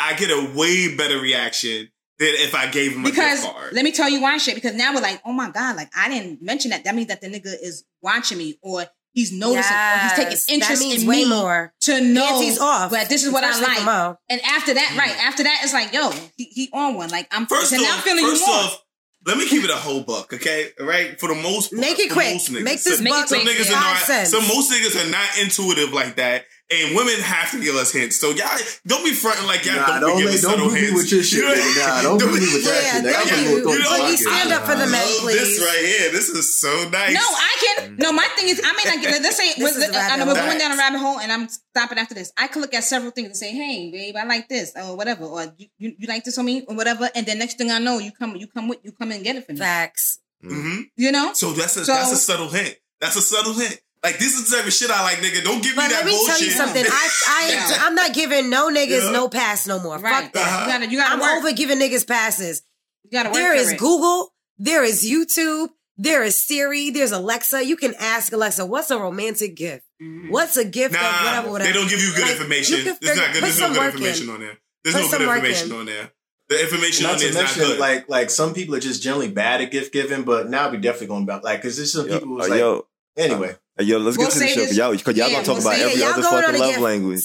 [0.00, 3.72] I get a way better reaction than if I gave him a Because gift card.
[3.72, 4.54] let me tell you why shit.
[4.54, 6.84] Because now we're like, oh my god, like I didn't mention that.
[6.84, 10.80] That means that the nigga is watching me, or he's noticing, or he's taking interest
[10.82, 11.72] that means in way me more.
[11.82, 12.90] to know Panties off.
[12.92, 14.10] that this is what I especially for like.
[14.12, 14.16] Mo.
[14.28, 14.98] And after that, mm.
[14.98, 17.10] right after that, it's like, yo, he, he on one.
[17.10, 18.56] Like I'm First and now I'm feeling first you more.
[18.64, 18.80] off,
[19.26, 20.68] let me keep it a whole buck, okay?
[20.78, 21.18] Right?
[21.18, 22.34] For the most part, Make it quick.
[22.34, 22.50] most.
[22.50, 23.96] Make this some, Make it buck some quick, niggas are not.
[23.98, 24.30] cents.
[24.30, 28.16] Some most niggas are not intuitive like that, and women have to give us hints.
[28.18, 28.48] So y'all
[28.86, 30.94] don't be fronting like y'all Nah, don't, don't be let- giving don't subtle me hints.
[30.96, 31.86] with your shit, You know- nigga.
[31.86, 33.04] Nah, don't beat me with that Yeah, shit.
[33.04, 33.12] nigga.
[33.12, 33.50] thank I'm you.
[33.50, 34.18] gonna throw You know, you pocket.
[34.18, 35.38] stand up for the men, love please.
[35.38, 37.12] This right here, this is so nice.
[37.14, 37.96] No, I can.
[37.96, 40.26] No, my thing is, I mean, like, let's say, This with, is the I know
[40.26, 42.32] we're going down a rabbit hole, and I'm stopping after this.
[42.36, 45.24] I could look at several things and say, "Hey, babe, I like this," or whatever,
[45.26, 47.08] or you, you, you like this on me, or whatever.
[47.14, 49.36] And then next thing I know, you come, you come with, you come and get
[49.36, 49.58] it for me.
[49.58, 50.18] Facts.
[50.42, 51.32] hmm You know?
[51.34, 52.76] So that's a So- that's a subtle hint.
[53.00, 53.80] That's a subtle hint.
[54.04, 55.42] Like this is the type of shit I like, nigga.
[55.42, 56.36] Don't give me But that let me bullshit.
[56.36, 56.84] tell you something.
[56.86, 57.76] I, I, Yeah.
[57.86, 59.10] I'm not giving no niggas Yeah.
[59.10, 59.98] no pass no more.
[59.98, 60.24] Right?
[60.24, 60.66] Fuck that.
[60.66, 61.38] You gotta, you gotta I'm work.
[61.44, 62.62] over giving niggas passes.
[63.04, 63.34] you gotta work.
[63.36, 63.78] There for is it.
[63.78, 64.32] Google.
[64.58, 65.70] There is YouTube.
[65.96, 66.90] There is Siri.
[66.90, 67.64] There's Alexa.
[67.64, 69.84] You can ask Alexa, what's a romantic gift?
[70.02, 70.28] Mhm.
[70.30, 71.72] What's a gift Nah, of whatever, whatever?
[71.72, 72.76] they don't give you good Like, information.
[72.78, 73.42] you can There's not good.
[73.42, 74.34] There's no good information in.
[74.34, 74.58] on there.
[74.82, 75.78] There's Put no good information in.
[75.78, 76.10] on there.
[76.50, 77.78] The information Not on there is to is not good.
[77.78, 81.06] like, like some people are just generally bad at gift giving, but now we definitely
[81.06, 82.86] going back like, cause there's some Yo, people uh, who's like, yo,
[83.16, 83.56] anyway.
[83.78, 84.60] Yo, let's We'll get to the show.
[84.60, 86.68] this- Y'all, because y'all yeah, gonna talk we'll about every Yeah, other going fucking love
[86.70, 86.80] gift.
[86.80, 87.22] language.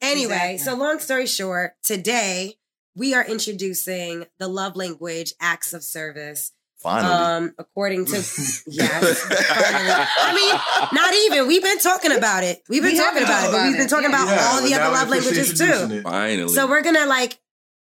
[0.00, 0.58] Anyway, Exactly.
[0.58, 2.56] so long story short, today
[2.96, 6.52] we are introducing the love language acts of service.
[6.78, 7.12] Finally.
[7.12, 8.16] Um, according to
[8.66, 9.26] yes.
[9.28, 11.46] I mean, not even.
[11.46, 12.62] We've been talking about it.
[12.70, 14.22] We've been We talking been about it, but we've been talking yeah.
[14.24, 15.94] about Yeah, all the other love languages too.
[15.96, 16.02] it.
[16.02, 16.48] Finally.
[16.54, 17.38] So we're gonna like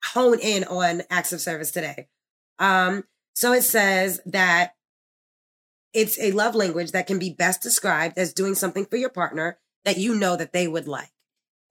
[0.03, 2.09] hone in on acts of service today.
[2.59, 4.73] Um, so it says that
[5.93, 9.57] it's a love language that can be best described as doing something for your partner
[9.85, 11.11] that you know that they would like.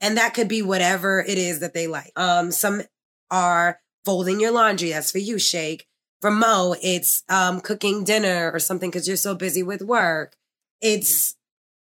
[0.00, 2.12] And that could be whatever it is that they like.
[2.16, 2.82] Um, some
[3.30, 4.90] are folding your laundry.
[4.90, 5.86] That's for you, Shake.
[6.20, 10.36] For Mo, it's um, cooking dinner or something because you're so busy with work.
[10.80, 11.36] It's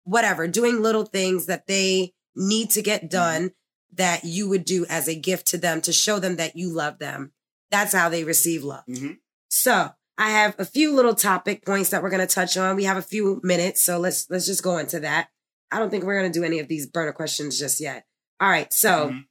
[0.03, 3.51] whatever, doing little things that they need to get done
[3.93, 6.99] that you would do as a gift to them to show them that you love
[6.99, 7.31] them.
[7.71, 8.85] That's how they receive love.
[8.87, 9.17] Mhm.
[9.49, 12.75] So I have a few little topic points that we're going to touch on.
[12.75, 15.29] We have a few minutes, so let's let's just go into that.
[15.71, 18.05] I don't think we're going to do any of these burner questions just yet.
[18.39, 18.71] All right.
[18.73, 19.25] So, Mhm.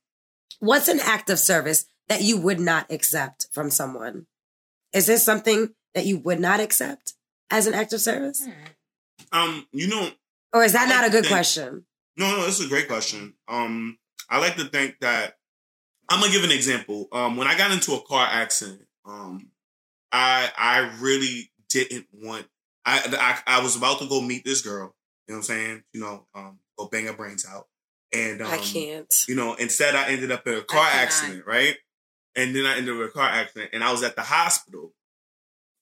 [0.61, 4.27] what's an act of service that you would not accept from someone?
[4.93, 7.15] Is this something that you would not accept
[7.51, 8.47] as an act of service?
[9.33, 10.13] Um, you know,
[10.53, 11.87] Or is that I like not a good think- question?
[12.17, 13.35] No, no, this is a great question.
[13.49, 15.39] Um, I like to think that
[16.09, 17.09] I'm gonna give an example.
[17.13, 19.51] Um, when I got into a car accident, um,
[20.13, 22.47] I I really didn't want.
[22.85, 24.95] I, I I was about to go meet this girl.
[25.29, 25.83] You know what I'm saying?
[25.93, 27.67] You know, um, go bang her brains out,
[28.15, 29.13] and um, I can't.
[29.29, 31.77] You know, instead I ended up in a car accident, right?
[32.37, 34.93] And then I ended up in a car accident, and I was at the hospital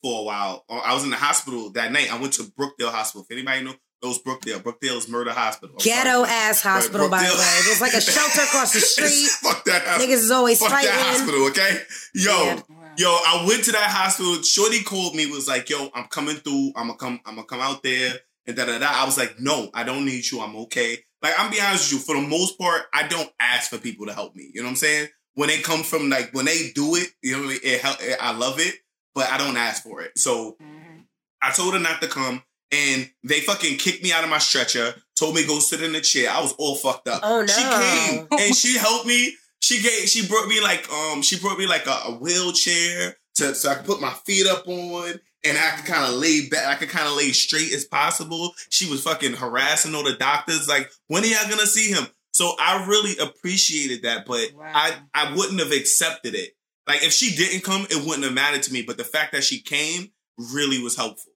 [0.03, 0.65] for a while.
[0.69, 2.13] Uh, I was in the hospital that night.
[2.13, 3.27] I went to Brookdale Hospital.
[3.29, 5.75] If anybody know, knows Brookdale, Brookdale's murder hospital.
[5.77, 5.97] I'm sorry.
[5.97, 7.61] Ghetto ass hospital, by the way.
[7.67, 9.29] There's like a shelter across the street.
[9.43, 10.07] Fuck that hospital.
[10.07, 10.91] Niggas is always Fuck fighting.
[10.91, 11.81] that hospital, okay?
[12.15, 12.61] Yo, Yeah.
[12.97, 14.43] Yo, I went to that hospital.
[14.43, 16.73] Shorty called me, was like, "Yo, I'm coming through.
[16.77, 17.21] I'm gonna come.
[17.27, 18.15] I'm gonna come out there."
[18.47, 18.87] And da da da.
[18.91, 20.41] I was like, "No, I don't need you.
[20.41, 22.07] I'm okay." Like, I'm be honest with you.
[22.07, 24.51] For the most part, I don't ask for people to help me.
[24.53, 25.09] You know what I'm saying?
[25.35, 27.97] When they come from like when they do it, you know, it, help.
[28.01, 28.75] It, I love it,
[29.15, 30.19] but I don't ask for it.
[30.19, 31.01] So mm-hmm.
[31.43, 32.43] I told her not to come,
[32.73, 34.95] and they fucking kicked me out of my stretcher.
[35.17, 36.31] Told me go sit in the chair.
[36.31, 37.21] I was all fucked up.
[37.23, 37.47] Oh, no.
[37.47, 39.35] She came and she helped me.
[39.65, 43.55] She gave she brought me like um she brought me like a, a wheelchair to
[43.55, 46.67] so I could put my feet up on and I could kind of lay back,
[46.67, 48.53] I could kind of lay straight as possible.
[48.69, 52.07] She was fucking harassing all the doctors, like, when are y'all gonna see him?
[52.33, 56.51] So I really appreciated that, but I I wouldn't have accepted it.
[56.87, 58.83] Like if she didn't come, it wouldn't have mattered to me.
[58.83, 60.13] But the fact that she came
[60.53, 61.33] really was helpful,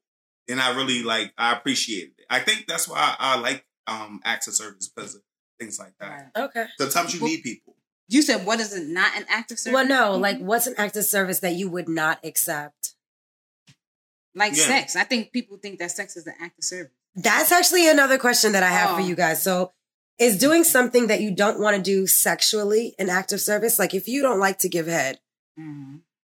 [0.51, 2.27] and I really like I appreciated it.
[2.29, 5.23] I think that's why I, I like um acts of service because of
[5.59, 6.33] things like that.
[6.37, 6.67] Okay.
[6.79, 7.75] Sometimes you need people.
[8.09, 9.75] You said what is it not an act of service?
[9.75, 12.95] Well, no, like what's an act of service that you would not accept?
[14.35, 14.67] like Yeah.
[14.67, 14.95] sex.
[14.97, 16.93] I think people think that sex is an act of service.
[17.17, 19.07] That's actually another question that I have for Oh.
[19.07, 19.43] you guys.
[19.43, 19.73] So,
[20.19, 23.79] is doing something that you don't want to do sexually an act of service?
[23.79, 25.19] Like if you don't like to give head,
[25.59, 25.97] Mm-hmm.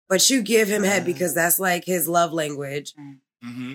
[0.08, 2.94] but you give him head because that's like his love language.
[3.44, 3.74] Mm-hmm.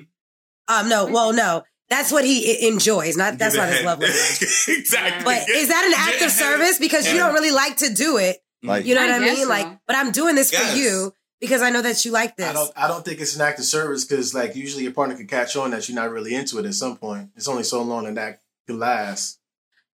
[0.68, 3.16] Um, no, well, no, that's what he enjoys.
[3.18, 4.12] Not that's not his love language.
[4.68, 5.24] exactly.
[5.24, 8.38] But is that an act of service because you don't really like to do it?
[8.64, 9.36] Like- you know what I I, mean?
[9.44, 9.48] so.
[9.50, 10.72] Like, but I'm doing this Yes.
[10.72, 12.48] for you because I know that you like this.
[12.48, 12.72] I don't.
[12.76, 15.56] I don't think it's an act of service because, like, usually your partner can catch
[15.56, 17.30] on that you're not really into it at some point.
[17.36, 19.40] It's only so long that that could last.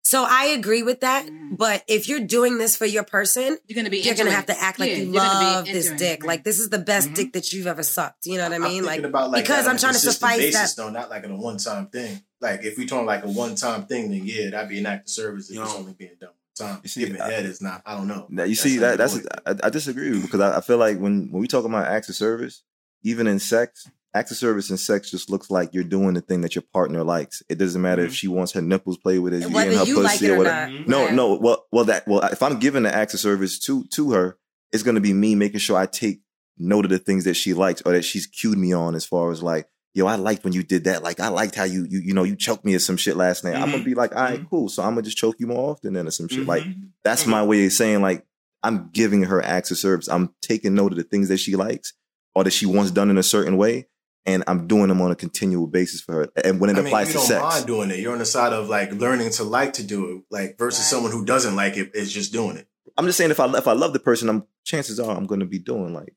[0.03, 1.25] So I agree with that.
[1.25, 1.55] Mm-hmm.
[1.55, 4.47] But if you're doing this for your person, you're gonna be you're gonna into have
[4.47, 6.25] to act like Yeah, you you're gonna be love this into it, dick.
[6.25, 7.15] Like this is the best mm-hmm.
[7.15, 8.25] dick that you've ever sucked.
[8.25, 8.83] You know what I I'm mean?
[8.83, 10.81] Like, about like because that I'm trying to consistent suffice basis, that.
[10.81, 12.21] though, not like a one time thing.
[12.39, 15.07] Like if we talking like a one time thing, then yeah, that'd be an act
[15.07, 16.81] of service if it's only being done one time.
[16.83, 17.83] Giving head is not.
[17.85, 18.25] I don't know.
[18.29, 21.31] Now, you see that That's that's I, I disagree because I, I feel like when
[21.31, 22.63] when we talk about acts of service,
[23.03, 26.41] even in sex, acts of service and sex just looks like you're doing the thing
[26.41, 27.41] that your partner likes.
[27.49, 28.13] It doesn't matter if mm-hmm.
[28.13, 30.33] she wants her nipples played with, if you in her you pussy like it or
[30.33, 30.71] or whatever.
[30.71, 30.87] not.
[30.87, 31.13] No, Yeah.
[31.13, 31.35] no.
[31.35, 34.37] Well, well, that well, if I'm giving the acts of service to to her,
[34.71, 36.21] it's going to be me making sure I take
[36.57, 39.31] note of the things that she likes or that she's cued me on as far
[39.31, 39.67] as like.
[39.93, 41.03] Yo, I liked when you did that.
[41.03, 43.43] Like, I liked how you, you, you know, you choked me at some shit last
[43.43, 43.55] night.
[43.55, 43.83] I'm gonna mm-hmm.
[43.83, 44.47] be like, all right, mm-hmm.
[44.47, 44.69] cool.
[44.69, 46.47] So I'm gonna just choke you more often then or some shit.
[46.47, 46.63] Like,
[47.03, 48.25] that's my way of saying like
[48.63, 50.07] I'm giving her acts of service.
[50.07, 51.93] I'm taking note of the things that she likes
[52.35, 53.87] or that she wants done in a certain way,
[54.25, 56.27] and I'm doing them on a continual basis for her.
[56.43, 57.99] And when it I mean, applies you to don't sex, mind doing it.
[57.99, 61.11] You're on the side of like learning to like to do it, like versus someone
[61.11, 62.67] who doesn't like it is just doing it.
[62.97, 65.39] I'm just saying if I if I love the person, I'm chances are I'm going
[65.39, 66.13] to be doing like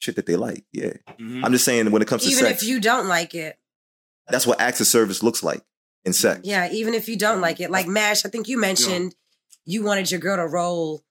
[0.00, 0.64] shit that they like.
[0.72, 1.44] Yeah, mm-hmm.
[1.44, 2.40] I'm just saying when it comes to sex.
[2.40, 3.58] Even sex, if you don't like it.
[4.28, 5.62] that's what acts of service looks like
[6.04, 6.12] in mm-hmm.
[6.12, 6.40] sex.
[6.44, 7.70] Yeah, even if you don't like it.
[7.70, 9.14] Like Mash, I think you mentioned
[9.64, 11.04] you wanted your girl to roll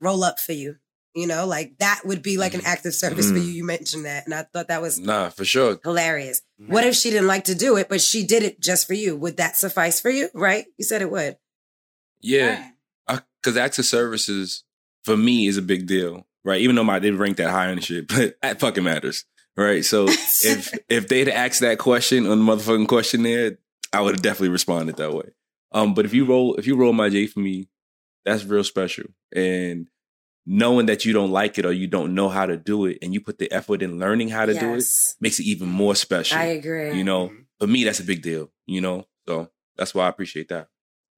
[0.00, 0.76] roll up for you.
[1.14, 3.44] You know, like that would be like an act of service for Mhm.
[3.44, 3.52] you.
[3.52, 4.24] You mentioned that.
[4.24, 5.78] And I thought that was Nah, for sure.
[5.84, 6.40] hilarious.
[6.56, 9.14] What if she didn't like to do it, but she did it just for you?
[9.16, 10.30] Would that suffice for you?
[10.32, 10.64] Right?
[10.78, 11.36] You said it would.
[12.20, 12.70] Yeah,
[13.42, 14.64] because acts of services
[15.04, 16.60] for me is a big deal, right?
[16.60, 19.24] Even though my didn't rank that high on the shit, but that fucking matters,
[19.56, 19.84] right?
[19.84, 20.06] So
[20.44, 23.58] if if they'd asked that question on the motherfucking questionnaire,
[23.92, 25.30] I would have definitely responded that way.
[25.72, 27.68] Um, but if you roll if you roll my J for me,
[28.24, 29.88] that's real special, and
[30.46, 33.14] knowing that you don't like it or you don't know how to do it, and
[33.14, 34.84] you put the effort in learning how to do it,
[35.20, 36.38] makes it even more special.
[36.38, 36.96] I agree.
[36.96, 37.42] You know, mm-hmm.
[37.60, 38.50] for me, that's a big deal.
[38.66, 40.68] You know, so that's why I appreciate that.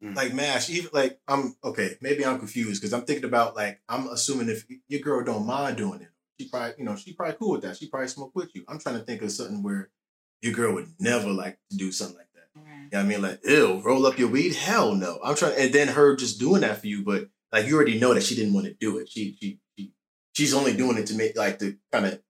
[0.03, 0.17] Mm.
[0.17, 1.97] Like Mash, even like I'm okay.
[2.01, 5.77] Maybe I'm confused because I'm thinking about like I'm assuming if your girl don't mind
[5.77, 6.09] doing it,
[6.39, 7.77] she probably you know she probably cool with that.
[7.77, 8.65] She probably smoke with you.
[8.69, 9.91] I'm trying to think of something where
[10.43, 12.35] your girl would never like to do something like that.
[12.55, 13.23] You know I mean?
[13.23, 14.55] Like, ew, roll up your weed?
[14.55, 15.19] Hell no.
[15.25, 18.13] I'm trying, and then her just doing that for you, but like you already know
[18.15, 19.09] that she didn't want to do it.
[19.09, 19.93] She she, she
[20.35, 22.21] she's only doing it to make like to kind of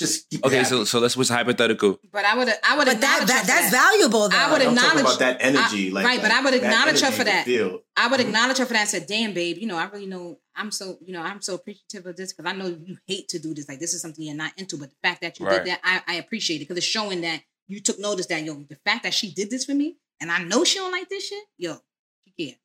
[0.00, 0.44] just keep.
[0.44, 1.98] Okay, so so let's was hypothetical.
[2.12, 3.90] But I would I would But that, acknowledge that that's that.
[3.92, 4.36] valuable though.
[4.36, 7.10] I would I'm acknowledge about that energy, I- like right, but I would acknowledge her
[7.12, 7.44] for that.
[7.46, 7.80] feel.
[7.96, 8.26] I would Mhm.
[8.26, 8.80] acknowledge her for that.
[8.80, 11.54] and said, "Damn, babe, you know, I really know I'm so, you know, I'm so
[11.54, 13.68] appreciative of this because I know you hate to do this.
[13.68, 15.64] Like, this is something you're not into, but the fact that you Right.
[15.64, 18.54] did that, I, I appreciate it because it's showing that you took notice that yo,
[18.68, 21.26] the fact that she did this for me, and I know she don't like this
[21.28, 21.80] shit, yo,
[22.24, 22.58] she can't.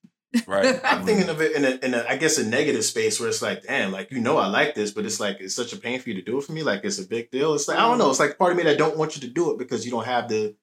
[0.45, 0.79] Right.
[0.83, 3.41] I'm thinking of it in a, in a, I guess, a negative space where it's
[3.41, 5.99] like, damn, like you know, I like this, but it's like it's such a pain
[5.99, 6.63] for you to do it for me.
[6.63, 7.53] Like it's a big deal.
[7.55, 8.05] It's like I don't know.
[8.05, 8.11] Mm-hmm.
[8.11, 10.05] It's like part of me that don't want you to do it because you don't
[10.05, 10.55] have the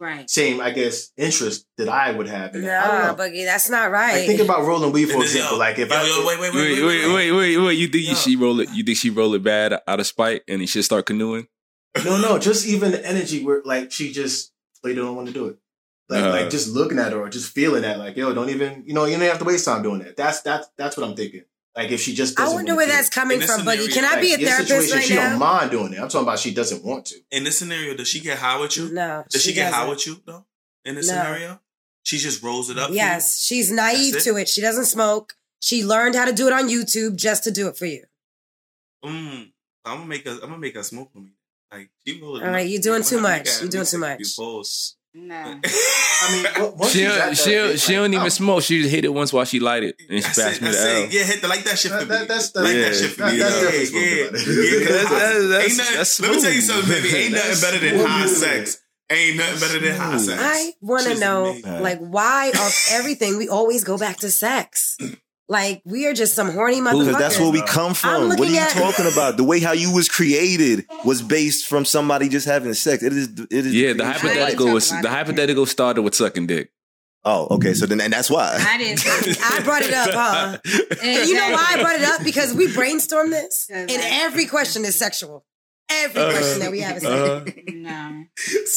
[0.00, 0.28] Right.
[0.28, 2.54] same, I guess, interest that I would have.
[2.54, 2.66] In it.
[2.66, 3.18] Nah, don't.
[3.18, 4.18] Boogie, that's not right.
[4.18, 5.56] Like think about rolling weed, for Yo, example.
[5.58, 7.72] Like if yo, I yo, wait, wait, wait, Wait, wait, wait, wait, wait.
[7.74, 8.70] You think she roll it?
[8.72, 11.46] You think she roll it bad out of spite, and he should start canoeing?
[12.04, 14.52] no, no, just even the energy where like she just
[14.84, 15.58] oh, like don't want to do it.
[16.08, 16.30] Like, Uh.
[16.30, 19.04] like just looking at her or just feeling that, like, yo, don't even, you know,
[19.06, 20.16] you don't have to waste time doing that.
[20.16, 21.44] That's that's that's what I'm thinking.
[21.76, 23.14] Like if she just, I doesn't wonder wanna where do that's it.
[23.14, 23.90] coming In this from, Boogie.
[23.90, 25.30] scenario, Can I be a Like, your therapist situation, right she now?
[25.30, 25.98] don't mind doing it.
[25.98, 27.16] I'm talking about she doesn't want to.
[27.32, 28.90] In this scenario, does she get high with you?
[28.92, 29.24] No.
[29.28, 29.90] Does she, get high doesn't.
[29.90, 30.46] with you though?
[30.84, 31.14] In this No.
[31.14, 31.60] scenario,
[32.04, 32.88] she just rolls it up.
[32.88, 32.98] for you?
[32.98, 34.22] Yes, she's naive it?
[34.24, 34.48] to it.
[34.48, 35.34] She doesn't smoke.
[35.60, 38.04] She learned how to do it on YouTube just to do it for you.
[39.04, 39.50] Mm,
[39.84, 40.32] I'm gonna make a.
[40.32, 41.32] I'm gonna make her smoke for me.
[41.72, 42.40] Like she roll.
[42.40, 43.48] All right, you're doing too much.
[43.60, 44.20] You're doing too much.
[45.14, 45.22] Both.
[45.22, 45.54] Nah.
[45.62, 48.62] I mean, once She don't, she don't, she like, don't even oh, smoke.
[48.64, 50.62] She just hit it once while she light it, and she That's passed it.
[50.62, 51.04] me That's the it.
[51.04, 51.10] L.
[51.12, 52.14] Yeah, hit the, like that shit for That- me.
[52.16, 53.38] that- that's- like that's- that shit for that- me.
[53.38, 54.26] that's yeah, yeah, yeah.
[54.26, 54.88] about it.
[54.88, 57.16] That's- that's- ain't nothing- that's Let me tell you something, baby.
[57.16, 58.78] Ain't nothing better than high sex.
[59.10, 60.42] Ain't nothing better than high sex.
[60.42, 61.82] I want to know, amazing.
[61.82, 64.96] like, why of everything we always go back to sex?
[65.48, 67.04] Like, we are just some horny motherfuckers.
[67.06, 68.28] Because that's where we come from.
[68.30, 69.36] What are you at- talking about?
[69.36, 73.02] The way how you was created was based from somebody just having sex.
[73.02, 73.28] It is.
[73.28, 73.74] It is.
[73.74, 76.70] Yeah, the hypothetical was the hypothetical started with sucking dick.
[77.26, 77.72] Oh, okay.
[77.74, 78.56] So then, and that's why.
[78.58, 79.04] I didn't.
[79.06, 80.58] I brought it up, huh?
[81.02, 82.22] And you know why I brought it up?
[82.24, 85.44] Because we brainstormed this, and every question is sexual.
[85.90, 88.24] Every Uh, question that we have is uh, No.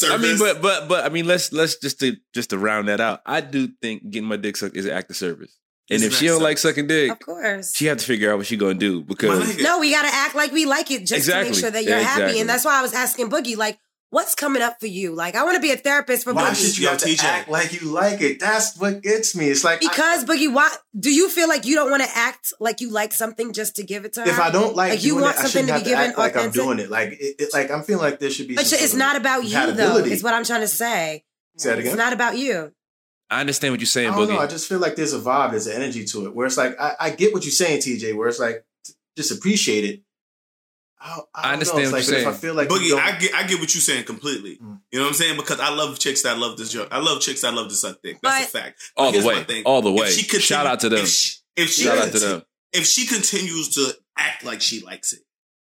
[0.09, 2.99] I mean, but but but I mean, let's let's just to just to round that
[2.99, 3.21] out.
[3.25, 5.57] I do think getting my dick sucked is an act of service,
[5.89, 7.73] and It's if an she don't of like sucking dick, Of course.
[7.75, 10.35] she have to figure out what she gonna do because No, we got to act
[10.35, 12.21] like we like it just to make sure that you're happy.
[12.21, 12.39] Exactly.
[12.41, 13.79] And that's why I was asking Boogie, like,
[14.09, 15.13] what's coming up for you?
[15.13, 16.65] Like, I want to be a therapist for Why Boogie.
[16.65, 18.39] should you have to act like you like it?
[18.39, 19.49] That's what gets me.
[19.49, 22.53] It's like I- Because Boogie, why do you feel like you don't want to act
[22.59, 24.29] like you like something just to give it to her?
[24.29, 25.89] if I don't like, like you doing want it, something shouldn't to be have to
[25.89, 26.89] given act like I'm doing it.
[26.89, 28.55] Like it, it- like I'm feeling like there should be.
[28.55, 29.65] But some it's sort not about you though.
[29.67, 30.11] compatibility.
[30.13, 31.23] Is what I'm trying to say.
[31.57, 31.87] Say that again.
[31.91, 32.71] It's not about you.
[33.29, 34.39] I understand what you're saying, I don't know.
[34.39, 36.79] I just feel like there's a vibe, there's an energy to it, where it's like
[36.79, 38.15] I, I get what you're saying, TJ.
[38.15, 38.65] Where it's like
[39.17, 40.01] just appreciate it.
[40.99, 41.97] I, I, I understand know.
[41.97, 43.73] It's what like, you're If I feel like you Boogie, I get, I get what
[43.75, 44.55] you're saying completely.
[44.55, 44.79] Mm.
[44.91, 45.35] You know what I'm saying?
[45.35, 46.87] Because I love chicks that love this joke.
[46.91, 48.17] I love chicks that love to suck dick.
[48.23, 48.81] That's But- a fact.
[48.95, 50.09] All the way, all the way.
[50.09, 50.99] She continue- Shout out to them.
[50.99, 52.43] If she, if she Shout out to them.
[52.73, 55.19] If she continues to act like she likes it,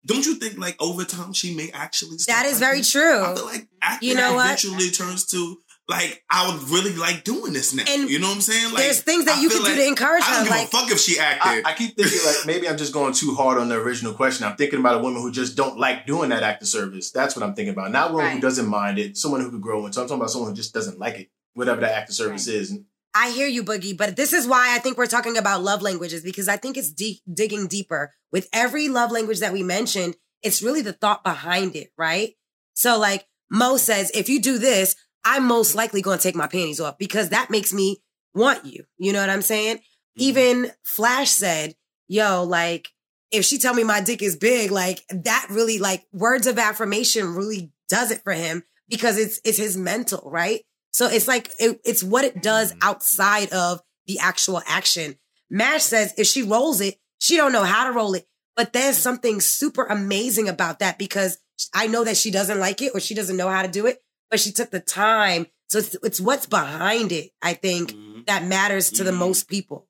[0.06, 2.18] don't you think like over time she may actually?
[2.18, 3.24] stop That is very true.
[3.24, 4.46] I feel like acting You know what?
[4.46, 5.58] eventually turns to
[5.88, 7.84] like I would really like doing this now.
[7.88, 8.74] And you know what I'm saying?
[8.74, 10.32] Like there's things that I you feel can do to encourage her.
[10.32, 11.66] I don't give like- a fuck if she acted.
[11.66, 14.46] I keep thinking like maybe I'm just going too hard on the original question.
[14.48, 17.12] I'm thinking about a woman who just don't like doing that act of service.
[17.12, 17.92] That's what I'm thinking about.
[17.92, 19.18] Not one who doesn't mind it.
[19.18, 20.00] Someone who could grow into.
[20.00, 22.78] I'm talking about someone who just doesn't like it, whatever that act of service is.
[23.14, 26.24] I hear you, Boogie, but this is why I think we're talking about love languages
[26.24, 28.14] because I think it's deep, digging deeper.
[28.32, 32.36] With every love language that we mentioned, it's really the thought behind it, right?
[32.74, 36.48] So, like Mo says, if you do this, I'm most likely going to take my
[36.48, 37.98] panties off because that makes me
[38.34, 38.84] want you.
[38.98, 39.78] You know what I'm saying?
[39.78, 40.24] Mm-hmm.
[40.24, 41.76] Even Flash said,
[42.08, 42.90] yo, like,
[43.32, 47.36] if she tell me my dick is big, like that really, like words of affirmation
[47.36, 50.62] really does it for him because it's, it's his mental, right?
[50.92, 52.90] So it's like, it, it's what it does mm-hmm.
[52.90, 55.16] outside of the actual action.
[55.50, 58.26] Mash says if she rolls it, she don't know how to roll it.
[58.56, 61.38] But there's something super amazing about that because
[61.74, 64.00] I know that she doesn't like it or she doesn't know how to do it,
[64.32, 65.46] but she took the time.
[65.70, 68.26] So it's, it's what's behind it, I think, Mhm.
[68.26, 69.18] that matters to the Mhm.
[69.18, 69.88] most people.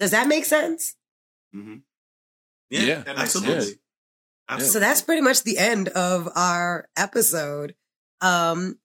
[0.00, 0.96] Does that make sense?
[1.54, 1.82] Mhm.
[2.70, 3.60] Yeah, Yeah, that absolutely.
[3.66, 3.76] sense.
[4.48, 4.72] Absolutely.
[4.72, 7.74] So that's pretty much the end of our episode.
[8.20, 8.78] Um,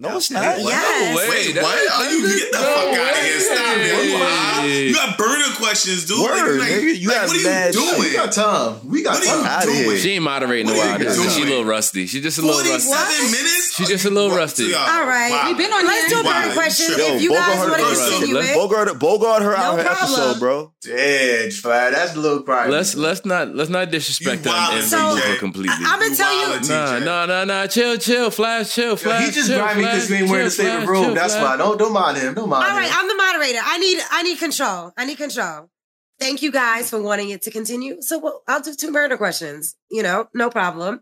[0.00, 0.40] No, it's Yeah.
[0.40, 0.58] not.
[0.60, 1.10] Yes.
[1.12, 1.28] No way.
[1.28, 1.90] Wait, That- what?
[1.92, 3.40] Are you get the no fuck out of here?
[3.40, 3.94] Stop it.
[3.94, 4.62] Are you high?
[4.64, 4.82] way.
[4.88, 6.20] You got burner questions, dude.
[6.20, 6.98] Word, like, like, nigga.
[7.00, 7.98] You like, got what are you mad shit.
[7.98, 8.74] we got time.
[8.88, 9.46] We got What are you time.
[9.46, 9.84] Outta doing?
[9.84, 9.98] here.
[9.98, 11.16] She ain't moderating a What are while.
[11.24, 12.06] you She a little rusty.
[12.06, 12.88] She just a little rusty.
[12.88, 13.74] 47 minutes?
[13.76, 14.74] She just a little rusty.
[14.74, 15.30] All right.
[15.30, 15.44] wow.
[15.48, 16.20] We've been on let's do here.
[16.20, 16.86] a burner Wow, question.
[16.98, 19.82] you If you Bogart guys her- want to continue it, Bogart, Bogart her out No
[19.82, 20.20] her problem.
[20.20, 20.72] episode, bro.
[20.90, 21.90] Edge fire.
[21.90, 22.72] That's a little private.
[22.72, 25.74] Let's let's not let's not disrespect You her and, wildin', and So, remove her completely.
[25.84, 26.46] I'm gonna tell you.
[26.58, 27.04] wildin', Nah, TJ.
[27.04, 27.66] nah, nah, nah.
[27.66, 29.24] Chill, chill, flash, chill, Yo, flash.
[29.26, 31.04] he just chill, grimy because flash, we ain't wearing the chill, favorite flash, robe.
[31.06, 31.44] chill, That's flash.
[31.44, 31.56] why.
[31.56, 32.34] Don't don't mind him.
[32.34, 32.70] Don't mind him.
[32.70, 32.96] All right, him.
[32.98, 33.58] I'm the moderator.
[33.62, 34.92] I need I need control.
[34.96, 35.70] I need control.
[36.18, 38.02] Thank you guys for wanting it to continue.
[38.02, 39.76] So well, I'll do two burner questions.
[39.90, 41.00] You know, no problem.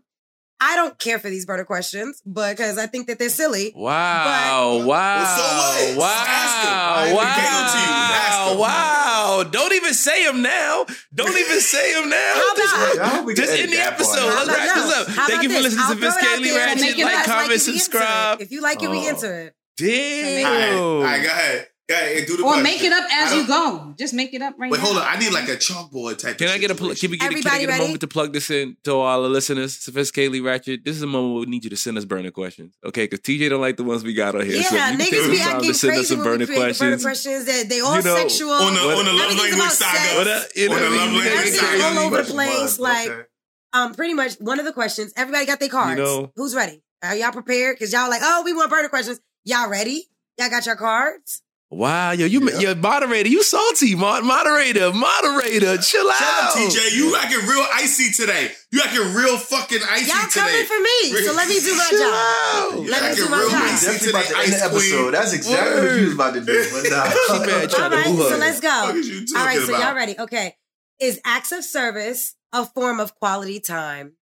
[0.61, 3.71] I don't care for these burner questions because I think that they're silly.
[3.75, 5.97] Wow, wow, Well, so what?
[5.97, 7.79] Wow, I them to.
[8.19, 9.43] Ask wow, wow.
[9.49, 10.85] Don't even say them now.
[11.15, 12.33] Don't even say them now.
[12.35, 14.25] How Just- about- I hope Just edit in the episode.
[14.25, 15.07] Let's wrap this up.
[15.29, 16.65] Thank you for listening I'll to Vince throw it out Kaylee there.
[16.65, 16.81] Ratchet.
[16.81, 17.73] Make Like, last Like comment, it, we answer it.
[17.73, 18.41] subscribe.
[18.41, 19.09] If you like it, we Oh.
[19.09, 19.55] answer it.
[19.77, 20.45] Damn.
[20.45, 21.67] All right, all right, go ahead.
[21.89, 22.63] Go ahead and do the Or question.
[22.63, 23.95] make it up as you go.
[23.97, 24.85] Just make it up right Wait, now.
[24.85, 25.03] hold on.
[25.07, 26.37] I need like a chalkboard type.
[26.37, 28.01] Can of I get a pl- can we get, a- can I get a moment
[28.01, 29.75] to plug this in to all the listeners?
[29.75, 30.85] Sophisticatedly Ratchet.
[30.85, 33.05] This is a moment where we need you to send us burner questions, okay?
[33.05, 34.61] Because TJ don't like the ones we got on here.
[34.61, 36.45] so Yeah, you can niggas be acting to send us crazy some when we burner
[36.45, 37.03] create the burner questions.
[37.03, 37.45] questions.
[37.45, 38.51] That they all You know, sexual.
[38.51, 40.17] on the on the love language saga.
[40.17, 40.47] What up?
[40.55, 41.83] You know, On the you love language saga.
[41.85, 42.77] all over the place.
[42.77, 43.29] Like,
[43.73, 45.11] um, pretty much one of the questions.
[45.17, 46.29] Everybody got their cards.
[46.35, 46.83] Who's ready?
[47.01, 47.77] Are y'all prepared?
[47.79, 49.19] Because y'all like, oh, we want burner questions.
[49.43, 50.07] Y'all ready?
[50.37, 51.41] Y'all got your cards?
[51.71, 56.49] Wow, yo, you, you moderator, you salty, mod- moderator, moderator, chill Shut out.
[56.49, 56.95] up, TJ.
[56.97, 58.49] You acting real icy today.
[58.71, 60.39] You acting real fucking icy Y'all today.
[60.41, 62.13] coming for me, so let me do my Chill job.
[62.13, 62.71] out.
[62.73, 63.61] You Let me acting do my real job.
[63.61, 64.97] icy Definitely today, about to end the ice episode.
[65.01, 65.11] queen.
[65.11, 66.69] That's exactly what you was about to do.
[66.73, 67.09] But nah.
[67.29, 68.81] She mad All trying to so let's go.
[68.85, 70.19] What is you All right, talking so y'all ready?
[70.19, 70.55] Okay.
[70.99, 74.13] Is acts of service a form of quality time?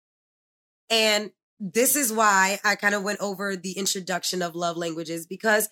[0.89, 1.31] And
[1.61, 5.69] this is why I kind of went over the introduction of love languages because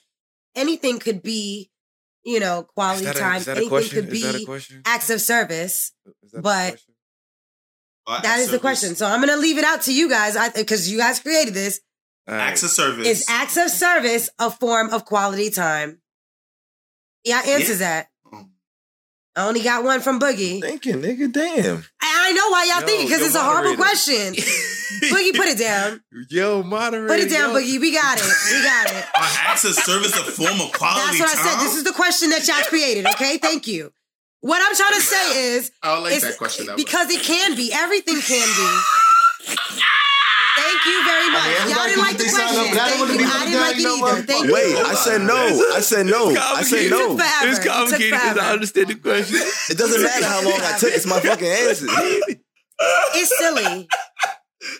[0.55, 1.69] anything could be,
[2.23, 3.41] you know, quality Is that a- time.
[3.41, 5.91] a anything could Is that a be acts of service.
[6.23, 6.93] Is that But question?
[8.07, 8.95] Uh, that is the question.
[8.95, 11.81] So I'm going to leave it out to you guys because you guys created this.
[12.27, 12.41] All right.
[12.49, 13.07] Acts of service.
[13.07, 16.01] Is acts of service a form of quality time?
[17.23, 18.07] Yeah, answers that.
[19.35, 20.61] I only got one from Boogie.
[20.61, 21.83] Thinking, nigga, damn.
[22.01, 24.33] I I know why y'all Yo, thinking because yo, it's a horrible question.
[25.13, 26.01] Boogie, put it down.
[26.29, 27.07] Yo, moderator.
[27.07, 27.59] Put it down, yo.
[27.59, 27.79] Boogie.
[27.79, 28.23] We got it.
[28.23, 29.05] We got it.
[29.15, 31.65] Are acts of service a form of quality That's what I said.
[31.65, 33.05] This is the question that y'all created.
[33.07, 33.91] Okay, thank you.
[34.41, 36.65] What I'm trying to say is, I like that question.
[36.67, 36.85] That much.
[36.85, 37.71] because it can be.
[37.73, 39.51] Everything can be.
[40.85, 41.49] Thank you very much.
[41.49, 42.77] mean, y'all didn't like the sign up, question.
[42.77, 43.25] I don't Thank you.
[43.25, 44.01] I didn't like it you either.
[44.05, 44.25] what?
[44.29, 44.53] Thank you.
[44.53, 45.33] Wait, I said no.
[45.73, 46.21] I said no.
[46.29, 46.97] I said no.
[47.09, 47.49] took forever.
[47.49, 48.37] It's It complicated because.
[48.37, 49.41] I understand the question.
[49.69, 50.93] It doesn't matter how long I took.
[50.93, 51.87] It's my fucking answer.
[53.17, 53.87] It's silly.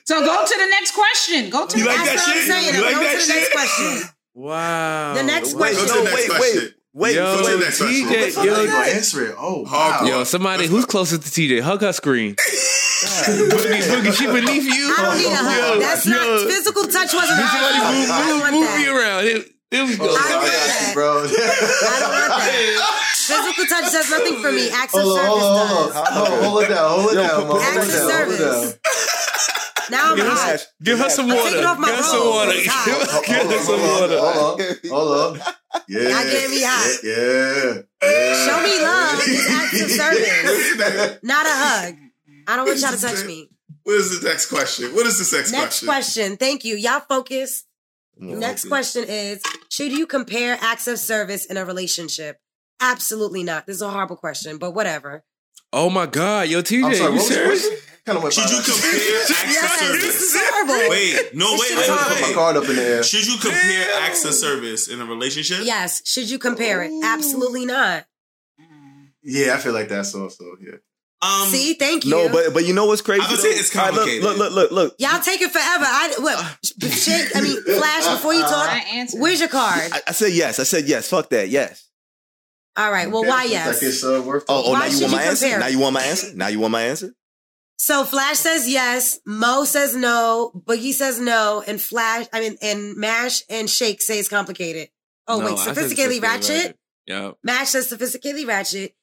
[0.06, 1.50] So go to the next question.
[1.50, 2.74] Go to You the like next That's that what I'm shit?
[2.74, 2.84] saying.
[2.86, 4.10] Like going to the next question.
[4.36, 5.14] Wow.
[5.16, 5.88] The next Wait, question.
[5.88, 7.16] Go to no, wait, wait, wait.
[7.16, 8.08] Yo, Go to the next question.
[8.08, 9.36] TJ, Fuck, yo, how you gonna answer it?
[9.38, 10.02] Oh, wow.
[10.06, 12.36] Yo, somebody who's closest to TJ, hug her screen.
[13.06, 14.90] Boogie, Boogie, she beneath you.
[14.98, 15.76] I don't need a hug.
[15.76, 17.14] Yo, That's yo, not physical touch.
[17.14, 17.94] Wasn't a Somebody hug.
[17.94, 19.24] move, move, move me around.
[19.26, 20.08] Here, here we go.
[20.10, 20.92] Oh, I don't want that.
[20.96, 21.22] bro.
[21.22, 23.02] I don't want that.
[23.26, 24.70] Physical touch does nothing for me.
[24.72, 25.96] Acts of Hold on, service hold on, hold does.
[25.98, 26.06] on.
[26.16, 27.54] Hold, hold it down, hold it Yo, down, put- Mo.
[27.54, 28.80] put Hold it down, hold it service.
[29.90, 30.00] Down.
[30.02, 30.68] Now I'm Give us- hot.
[30.84, 31.50] Give her some I'm water.
[31.50, 32.52] taking off my Give her some water.
[32.54, 34.20] Give her- Give her some water.
[34.20, 35.42] hold on, hold on.
[35.88, 36.00] Yeah.
[36.02, 37.00] Y'all getting me hot.
[37.04, 37.82] Yeah, yeah.
[38.02, 38.46] yeah.
[38.46, 39.20] Show me love.
[39.28, 41.96] It's acts of service, not a hug.
[42.48, 43.50] I don't want y'all to touch me.
[43.84, 44.96] What is the next question?
[44.96, 45.88] What is the next, Next question?
[45.88, 46.38] Next question.
[46.38, 46.76] Thank you.
[46.76, 47.66] Y'all focus.
[48.18, 48.36] Yeah.
[48.38, 52.38] Next question is Should you compare acts of service in a relationship?
[52.80, 53.66] Absolutely not.
[53.68, 55.24] This is a horrible question, but whatever.
[55.74, 57.85] Oh my God, yo, TJ, I'm sorry, you what was the serious?
[58.06, 58.14] Question?
[58.14, 60.22] Kind of went Should you compare acts of Yes, this service?
[60.22, 60.90] is horrible.
[60.90, 62.34] Wait, no, wait, This wait, is Put my wait, wait.
[62.36, 63.04] card up in the air.
[63.04, 65.60] Should you compare acts of service in a relationship?
[65.64, 66.02] Yes.
[66.08, 66.92] Should you compare it?
[67.04, 68.06] Absolutely not.
[69.24, 70.76] Yeah, I feel like that's also yeah.
[71.22, 72.12] Um, See, thank you.
[72.12, 73.24] No, but but you know what's crazy?
[73.26, 74.24] I would say it's All right, look, complicated.
[74.24, 74.96] Look, look, look, look.
[75.00, 75.86] Y'all take it forever.
[75.88, 76.58] I what?
[76.92, 77.36] Shake.
[77.36, 78.70] I mean, flash before you talk.
[78.70, 79.08] I.
[79.16, 79.90] Where's your card?
[79.92, 80.60] I, I said yes.
[80.60, 81.10] I said yes.
[81.10, 81.50] Fuck that.
[81.50, 81.90] Yes.
[82.78, 83.10] All right.
[83.10, 83.68] Well, Okay, why looks yes?
[83.82, 85.60] Like it's uh, worth Oh, oh now you want you my answer?
[85.60, 86.36] Now you want my answer?
[86.36, 87.14] Now you want my answer?
[87.78, 92.96] So Flash says yes, Mo says no, Boogie says no, and Flash, I mean, and
[92.96, 94.90] Mash and Shake say it's complicated.
[95.28, 96.78] Oh No, wait, I sophisticatedly sophisticated ratchet.
[97.06, 97.32] Yeah.
[97.44, 98.94] Mash says sophisticatedly ratchet,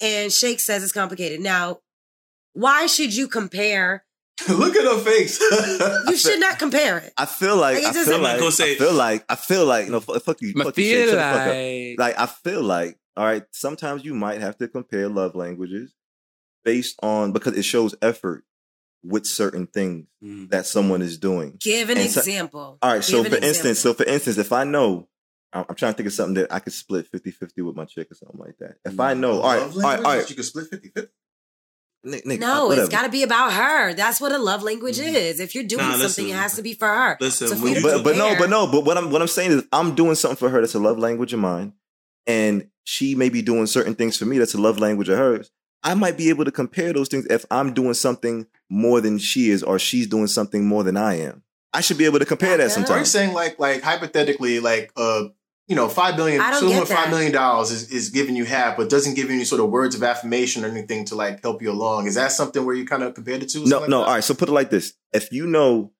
[0.00, 1.40] and Shake says it's complicated.
[1.40, 1.80] Now,
[2.52, 4.04] why should you compare?
[4.48, 5.40] Look at her face.
[6.08, 7.12] You should not compare it.
[7.16, 9.64] I feel like Like, it I feel like gonna say- I feel like I feel
[9.66, 10.52] like no fuck fuck you.
[10.58, 11.08] I Fuck you shit.
[11.08, 11.98] feel Shut the fuck up.
[11.98, 13.44] like, like I feel like all right.
[13.52, 15.94] Sometimes you might have to compare love languages
[16.66, 18.44] based on because it shows effort
[19.04, 20.50] with certain things Mm.
[20.50, 21.56] that someone is doing.
[21.60, 22.78] Give an so- example.
[22.82, 23.04] All right.
[23.04, 25.08] So for an instance, so for instance, if I know,
[25.52, 28.10] I'm I'm trying to think of something that I could split 50-50 with my chick
[28.10, 28.76] or something like that.
[28.84, 30.88] If I know, all right, all Love right, all language, right, You can split 50
[30.88, 31.10] 50.
[32.04, 32.82] Nick, Nick, no, whatever.
[32.84, 33.92] it's got to be about her.
[33.94, 35.40] That's what a love language is.
[35.40, 36.26] If you're doing Nah, something, listen.
[36.26, 37.16] it has to be for her.
[37.20, 39.10] Listen, So for when you you to but but no, but no, but what I'm
[39.10, 41.72] what I'm saying is I'm doing something for her that's a love language of mine,
[42.26, 45.50] and she may be doing certain things for me that's a love language of hers.
[45.86, 49.50] I might be able to compare those things if I'm doing something more than she
[49.50, 51.44] is, or she's doing something more than I am.
[51.72, 52.90] I should be able to compare that sometimes.
[52.90, 53.10] Are you sometimes.
[53.12, 55.24] saying like like hypothetically like uh
[55.68, 58.76] you know five billion I don't someone with five dollars is, is giving you half
[58.76, 61.62] but doesn't give you any sort of words of affirmation or anything to like help
[61.62, 62.08] you along.
[62.08, 63.64] Is that something where you kind of compared it to?
[63.64, 64.00] No, like no.
[64.00, 64.06] that?
[64.06, 64.24] All right.
[64.24, 65.92] So put it like this: if you know,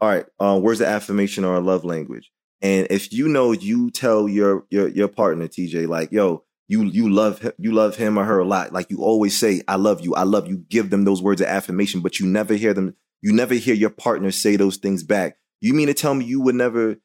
[0.00, 3.90] all right, uh, words of affirmation are a love language, and if you know, you
[3.90, 8.18] tell your your your partner TJ like, yo, you you love him, you love him
[8.18, 8.72] or her a lot.
[8.72, 10.58] Like you always say, I love you, I love you.
[10.68, 12.94] Give them those words of affirmation, but you never hear them.
[13.22, 15.38] You never hear your partner say those things back.
[15.60, 16.96] You mean to tell me you would never?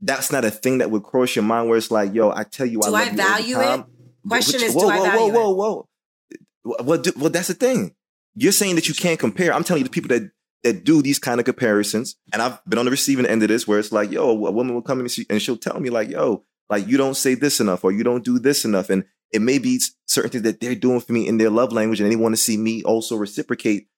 [0.00, 2.66] That's not a thing that would cross your mind where it's like, yo, I tell
[2.66, 3.84] you, I love I you value it?
[4.28, 5.88] Question Which- is, whoa, do I whoa, value whoa, whoa,
[6.64, 6.84] whoa.
[6.84, 7.94] Well, do- well, that's the thing.
[8.34, 9.54] You're saying that you can't compare.
[9.54, 10.30] I'm telling you, the people that
[10.64, 13.68] that do these kind of comparisons, and I've been on the receiving end of this,
[13.68, 16.10] where it's like, yo, a woman will come and, she, and she'll tell me like,
[16.10, 19.42] yo, like you don't say this enough, or you don't do this enough, and it
[19.42, 22.16] may be certain things that they're doing for me in their love language, and they
[22.16, 23.88] want to see me also reciprocate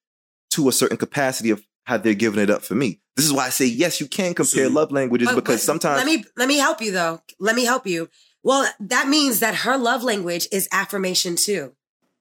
[0.50, 3.00] to a certain capacity of how they're giving it up for me.
[3.16, 5.96] This is why I say yes, you can compare love languages But- because but sometimes
[5.96, 7.20] let me let me help you though.
[7.38, 8.08] Let me help you.
[8.42, 11.72] Well, that means that her love language is affirmation too.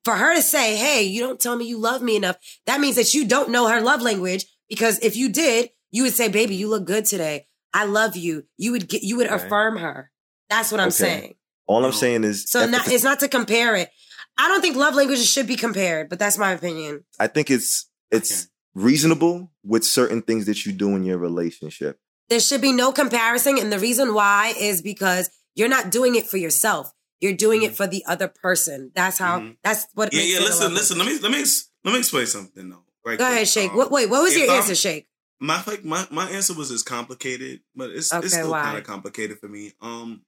[0.03, 2.95] For her to say, "Hey, you don't tell me you love me enough," that means
[2.95, 4.45] that you don't know her love language.
[4.69, 7.47] Because if you did, you would say, "Baby, you look good today.
[7.73, 9.45] I love you." You would get, you would Okay.
[9.45, 10.11] affirm her.
[10.49, 10.95] That's what I'm Okay.
[10.97, 11.33] saying.
[11.69, 13.89] all I'm saying is, So not, if- it's not to compare it.
[14.37, 17.03] I don't think love languages should be compared, but that's my opinion.
[17.19, 21.99] I think it's it's reasonable with certain things that you do in your relationship.
[22.29, 23.57] There should be no comparison.
[23.57, 26.93] And the reason why is because you're not doing it for yourself.
[27.19, 28.91] You're doing it for the other person.
[28.95, 29.57] That's how, Mhm.
[29.63, 30.39] that's what Yeah, makes yeah.
[30.39, 30.97] it Listen, listen.
[30.99, 31.43] Let me let me
[31.83, 32.83] let me explain something though.
[33.03, 33.17] Right.
[33.17, 33.33] Go quick.
[33.33, 33.71] ahead, Shake.
[33.71, 35.07] Um, What, wait, what was if your I'm- answer, Shake?
[35.39, 38.83] My like my my answer was as complicated, but it's Okay, it's still kind of
[38.83, 39.73] complicated for me.
[39.81, 40.21] Um,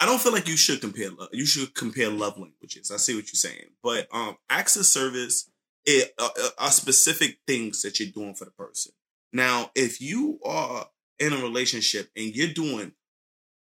[0.00, 1.10] I don't feel like you should compare.
[1.32, 2.90] You should compare love languages.
[2.90, 5.48] I see what you're saying, but um, acts of service
[5.86, 8.92] it, uh, uh, are specific things that you're doing for the person.
[9.32, 10.86] Now, if you are
[11.18, 12.92] in a relationship and you're doing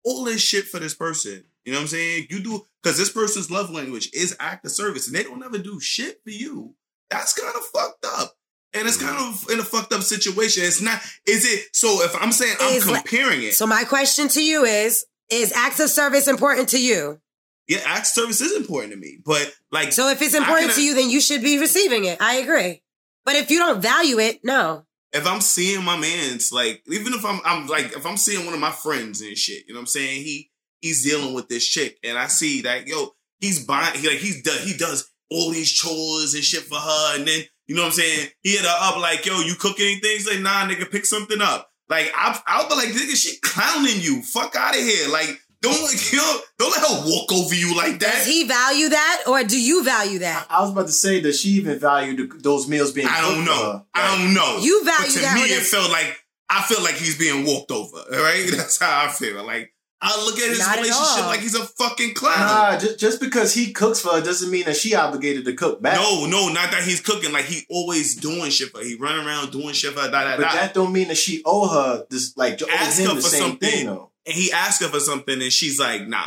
[0.05, 2.27] all this shit for this person, you know what I'm saying?
[2.31, 5.59] You do because this person's love language is act of service, and they don't ever
[5.59, 6.75] do shit for you.
[7.11, 8.37] That's kind of fucked up.
[8.75, 10.65] And it's kind of in a fucked up situation.
[10.65, 11.75] It's not, is it?
[11.77, 15.07] So if I'm saying I'm Is like- comparing it, So my question to you is,
[15.31, 17.21] is acts of service important to you?
[17.67, 19.19] yeah, acts of service is important to me.
[19.25, 22.21] But like, So if it's important to you, then you should be receiving it.
[22.21, 22.83] I agree.
[23.25, 24.85] But if you don't value it, no.
[25.13, 28.55] if I'm seeing my man's like, even if I'm I'm like if I'm seeing one
[28.55, 30.23] of my friends and shit, you know what I'm saying?
[30.23, 30.51] He
[30.81, 33.11] he's dealing with this chick, and I see that yo,
[33.41, 37.17] he's buying he like he's done he does all these chores and shit for her,
[37.17, 38.29] and then you know what I'm saying?
[38.43, 40.11] He hit her up like, yo, you cook anything?
[40.11, 41.71] He's like, nah, nigga, pick something up.
[41.95, 44.21] Like I I'll be like, nigga, she clowning you.
[44.23, 45.09] Fuck out of here.
[45.09, 48.13] Like, don't like you know, don't let her walk over you like that.
[48.15, 50.47] Does he value that or do you value that?
[50.51, 53.07] I was about to say that she even valued the, those meals being.
[53.07, 53.73] I don't know.
[53.73, 53.85] her.
[53.95, 54.59] I don't know.
[54.61, 56.19] You But value to that me, it felt like
[56.51, 57.97] I feel like he's being walked over.
[57.99, 59.45] All right, that's how I feel.
[59.45, 59.73] Like
[60.07, 61.27] I look at his Not relationship all.
[61.29, 62.39] like he's a fucking clown.
[62.39, 65.81] Nah, just, just because he cooks for her doesn't mean that she obligated to cook
[65.81, 65.97] back.
[65.97, 67.33] No, no, not that he's cooking.
[67.33, 68.79] Like he always doing shit for.
[68.79, 68.85] her.
[68.85, 70.01] He run around doing shit for.
[70.01, 70.53] her, Da, da, but da.
[70.53, 73.29] that don't mean that she owe her this like owe Ask him her the for
[73.29, 73.71] same something.
[73.71, 74.11] thing though.
[74.27, 76.21] and he asked her for something, and she's like, "Nah,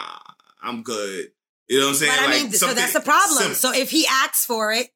[0.61, 1.31] I'm good."
[1.69, 2.11] You know what I'm saying?
[2.15, 3.37] But I Like, mean, so that's the problem.
[3.37, 3.55] simple.
[3.55, 4.87] So if he asks for it,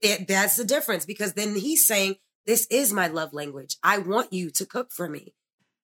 [0.00, 2.16] it, that's the difference because then he's saying,
[2.46, 3.76] This is my love language.
[3.82, 5.34] I want you to cook for me.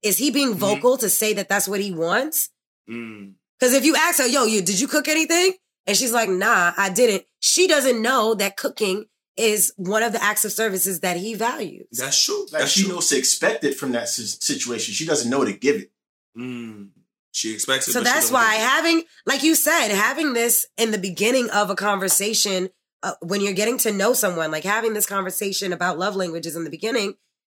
[0.04, 0.34] Is he Mm-hmm.
[0.34, 2.50] being vocal to say that that's what he wants?
[2.88, 3.32] Mm.
[3.58, 5.54] Because if you ask her, Yo, you did you cook anything?
[5.86, 7.24] And she's like, Nah, I didn't.
[7.40, 11.86] She doesn't know that cooking is one of the acts of services that he values.
[11.92, 12.42] That's true.
[12.52, 12.92] Like That's she true.
[12.94, 14.94] knows to expect it from that situation.
[14.94, 15.90] She doesn't know to give it.
[16.38, 16.90] Mm.
[17.32, 17.92] She expects it.
[17.92, 18.60] So that's why it.
[18.60, 22.68] having, like you said, having this in the beginning of a conversation,
[23.02, 26.62] uh, when you're getting to know someone, like having this conversation about love languages in
[26.62, 27.14] the beginning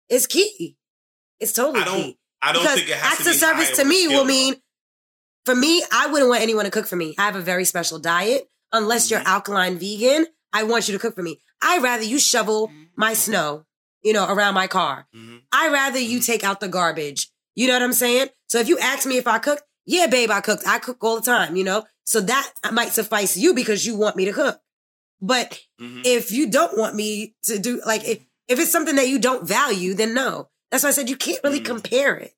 [0.08, 0.76] is key.
[1.38, 2.02] It's totally I don't.
[2.02, 2.17] key.
[2.42, 4.54] I don't because think it has acts of service to me will mean,
[5.44, 7.14] for me, I wouldn't want anyone to cook for me.
[7.18, 8.48] I have a very special diet.
[8.72, 9.28] Unless you're Mm-hmm.
[9.28, 11.40] alkaline vegan, I want you to cook for me.
[11.62, 13.64] I'd rather you shovel my snow,
[14.02, 15.06] you know, around my car.
[15.16, 15.40] Mhm.
[15.52, 17.30] I'd rather you take out the garbage.
[17.56, 18.28] You know what I'm saying?
[18.46, 20.64] So if you ask me if I cooked, yeah, babe, I cooked.
[20.66, 21.84] I cook all the time, you know?
[22.04, 24.60] So that might suffice you because you want me to cook.
[25.20, 26.02] But Mhm.
[26.04, 28.18] if you don't want me to do, like, if,
[28.48, 30.50] if it's something that you don't value, then no.
[30.70, 31.64] That's why I said you can't really Mm.
[31.66, 32.34] compare it,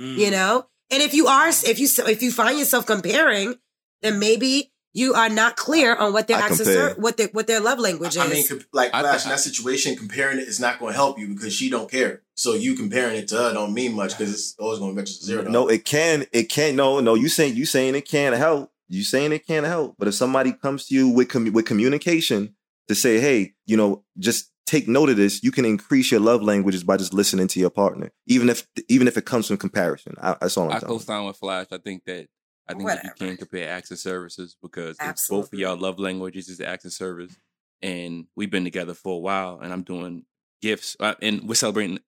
[0.00, 0.18] Mm.
[0.18, 0.66] you know?
[0.90, 3.54] And if you are, if you, if you find yourself comparing,
[4.02, 6.94] then maybe you are not clear on what their I access, compare.
[6.96, 8.18] what their, what their love language is.
[8.18, 10.92] I mean, comp- like I- Flash, I- in that situation, comparing it is not going
[10.92, 12.22] to help you because she don't care.
[12.34, 15.24] So you comparing it to her don't mean much because it's always going to register
[15.24, 15.42] zero.
[15.44, 16.26] No, it can.
[16.32, 16.76] It can.
[16.76, 17.14] No, no.
[17.14, 18.70] You saying you saying it can't help.
[18.88, 19.94] You saying it can't help.
[19.98, 22.54] But if somebody comes to you with commu- with communication
[22.88, 26.42] to say, hey, you know, just take note of this, you can increase your love
[26.42, 30.14] languages by just listening to your partner, even if even if it comes from comparison.
[30.20, 31.66] I, that's all I'm I co-sign with Flash.
[31.72, 32.28] I think that
[32.68, 35.60] I think that you can compare acts of services because if both of Absolutely.
[35.60, 37.36] y'all love languages is acts of service,
[37.80, 40.24] and we've been together for a while, and I'm doing
[40.60, 41.98] gifts, uh, and we're celebrating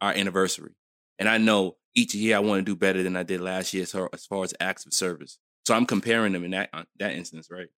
[0.00, 0.74] our anniversary,
[1.18, 3.82] and I know each year I want to do better than I did last year
[3.82, 5.38] as far as, far as acts of service.
[5.66, 7.68] So I'm comparing them in that uh, that instance, right?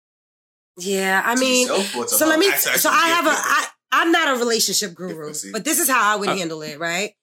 [0.78, 4.36] yeah, I mean, yourself so let me, so I have a, gift I, I'm not
[4.36, 7.14] a relationship guru, but this is how I would handle it, right?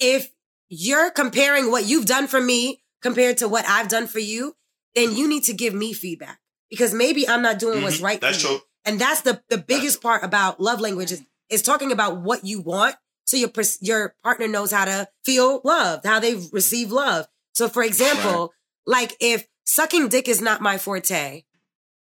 [0.00, 0.30] If
[0.68, 4.54] you're comparing what you've done for me compared to what I've done for you,
[4.94, 6.40] then you need to give me feedback
[6.70, 8.02] because maybe I'm not doing what's Mhm.
[8.04, 8.58] right That's for you.
[8.58, 8.66] true.
[8.84, 12.96] And that's the, the biggest part about love languages is talking about what you want.
[13.24, 13.50] So your,
[13.80, 17.26] your partner knows how to feel loved, how they receive love.
[17.52, 18.52] So for example,
[18.86, 21.44] like if sucking dick is not my forte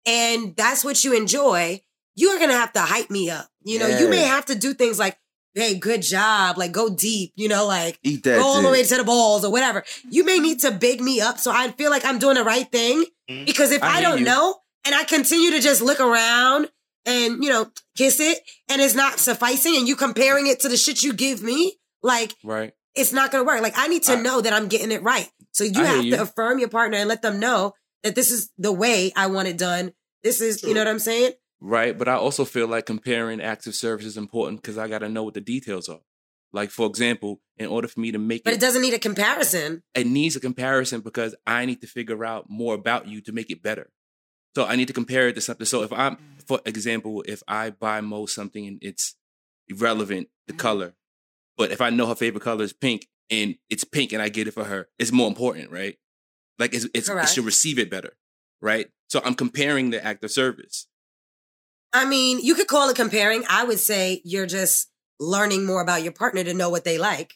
[0.06, 1.82] and that's what you enjoy,
[2.20, 3.48] you are going to have to hype me up.
[3.64, 5.18] You know, you may have to do things like,
[5.56, 6.58] Hey, good job.
[6.58, 8.38] Like go deep, you know, like Eat that.
[8.38, 9.84] go all the way to the balls or whatever.
[10.10, 12.72] You may need to big me up so I feel like I'm doing the right
[12.72, 13.04] thing.
[13.30, 13.46] Mhm.
[13.46, 14.26] Because if I I, don't you.
[14.26, 14.56] know
[14.86, 16.70] and I continue to just look around
[17.06, 18.40] and, you know, kiss it
[18.70, 22.36] and it's not sufficing and you comparing it to the shit you give me, like
[22.44, 22.74] Right.
[22.96, 23.62] it's not going to work.
[23.62, 25.30] Like I need to I- know that I'm getting it right.
[25.52, 26.16] So you I hear have you.
[26.18, 29.48] to affirm your partner and let them know that this is the way I want
[29.48, 29.94] it done.
[30.24, 31.32] This is, you know what I'm saying?
[31.62, 31.98] Right?
[31.98, 35.10] But I also feel like comparing acts of service is important because I got to
[35.10, 36.02] know what the details are.
[36.52, 39.00] Like, for example, in order for me to make But it, it doesn't need a
[39.00, 39.84] comparison.
[39.94, 43.52] it needs a comparison because I need to figure out more about you to make
[43.52, 43.92] it better.
[44.56, 45.66] So I need to compare it to something.
[45.66, 49.16] So if I'm, for example, if I buy Mo something and it's
[49.68, 50.60] irrelevant, the mm-hmm.
[50.60, 50.96] color,
[51.56, 54.48] but if I know her favorite color is pink and it's pink and I get
[54.48, 55.98] it for her, it's more important, right?
[56.58, 58.18] Like it's, it's it should receive it better,
[58.60, 58.90] right?
[59.08, 60.88] So I'm comparing the act of service.
[61.94, 63.44] I mean, you could call it comparing.
[63.50, 67.34] I would say you're just learning more about your partner to know what they like.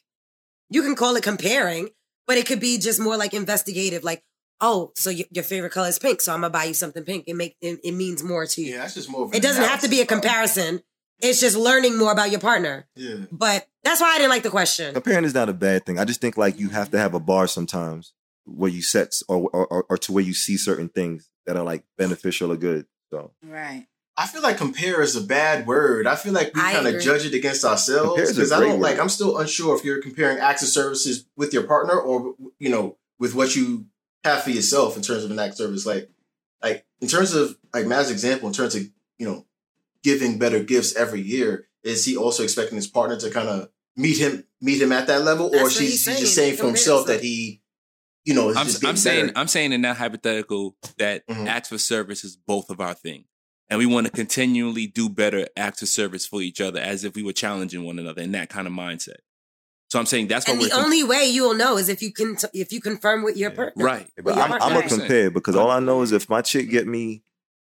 [0.70, 1.90] You can call it comparing,
[2.28, 4.04] but it could be just more like investigative.
[4.04, 4.24] Like,
[4.62, 7.26] oh, so y- your favorite color is pink, so I'm gonna buy you something pink.
[7.28, 8.74] It make it, it means more to you.
[8.74, 9.26] Yeah, that's just more.
[9.26, 10.82] Of It doesn't have to be a comparison.
[11.20, 12.88] It's just learning more about your partner.
[12.96, 13.26] Yeah.
[13.32, 14.94] But that's why I didn't like the question.
[14.94, 15.98] Comparing is not a bad thing.
[16.00, 18.14] I just think like you have to have a bar sometimes
[18.46, 21.64] where you set or or, or, or to where you see certain things that are
[21.64, 22.86] like beneficial or good.
[23.10, 23.88] So Right.
[24.16, 26.06] I feel like compare is a bad word.
[26.06, 28.60] I feel like we kind of judge it against ourselves Compare is a because I
[28.60, 29.00] don't like.
[29.00, 32.98] I'm still unsure if you're comparing acts of services with your partner or you know
[33.20, 33.86] with what you
[34.24, 35.86] have for yourself in terms of an act of service.
[35.86, 36.10] Like,
[36.62, 38.84] like in terms of like Matt's example, in terms of
[39.18, 39.46] you know
[40.04, 44.20] giving better gifts every year, is he also expecting his partner to kind of meet
[44.20, 46.50] him meet him at that level, That's or what she's, he's he's just saying.
[46.52, 47.62] saying for himself that he,
[48.26, 49.32] you know, is I'm, just I'm saying?
[49.36, 51.48] I'm saying in that hypothetical that Mhm.
[51.48, 53.26] acts of service is both of our thing,
[53.70, 57.16] and we want to continually do better acts of service for each other as if
[57.16, 59.18] we were challenging one another in that kind of mindset.
[59.90, 62.02] So I'm saying that's what And we're the only way you will know is if
[62.02, 63.86] you can if you confirm with your partner.
[63.86, 64.10] right.
[64.18, 64.68] But I'm, partner.
[64.68, 67.24] I'm gonna compare because all I know is if my chick get me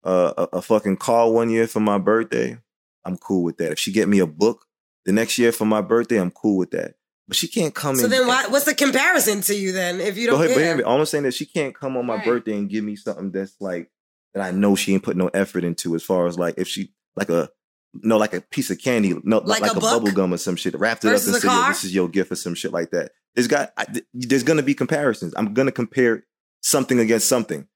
[0.04, 2.58] uh, a, a fucking car one year for my birthday,
[3.06, 3.72] I'm cool with that.
[3.72, 4.66] If she get me a book
[5.06, 6.94] the next year for my birthday, I'm cool with that.
[7.28, 8.10] But she can't come So in.
[8.12, 10.76] then why, what's the comparison to you then if you don't hey, but care?
[10.78, 12.26] hey, all I'm saying is she can't come on my Right.
[12.26, 13.90] birthday and give me something that's like
[14.34, 16.94] that I know she ain't put no effort into as far as like if she
[17.16, 17.50] like a
[17.94, 20.56] no like a piece of candy no Like like, a a, bubble gum or some
[20.56, 21.70] shit wrapped it Versus up and said car?
[21.70, 23.12] this is your gift or some shit like that.
[23.36, 25.34] There's got I, there's gonna be comparisons.
[25.36, 26.24] I'm gonna compare
[26.62, 27.68] something against something.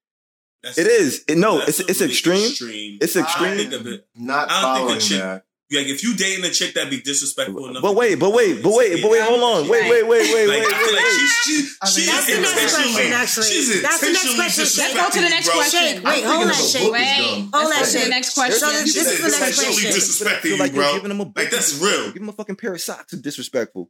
[0.64, 2.45] That's- It is it, no it's it's extreme.
[2.49, 2.97] extreme.
[3.01, 3.58] It's I extreme.
[3.58, 4.08] think of it.
[4.16, 5.45] not I don't think following a chick- that.
[5.74, 7.82] Like if you dating a chick that be disrespectful enough.
[7.82, 9.68] But wait, but wait, but wait, but wait, hold on.
[9.68, 11.18] Wait, wait, wait, wait, Like, wait, I feel like wait.
[11.18, 13.45] she's she, I she mean, that's the next question, actually.
[13.49, 15.55] She's That's the next question, Let's go to the next bro.
[15.55, 15.80] question.
[15.82, 16.84] Shake, wait, I'm hold thinking that of a shake.
[16.86, 17.49] book Wait.
[17.49, 18.09] Hold Let's that the shit.
[18.13, 18.59] next question.
[18.59, 19.91] So this, this is said the next sexually question.
[19.97, 20.86] disrespecting like you, bro.
[20.86, 22.11] you're giving them a Like that's real.
[22.13, 23.89] Give him a fucking pair of socks is disrespectful.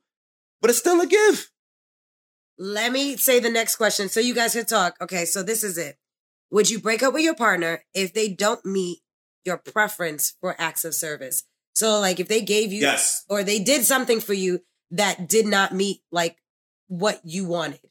[0.61, 1.51] But it's still a gift.
[2.57, 4.95] Let me say the next question so you guys can talk.
[5.01, 5.97] Okay, so this is it.
[6.51, 8.99] Would you break up with your partner if they don't meet
[9.43, 11.43] your preference for acts of service?
[11.76, 13.23] So, like, if they gave you Yes.
[13.30, 14.61] or they did something for you
[14.91, 16.38] that did not meet like
[16.88, 17.82] what you wanted,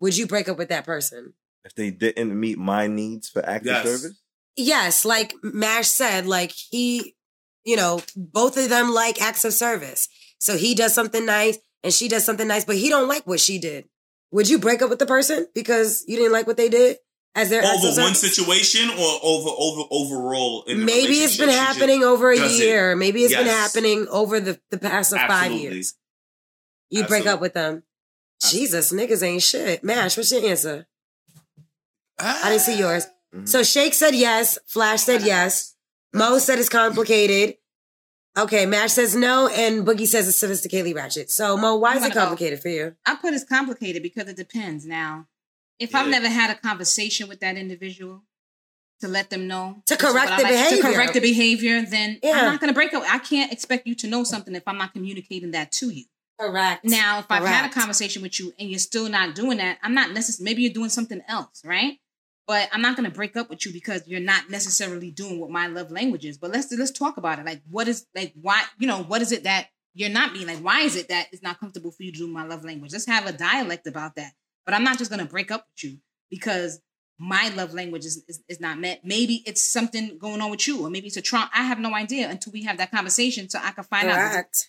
[0.00, 1.34] would you break up with that person?
[1.64, 3.84] If they didn't meet my needs for active Yes.
[3.84, 4.18] service,
[4.54, 7.16] Yes, like Mash said, like he,
[7.64, 10.08] you know, both of them like acts of service.
[10.38, 13.40] So he does something nice and she does something nice, but he don't like what
[13.40, 13.88] she did.
[14.30, 16.98] Would you break up with the person because you didn't like what they did
[17.34, 20.64] as their acts of Over one situation or over over overall.
[20.66, 21.48] In the Maybe it's been relationship?
[21.48, 22.64] Just happening over a does it.
[22.64, 22.94] year.
[22.96, 25.94] Maybe it's been happening over the, the past of five years.
[26.90, 27.84] You break up with them.
[28.42, 29.82] Jesus, niggas ain't shit.
[29.84, 30.86] Mash, what's your answer?
[32.18, 33.06] I didn't see yours.
[33.34, 33.48] Mhm.
[33.48, 34.58] So Shake said yes.
[34.66, 35.74] Flash said yes.
[36.12, 37.56] Mo said it's complicated.
[38.36, 41.30] Okay, Mash says no, and Boogie says it's sophisticatedly ratchet.
[41.30, 42.20] So Mo, why is it gonna go.
[42.20, 42.94] complicated for you?
[43.06, 44.84] I put it's complicated because it depends.
[44.86, 45.26] Now,
[45.82, 48.22] if I've never had a conversation with that individual
[49.00, 50.76] to let them know To correct the behavior.
[50.76, 52.32] to correct the behavior, then Yeah.
[52.38, 53.02] I'm not going to break up.
[53.08, 56.04] I can't expect you to know something if I'm not communicating that to you.
[56.40, 56.84] Correct.
[56.84, 59.94] Now, if I've had a conversation with you and you're still not doing that, I'm
[59.94, 60.50] not necessarily.
[60.50, 61.98] Maybe you're doing something else, right?
[62.46, 65.50] But I'm not going to break up with you because you're not necessarily doing what
[65.50, 66.38] my love language is.
[66.38, 67.46] But let's let's talk about it.
[67.46, 70.58] Like, what is like why you know what is it that you're not being like?
[70.58, 72.92] Why is it that it's not comfortable for you to do my love language?
[72.92, 74.32] Let's have a dialect about that.
[74.64, 75.98] But I'm not just going to break up with you
[76.30, 76.80] because
[77.18, 79.00] my love language is, is, is not met.
[79.04, 81.50] Maybe it's something going on with you, or maybe it's a trauma.
[81.54, 84.16] I have no idea until we have that conversation, so I can find out.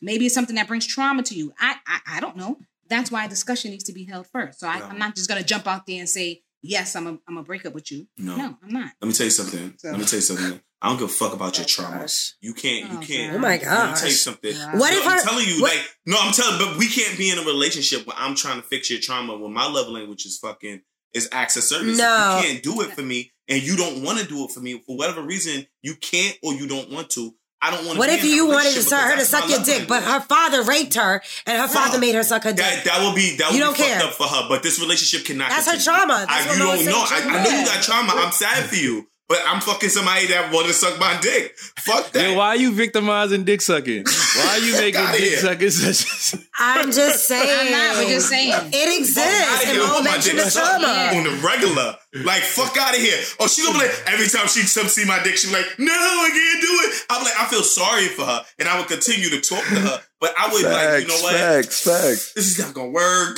[0.01, 1.53] Maybe it's something that brings trauma to you.
[1.59, 2.59] I I, I don't know.
[2.89, 4.59] That's why a discussion needs to be held first.
[4.59, 4.87] So I, Yeah.
[4.87, 6.95] I'm not just gonna jump out there and say yes.
[6.95, 8.07] I'm a I'm a break up with you.
[8.17, 8.35] No.
[8.35, 8.91] No, I'm not.
[9.01, 9.73] Let me tell you something.
[9.77, 10.61] So- Let me tell you something.
[10.83, 12.07] I don't give a fuck about your Oh, trauma.
[12.41, 12.91] You can't.
[12.91, 13.35] You Oh, can't.
[13.35, 14.53] Oh my Let me tell you something.
[14.53, 14.71] Wow.
[14.75, 17.17] What No, if I'm her- telling you, what- like, no, I'm telling, but we can't
[17.17, 20.25] be in a relationship where I'm trying to fix your trauma when my love language
[20.25, 20.81] is fucking
[21.13, 21.97] is acts of service.
[21.97, 22.37] No.
[22.37, 24.81] You can't do it for me, and you don't want to do it for me
[24.85, 25.67] for whatever reason.
[25.83, 27.33] You can't or you don't want to.
[27.61, 27.99] I don't want to.
[27.99, 30.03] What be if in you wanted to start her to suck your love dick, but
[30.03, 31.99] her father raped her and her father No.
[32.01, 32.57] made her suck her dick?
[32.65, 33.99] That, that will be that You don't be care.
[34.01, 34.49] fucked up for her.
[34.49, 35.49] But this relationship cannot.
[35.49, 36.25] That's her trauma.
[36.27, 37.05] That's I, what you don't know.
[37.07, 38.11] I, I know you got trauma.
[38.17, 39.07] I'm sad for you.
[39.29, 41.57] But I'm fucking somebody that want to suck my dick.
[41.79, 42.31] Fuck that.
[42.31, 44.03] Yo, why are you victimizing dick sucking?
[44.05, 45.37] Why are you making dick here.
[45.37, 46.39] sucking such?
[46.59, 47.47] I'm just saying.
[47.49, 48.03] I'm not.
[48.03, 48.51] We're just saying.
[48.51, 49.19] It exists.
[49.23, 49.81] Fuck outta And here.
[49.87, 51.17] I won't my mention dick the trauma.
[51.17, 51.95] on the regular.
[52.25, 53.17] Like, fuck out of here.
[53.39, 55.65] Oh, she gonna be like, every time she come see my dick, she be like,
[55.79, 57.05] no, I can't do it.
[57.09, 58.43] I'm like, I feel sorry for her.
[58.59, 60.01] And I would continue to talk to her.
[60.19, 61.33] But I would like, you know what?
[61.35, 62.33] Facts, facts.
[62.33, 63.37] This is not gonna work.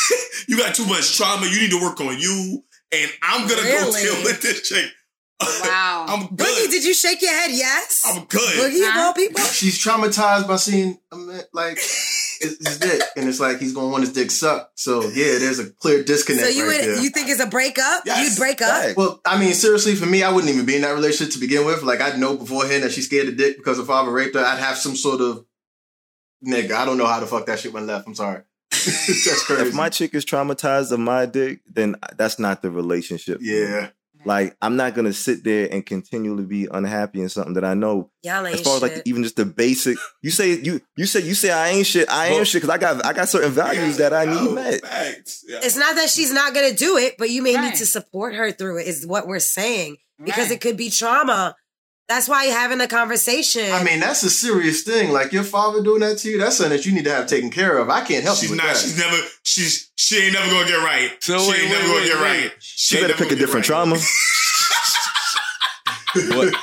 [0.48, 1.46] you got too much trauma.
[1.46, 2.64] You need to work on you.
[2.92, 4.02] And I'm gonna go Really?
[4.02, 4.90] deal with this chick.
[5.40, 6.06] Wow.
[6.08, 7.50] I'm Boogie, did you shake your head?
[7.52, 8.02] Yes.
[8.06, 8.40] I'm good.
[8.40, 9.00] Boogie, of Huh?
[9.08, 9.42] all people.
[9.44, 13.88] She's traumatized by seeing a man, like his, his dick, and it's like he's gonna
[13.88, 14.78] want his dick sucked.
[14.78, 17.02] So yeah, there's a clear disconnect So you right would there.
[17.02, 18.02] you think it's a breakup?
[18.06, 18.30] Yes.
[18.30, 18.82] You'd break up?
[18.82, 18.96] Facts.
[18.96, 21.66] well, I mean, seriously, for me, I wouldn't even be in that relationship to begin
[21.66, 21.82] with.
[21.82, 24.44] Like, I'd know beforehand that she's scared of dick because her father raped her.
[24.44, 25.44] I'd have some sort of
[26.46, 26.72] nigga.
[26.72, 28.06] I don't know how the fuck that shit went left.
[28.06, 28.42] I'm sorry.
[28.70, 29.68] That's crazy.
[29.68, 33.38] If my chick is traumatized of my dick, then that's not the relationship.
[33.40, 33.88] yeah,
[34.26, 38.10] Like I'm not gonna sit there and continually be unhappy in something that I know.
[38.22, 39.06] Y'all ain't As far as like shit.
[39.06, 42.10] even just the basic, you say you you say you say I ain't shit.
[42.10, 44.80] I am shit because I got I got certain values that I need met.
[45.48, 45.60] Yeah.
[45.62, 47.70] It's not that she's not gonna do it, but you may Right.
[47.70, 49.96] need to support her through it, is what we're saying.
[50.22, 50.52] Because Right.
[50.56, 51.54] it could be trauma.
[52.08, 53.72] That's why you're having a conversation.
[53.72, 55.10] I mean, that's a serious thing.
[55.12, 57.50] Like your father doing that to you, that's something that you need to have taken
[57.50, 57.90] care of.
[57.90, 58.74] I can't help She's you with not.
[58.74, 58.76] that.
[58.76, 59.16] She's never.
[59.42, 59.90] She's.
[59.96, 61.10] She ain't never gonna get right.
[61.20, 62.42] So she wait, ain't wait, never gonna wait, get wait.
[62.42, 62.52] right.
[62.60, 63.86] She ain't better pick a different right.
[63.86, 63.98] trauma.
[66.16, 66.54] What?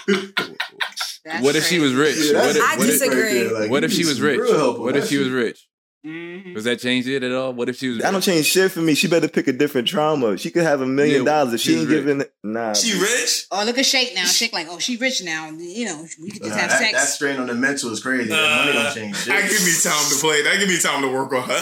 [1.42, 2.18] What if she was rich?
[2.18, 3.68] Yeah, what if, I what if, disagree.
[3.70, 4.40] what if she was rich?
[4.40, 5.68] What if she was rich?
[6.06, 6.54] Mhm.
[6.56, 7.54] Does that change it at all?
[7.54, 8.00] What if she was?
[8.00, 8.94] That don't change shit for me.
[8.94, 10.38] She better pick a different trauma.
[10.38, 12.06] She could have a million Yeah, dollars if she ain't rich.
[12.06, 12.26] giving.
[12.44, 13.46] Nah, She rich.
[13.52, 14.26] Oh, look at Shake now.
[14.26, 15.50] Shake like, oh, she rich now.
[15.58, 16.92] You know, we could just Nah, have that, sex.
[16.92, 18.28] that strain on the mental is crazy.
[18.30, 19.28] that money don't change shit.
[19.28, 20.42] That give me time to play.
[20.44, 21.54] That give me time to work on her.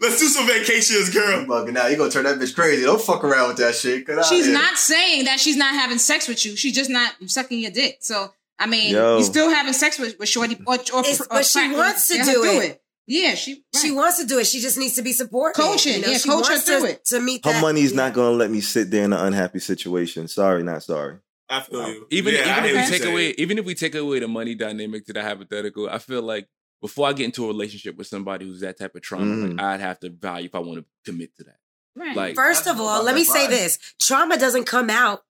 [0.00, 1.44] Let's do some vacations, You girl.
[1.44, 1.90] bugging out.
[1.90, 2.82] You gonna turn that bitch crazy.
[2.84, 4.06] Don't fuck around with that shit.
[4.28, 6.56] She's not saying that she's not having sex with you.
[6.56, 7.98] She's just not sucking your dick.
[8.00, 9.18] So I mean, Yo.
[9.18, 12.08] you still having sex with, with Shorty or, or, It's- or but she practice- wants
[12.08, 12.82] to let her do it.
[13.10, 14.46] Yeah, she she wants to do it.
[14.46, 15.58] She just needs to be supported.
[15.58, 16.06] Coach it.
[16.06, 17.04] Yeah, she coach her wants through to, it.
[17.06, 17.96] To meet her that- money's yeah.
[17.96, 20.28] not gonna let me sit there in an unhappy situation.
[20.28, 21.16] Sorry, not sorry.
[21.48, 22.06] I feel you.
[22.10, 24.54] even Yeah, even hear if we take away even if we take away the money
[24.54, 26.48] dynamic to the hypothetical, I feel like
[26.82, 29.56] before I get into a relationship with somebody who's that type of trauma, Mm.
[29.56, 31.56] like, I'd have to value if I want to commit to that.
[31.96, 32.14] Right.
[32.14, 35.22] Like First of all, let me say this: trauma doesn't come out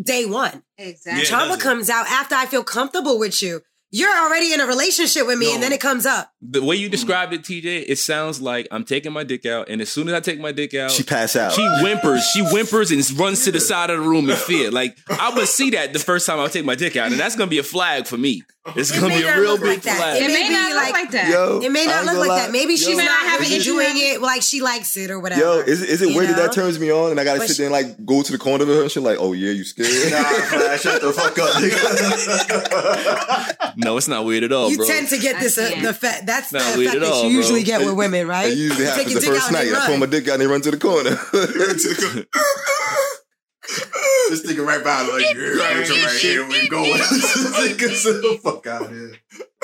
[0.00, 0.62] day one.
[0.78, 1.22] exactly.
[1.22, 3.62] Yeah, trauma comes out after I feel comfortable with you.
[3.92, 6.30] You're already in a relationship with me, and then it comes up.
[6.42, 6.90] the way you mm.
[6.90, 10.14] described it, TJ, it sounds like I'm taking my dick out, and as soon as
[10.14, 11.52] I take my dick out, She pass out.
[11.52, 12.20] She whimpers.
[12.34, 14.70] She whimpers and runs to the side of the room in fear.
[14.70, 17.36] Like I would see that the first time I take my dick out, and that's
[17.36, 18.42] gonna be a flag for me.
[18.74, 20.20] It's It gonna be a real big like flag.
[20.20, 21.28] It may may be not like- look like that.
[21.30, 22.38] Yo, It may not look like lie.
[22.40, 22.50] that.
[22.50, 24.14] Maybe Yo, she's may not not have an doing it.
[24.16, 25.40] it like she likes it or whatever.
[25.40, 27.38] Yo, is it, is it You weird that that turns me on and I gotta
[27.38, 29.18] But sit she- there and like go to the corner of her and shit like,
[29.20, 29.88] oh yeah, you scared?
[30.10, 33.66] Nah, flash, shut the fuck up, nigga.
[33.76, 34.86] No, it's not weird at all, you bro.
[34.86, 35.58] tend to get I this.
[35.58, 37.36] Uh, the fa- that's the Not effect weird at that all, you bro.
[37.38, 38.48] usually get with women, right?
[38.50, 39.68] It usually You happens the first night.
[39.72, 41.10] I pull my dick out and they run to the corner.
[44.30, 46.92] this nigga right by like, yeah, right, right here we going.
[46.92, 49.14] Nigga, sit the fuck out of here.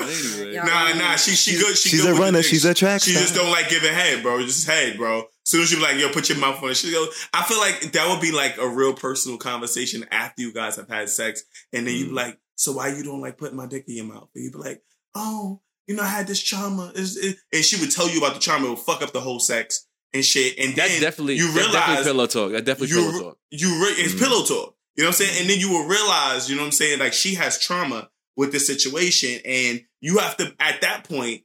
[0.00, 0.56] Anyway.
[0.56, 1.16] Nah, nah.
[1.16, 1.76] She she good.
[1.76, 2.42] She She's good a runner.
[2.42, 3.22] She's a track She star.
[3.22, 4.42] just don't like giving head, bro.
[4.42, 5.24] Just head, bro.
[5.44, 6.76] Soon as you be like, yo, put your mouth on it.
[6.76, 7.06] She go.
[7.32, 10.88] I feel like that would be like a real personal conversation after you guys have
[10.88, 11.42] had sex,
[11.72, 12.08] and then you Mm.
[12.08, 14.28] be like, so why you don't like putting my dick in your mouth?
[14.34, 14.82] And you'd be like,
[15.14, 18.40] oh, you know, I had this trauma, it- and she would tell you about the
[18.40, 18.66] trauma.
[18.66, 20.58] It would fuck up the whole sex and shit.
[20.58, 22.52] And That's then definitely you that's definitely pillow talk.
[22.52, 23.38] That's definitely you pillow talk.
[23.50, 24.18] you re- it's Mm.
[24.20, 24.76] pillow talk.
[24.96, 25.40] You know what I'm saying?
[25.40, 28.52] And then you will realize, you know what I'm saying, like she has trauma with
[28.52, 31.42] this situation, and you have to at that point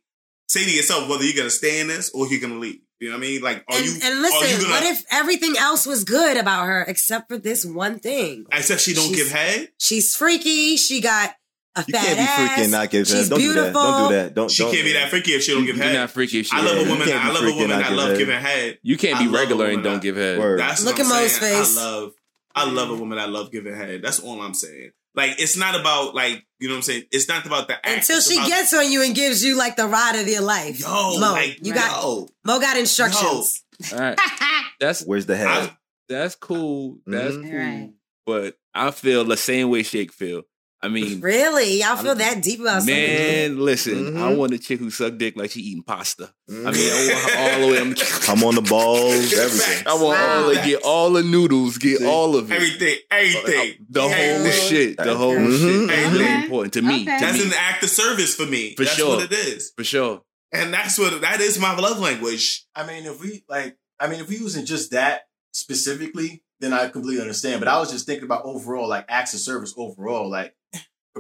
[0.47, 2.81] say to yourself whether you're gonna stay in this or you're gonna leave.
[2.99, 3.41] You know what I mean?
[3.41, 3.93] Like, are And, you?
[3.93, 4.73] and are you listen, gonna?
[4.73, 8.45] what if everything else was good about her except for this one thing?
[8.51, 9.69] except she don't She's- give head.
[9.79, 10.77] She's freaky.
[10.77, 11.35] She got
[11.75, 12.59] a You fat can't be freaky ass.
[12.63, 13.29] and not give She's head.
[13.29, 13.67] Don't beautiful.
[13.71, 13.83] do that.
[13.83, 14.33] Don't do that.
[14.33, 14.51] Don't.
[14.51, 14.71] She don't.
[14.73, 15.93] can't be that freaky if she don't give You're head.
[15.93, 16.39] not freaky.
[16.39, 17.07] if she I love a woman.
[17.07, 18.17] You can't I be love a woman not that love head.
[18.17, 18.79] giving head.
[18.81, 20.39] You can't be regular and don't give head.
[20.59, 21.77] That's Look what I'm at Mo's face.
[21.77, 22.11] I love.
[22.55, 24.01] I love a woman I love giving head.
[24.01, 24.89] That's all I'm saying.
[25.17, 27.03] Like it's not about like you know what I'm saying.
[27.11, 27.87] It's not about the act.
[27.87, 30.41] Until It's she about- gets on you and gives you like the ride of your
[30.41, 30.79] life.
[30.79, 30.87] yo,
[31.19, 33.63] Mo, like you got yo, Mo got instructions.
[33.91, 34.17] All right,
[34.79, 35.47] that's Where's the head?
[35.47, 35.77] I-
[36.07, 36.99] that's cool.
[37.05, 37.49] That's Mhm.
[37.51, 37.59] cool.
[37.59, 37.89] Right.
[38.25, 40.43] But I feel the same way Shake feel.
[40.79, 41.81] I mean, Really?
[41.81, 42.95] Y'all feel that deep about something?
[42.95, 44.37] man, listen, I Mhm.
[44.37, 46.31] want a chick who suck dick like she eating pasta.
[46.47, 46.73] I Mhm.
[46.75, 47.79] mean, I want her all the way.
[47.79, 47.95] I'm,
[48.37, 49.33] I'm on the balls.
[49.33, 49.87] Everything.
[49.87, 50.53] I want all Wow.
[50.53, 52.05] to get all the noodles, get See?
[52.05, 52.55] all of it.
[52.55, 53.73] everything, everything.
[53.89, 54.69] The whole Everything.
[54.69, 54.97] shit.
[54.97, 55.59] The whole Mhm.
[55.59, 55.87] shit.
[55.87, 56.43] That's really Okay.
[56.43, 56.93] important to me.
[57.01, 57.17] Okay.
[57.17, 57.45] To That's me.
[57.45, 58.75] an act of service for me.
[58.75, 59.17] For that's sure.
[59.17, 60.21] what it is, For sure.
[60.53, 62.65] and that's what that is my love language.
[62.75, 65.21] I mean, if we like, I mean, if we using just that
[65.53, 67.59] specifically, then I completely understand.
[67.61, 70.53] But I was just thinking about overall, like acts of service overall, like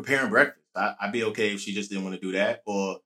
[0.01, 0.65] preparing breakfast.
[0.75, 2.99] I, I'd be okay if she just didn't want to do that, or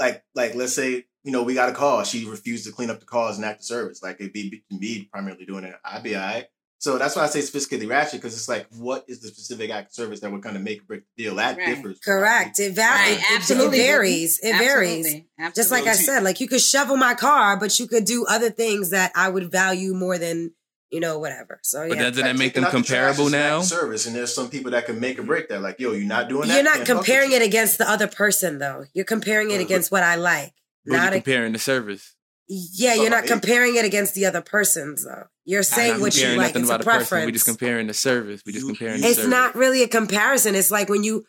[0.00, 3.00] like like let's say you know we got a call, she refused to clean up
[3.00, 4.02] the car as an act of service.
[4.02, 5.74] Like it'd be me primarily doing it.
[5.84, 6.46] I'd be alright.
[6.80, 9.88] So that's why I say sophisticatedly ratchet because it's like, what is the specific act
[9.88, 11.34] of service that would kind of make or break the deal?
[11.34, 11.74] That Right.
[11.74, 11.98] differs.
[11.98, 12.60] Correct.
[12.60, 13.80] It, va- Right, it- it- absolutely.
[13.80, 14.38] it varies.
[14.44, 15.06] It varies.
[15.40, 15.52] Absolutely.
[15.56, 18.50] Just like I said, like you could shovel my car, but you could do other
[18.50, 20.52] things that I would value more than,
[20.90, 21.60] you know, whatever.
[21.62, 21.88] So yeah.
[21.88, 22.02] But yeah.
[22.10, 23.60] doesn't that make them out the trash comparable is an act now?
[23.62, 25.60] Service, and there's some people that can make or break that.
[25.60, 26.54] Like, yo, you're not doing that.
[26.54, 28.84] You're not can't fuck with comparing it against the other person though.
[28.94, 30.54] You're comparing it Uh, against what I like.
[30.84, 32.14] Who's you Not a, comparing the service?
[32.48, 35.24] yeah, you're not comparing it against the other person's though.
[35.44, 36.54] You're saying what you like.
[36.54, 36.98] nothing It's a about the person.
[37.08, 37.26] preference.
[37.26, 38.42] We just comparing the service.
[38.46, 39.00] We're just You- comparing.
[39.02, 39.30] the it's service.
[39.30, 40.54] not really a comparison.
[40.54, 41.26] It's like when you,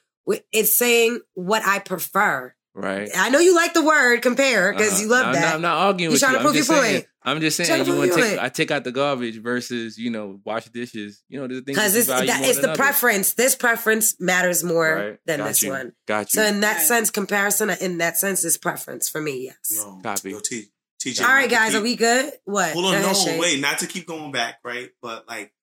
[0.54, 2.54] it's saying what I prefer.
[2.76, 3.10] right.
[3.16, 5.02] I know you like the word compare because Uh-huh.
[5.02, 5.42] you love No, that.
[5.50, 6.38] No, I'm not arguing You with trying you.
[6.40, 7.06] to I'm prove your point.
[7.22, 8.26] I'm just saying to you want to take.
[8.30, 8.40] point.
[8.40, 11.22] I take out the garbage versus you know wash dishes.
[11.28, 12.78] You know the things Because that you it's value that, more it's than the others.
[12.78, 13.34] preference.
[13.34, 15.20] This preference matters more Right.
[15.26, 15.70] than Got this you.
[15.72, 15.94] one.
[16.08, 16.42] Got you.
[16.42, 16.86] So in that Right.
[16.86, 19.46] sense, comparison in that sense is preference for me.
[19.46, 19.58] Yes.
[19.72, 20.32] Yo, Copy.
[20.32, 20.72] yo, T-
[21.02, 22.34] TJ, All not right, to guys, keep- are we good?
[22.46, 22.72] What?
[22.74, 23.40] Hold on, Go ahead, no, Shay.
[23.40, 24.90] wait, not to keep going back, right?
[25.02, 25.54] But like,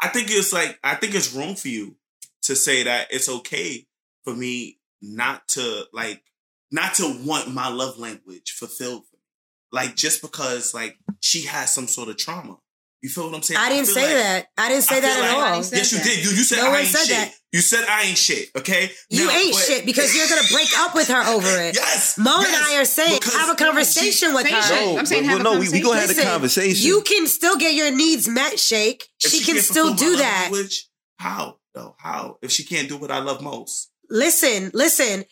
[0.00, 1.96] I think it's like I think it's wrong for you
[2.42, 3.86] to say that it's okay
[4.24, 6.22] for me not to like
[6.70, 9.11] not to want my love language fulfilled for me,
[9.72, 12.56] like just because like she has some sort of trauma.
[13.02, 13.58] You feel what I'm saying?
[13.60, 14.46] I didn't feel say like- that.
[14.56, 15.62] I didn't say I that feel at like- all.
[15.64, 16.04] Said Yes, you that.
[16.04, 16.24] did.
[16.24, 17.16] You, you said No I one ain't said shit.
[17.16, 17.34] that.
[17.50, 18.48] You said I ain't shit.
[18.56, 18.92] Okay.
[19.10, 21.74] You Now, ain't but- shit because you're gonna break up with her over it.
[21.74, 22.16] Yes.
[22.16, 24.62] Mo and I are saying because have a conversation with her.
[24.62, 24.98] shit.
[24.98, 26.86] I'm saying well, have a no, we, we gonna have the Listen, conversation.
[26.86, 29.08] You can still get your needs met, Shake.
[29.24, 30.50] if She, can still do that.
[30.52, 30.88] language,
[31.18, 31.96] how though?
[31.98, 33.88] How if she can't do what I love most?
[34.10, 35.24] listen, listen.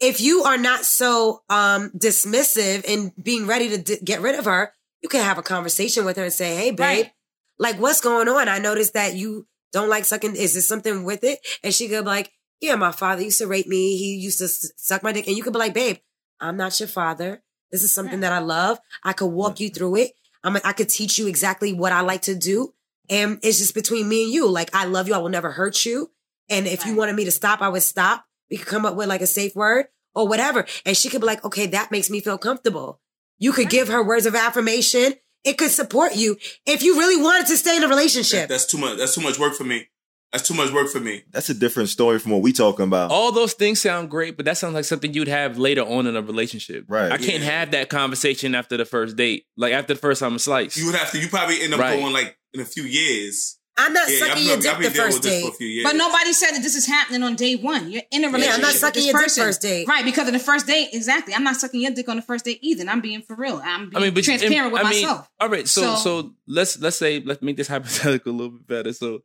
[0.00, 4.44] If you are not so um dismissive and being ready to d- get rid of
[4.44, 7.12] her, you can have a conversation with her and say, "Hey, babe, Right.
[7.58, 8.48] like what's going on?
[8.48, 10.36] I noticed that you don't like sucking.
[10.36, 13.46] Is there something with it?" And she could be like, "Yeah, my father used to
[13.46, 13.96] rape me.
[13.96, 15.98] He used to s- suck my dick." And you could be like, "Babe,
[16.40, 17.42] I'm not your father.
[17.72, 18.78] This is something that I love.
[19.02, 20.12] I could walk you through it.
[20.44, 20.56] I'm.
[20.62, 22.74] I could teach you exactly what I like to do."
[23.08, 24.46] And it's just between me and you.
[24.48, 25.14] Like, I love you.
[25.14, 26.10] I will never hurt you.
[26.50, 28.25] And if you wanted me to stop, I would stop.
[28.50, 30.66] We could come up with like a safe word or whatever.
[30.84, 33.00] And she could be like, okay, that makes me feel comfortable.
[33.38, 35.14] You could give her words of affirmation.
[35.44, 36.36] It could support you
[36.66, 38.48] if you really wanted to stay in a relationship.
[38.48, 38.98] That's too much.
[38.98, 39.86] That's too much work for me.
[40.32, 41.22] That's too much work for me.
[41.30, 43.10] That's a different story from what we talking about.
[43.12, 46.16] All those things sound great, but that sounds like something you'd have later on in
[46.16, 46.84] a relationship.
[46.88, 47.12] Right.
[47.12, 47.50] I can't Yeah.
[47.60, 49.46] have that conversation after the first date.
[49.56, 50.76] Like after the first time a slice.
[50.76, 51.18] You would have to.
[51.20, 51.98] You probably end up Right.
[52.00, 53.55] going like in a few years.
[53.78, 55.42] I'm not Yeah, sucking I've your dick the first with this date.
[55.42, 55.84] for a few years.
[55.84, 57.90] But nobody said that this is happening on day one.
[57.90, 58.54] You're in a Yeah, relationship.
[58.54, 59.44] I'm not with sucking this your dick person.
[59.44, 59.88] first date.
[59.88, 61.34] Right, because of the first date, exactly.
[61.34, 62.80] I'm not sucking your dick on the first date either.
[62.80, 63.60] And I'm being for real.
[63.62, 65.30] I'm being I mean, but transparent with I mean, myself.
[65.40, 68.66] All right, so, so So- let's let's say let's make this hypothetical a little bit
[68.66, 68.92] better.
[68.94, 69.22] So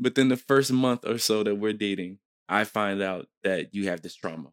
[0.00, 2.18] within the first month or so that we're dating,
[2.48, 4.48] I find out that you have this trauma.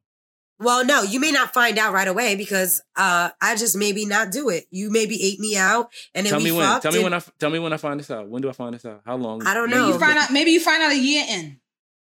[0.63, 4.31] Well, no, you may not find out right away because uh I just maybe not
[4.31, 4.65] do it.
[4.71, 6.65] You maybe ate me out and then tell we me when.
[6.65, 6.83] fucked.
[6.83, 8.29] Tell me and- when I tell me when I find this out.
[8.29, 9.01] When do I find this out?
[9.05, 9.45] How long?
[9.45, 9.87] I don't Maybe know.
[9.93, 10.31] you find out.
[10.31, 11.59] Maybe you find out a year in.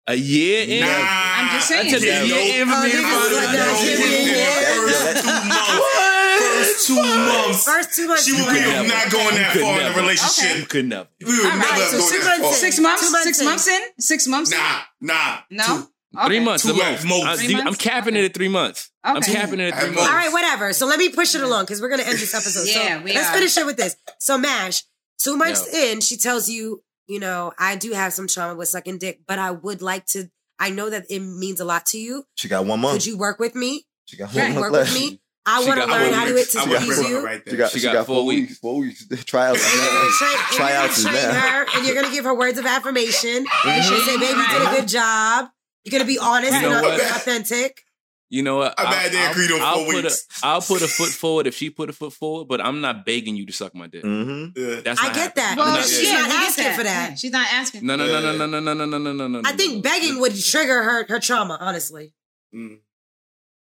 [0.08, 0.80] A year in.
[0.82, 1.88] Nah, I'm just saying.
[1.88, 3.52] I took a year in for me to niggas find like out.
[3.54, 3.70] that.
[3.70, 4.80] No, Give me a within year.
[4.80, 5.96] the first two months.
[6.40, 7.64] First two months.
[7.66, 8.26] First two months.
[8.26, 8.54] She would right.
[8.56, 8.88] be never.
[8.88, 10.58] not going that You could far in a relationship.
[10.58, 11.08] You could never.
[11.20, 12.54] We would All right, never so go two that months far.
[12.54, 13.02] Six months.
[13.06, 13.82] Two months six months in.
[14.00, 14.52] Six months.
[14.52, 15.38] Nah, nah.
[15.52, 15.66] No.
[15.66, 15.88] Two-
[16.26, 16.64] Three months.
[16.64, 17.06] Two the at most.
[17.06, 17.26] most.
[17.26, 17.80] I- Three I'm months?
[17.80, 18.90] capping it at three months.
[19.04, 19.34] I'm Okay.
[19.34, 19.98] capping it at At three most.
[19.98, 20.10] months.
[20.12, 20.74] All right, whatever.
[20.74, 22.68] So let me push it along because we're gonna end this episode.
[22.68, 23.34] Yeah, so we let's are.
[23.34, 23.96] finish it with this.
[24.20, 24.84] So Mash,
[25.20, 28.98] two months in, she tells you, you know, I do have some trauma with sucking
[28.98, 30.30] dick, but I would like to.
[30.58, 32.26] I know that it means a lot to you.
[32.36, 32.96] She got one month.
[33.00, 33.86] Could you work with me?
[34.06, 34.94] she got one you month work left.
[34.94, 35.22] with me?
[35.46, 37.24] I want to learn how to do it to I please you.
[37.26, 37.42] right.
[37.48, 38.50] She got, She she got got, four four weeks.
[38.50, 38.60] weeks.
[38.60, 39.06] Four weeks.
[39.26, 40.10] Tryouts is And you're gonna now.
[40.10, 41.12] train, Tryouts is now.
[41.40, 43.46] her, and you're gonna give her words of affirmation.
[43.66, 45.50] And she'll say, "Baby, you did a good job."
[45.84, 47.02] You're gonna be honest You know and what?
[47.02, 47.84] authentic.
[48.32, 48.76] You know what?
[48.78, 50.28] I'm mad they agreed on I'll four put weeks.
[50.44, 53.04] A, I'll put a foot forward if she put a foot forward, but I'm not
[53.04, 54.04] begging you to suck my dick.
[54.04, 54.60] Mm-hmm.
[54.60, 54.82] Yeah.
[54.82, 55.58] That's I not get that.
[55.58, 57.10] Well, not- she's yeah, not we get asking for that.
[57.10, 57.86] Yeah, she's not asking.
[57.88, 59.42] No, no, no, no, no, no, no, no, no, no, no, no.
[59.46, 59.82] I think no.
[59.82, 61.58] begging would trigger her her trauma.
[61.60, 62.14] Honestly,
[62.56, 62.80] Mm.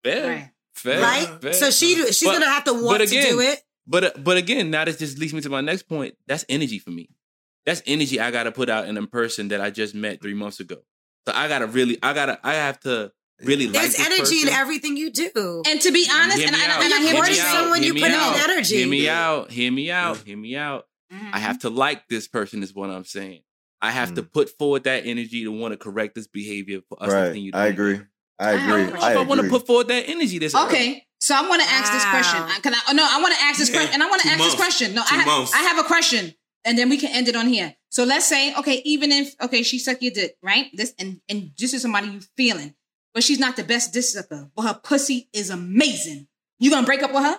[0.04, 0.50] fair, Right.
[0.76, 1.42] fair, right?
[1.42, 1.52] fair.
[1.54, 3.60] So she she's But- gonna have to want again, to do it.
[3.88, 6.14] But uh, but again, now that just leads me to my next point.
[6.28, 7.10] That's energy for me.
[7.66, 10.34] That's energy I got to put out in a person that I just met three
[10.34, 10.76] months ago.
[11.26, 14.48] So I gotta really, I gotta, I have to really like There's this energy in
[14.48, 15.62] everything you do.
[15.66, 16.82] And to be honest, Hear and, me I, out.
[16.82, 17.72] and I You're hear what courting you're out.
[17.72, 17.84] saying.
[17.84, 18.76] you put in energy.
[18.76, 19.50] Hear me out.
[19.50, 20.16] Hear me out.
[20.18, 20.86] Hear me out.
[21.12, 21.30] Mhm.
[21.32, 23.40] I have to like this person is what I'm saying.
[23.82, 24.14] I have Mm.
[24.16, 27.50] to put forward that energy to want to correct this behavior for us to continue.
[27.54, 28.00] I agree.
[28.38, 28.82] I I agree.
[29.00, 30.66] I I, if I want to put forward that energy this early.
[30.66, 32.40] Okay, so I want to ask this question.
[32.40, 32.56] Wow.
[32.62, 32.92] Can I?
[32.94, 34.54] No, I want to ask this Yeah, question, and I want to two ask this
[34.54, 34.94] question.
[34.94, 35.52] No, I have, months.
[35.54, 36.34] I have a question.
[36.64, 37.74] And then we can end it on here.
[37.90, 40.66] So let's say, okay, even if okay, she suck your dick, right?
[40.74, 42.74] This and and this is somebody you feeling,
[43.12, 46.26] but she's not the best dick sucker, but her pussy is amazing.
[46.58, 47.38] You gonna break up with her?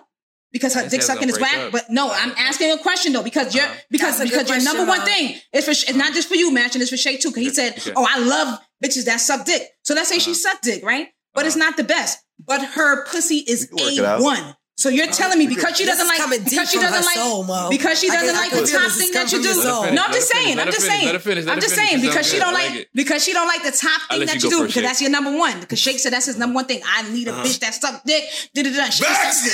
[0.52, 1.72] Because her dick sucking is break whack, up.
[1.74, 4.86] but no, I'm asking a question though because you're because That's a because your number
[4.86, 5.06] question, one though.
[5.06, 7.30] thing is for it's not just for you, Mash, and it's for Shay too.
[7.30, 7.92] Because he said, Okay.
[7.96, 11.08] "Oh, I love bitches that suck dick." So let's say she sucked dick, right?
[11.34, 12.20] But it's not the best.
[12.40, 14.56] But her pussy is We can work it a one.
[14.78, 18.08] So you're telling me because she doesn't like because she doesn't like soul, because she
[18.08, 19.54] doesn't like the top thing that you do.
[19.54, 19.94] from your soul.
[19.94, 20.60] No, I'm just saying.
[20.60, 21.06] I'm just saying.
[21.06, 23.64] let her finish, let I'm just saying because she don't like because she don't like
[23.64, 25.60] the top thing that you do because that's your number one.
[25.62, 26.82] Because Shake said that's his number one thing.
[26.86, 27.44] I need a Uh-huh.
[27.44, 28.24] bitch that suck dick.
[28.54, 28.90] Da da da.
[28.90, 29.44] She can Facts.
[29.44, 29.52] suck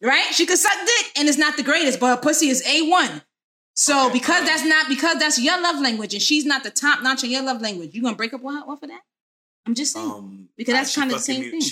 [0.00, 0.08] dick.
[0.08, 0.34] Right?
[0.34, 3.22] She can suck dick and it's not the greatest, but her pussy is a one.
[3.74, 7.24] So because that's not because that's your love language and she's not the top notch
[7.24, 9.00] in your love language, you gonna break up with her off of that?
[9.66, 10.08] I'm just saying.
[10.08, 11.62] Um, Because that's she kinda the same thing.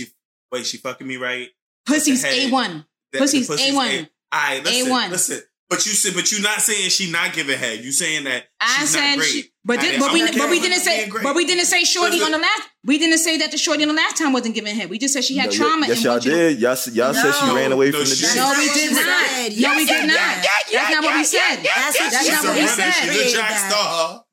[0.50, 1.48] Wait, she fucking me right?
[1.86, 2.86] Pussy's a one.
[3.12, 4.08] Pussy's A1.
[4.32, 5.10] All right, listen, A1.
[5.10, 5.40] listen.
[5.68, 7.80] But you said, but you're not saying she not giving head.
[7.82, 9.28] You saying that I she's said, not great.
[9.30, 11.84] she, but, I- did, but I'm we but we didn't say but we didn't say
[11.84, 12.62] shorty on the last.
[12.84, 14.90] We didn't say that the shorty on the last time wasn't giving head.
[14.90, 15.86] We just said she had No, trauma.
[15.88, 16.60] Yes, and y'all what you- did.
[16.60, 19.26] Y'all, s- y'all said she ran away No, from the she- No, we did not.
[19.30, 19.52] said.
[19.60, 20.16] No, we did not.
[20.16, 20.42] yeah,
[20.72, 21.56] That's not what we said.
[21.64, 22.78] That's That's not She's what a we said.
[22.78, 22.92] runner.
[22.92, 24.24] She's a Created track star.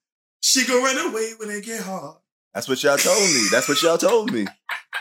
[0.42, 2.16] She can run away when it get hard.
[2.54, 3.44] That's what y'all told me.
[3.52, 4.46] That's what y'all told me.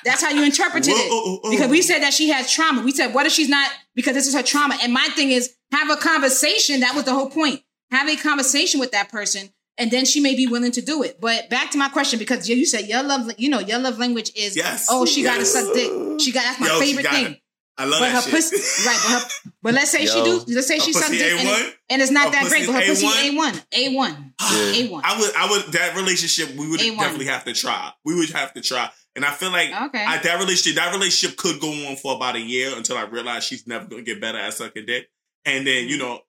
[0.04, 1.08] That's how you interpreted Whoa, it.
[1.10, 1.50] oh, oh, oh.
[1.50, 1.70] Because oh.
[1.70, 2.82] we said that she has trauma.
[2.82, 4.76] We said, what if she's not, because this is her trauma.
[4.82, 6.80] And my thing is, have a conversation.
[6.80, 7.62] That was the whole point.
[7.90, 9.48] Have a conversation with that person,
[9.78, 11.20] and then she may be willing to do it.
[11.20, 13.98] But back to my question, because you you said your love, you know, your love
[13.98, 14.88] language is, Yes.
[14.90, 15.52] oh, she got to Yes.
[15.52, 16.20] suck dick.
[16.20, 17.26] She got, that's my Yo, favorite thing.
[17.32, 17.40] it.
[17.78, 18.30] I love But that her shit.
[18.32, 18.56] pussy,
[18.88, 18.98] right?
[19.06, 20.42] But, her, but let's say she do.
[20.48, 21.72] Let's say Her she sucked dick, and, A1?
[21.90, 22.66] and it's not Her that great.
[22.66, 23.32] But her pussy A1?
[23.32, 25.02] a one, a one, a one.
[25.04, 25.72] I would, I would.
[25.72, 26.98] That relationship, we would A1.
[26.98, 27.92] definitely have to try.
[28.04, 30.04] We would have to try, and I feel like Okay.
[30.04, 33.48] I, that relationship, that relationship could go on for about a year until I realized
[33.48, 35.08] she's never gonna get better at sucking dick,
[35.44, 36.06] and then you mm-hmm.
[36.06, 36.20] know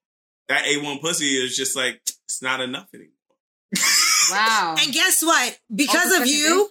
[0.47, 3.13] that A one pussy is just like it's not enough anymore.
[4.31, 4.75] Wow.
[4.79, 5.59] And guess what?
[5.73, 6.69] Because Oh, of you,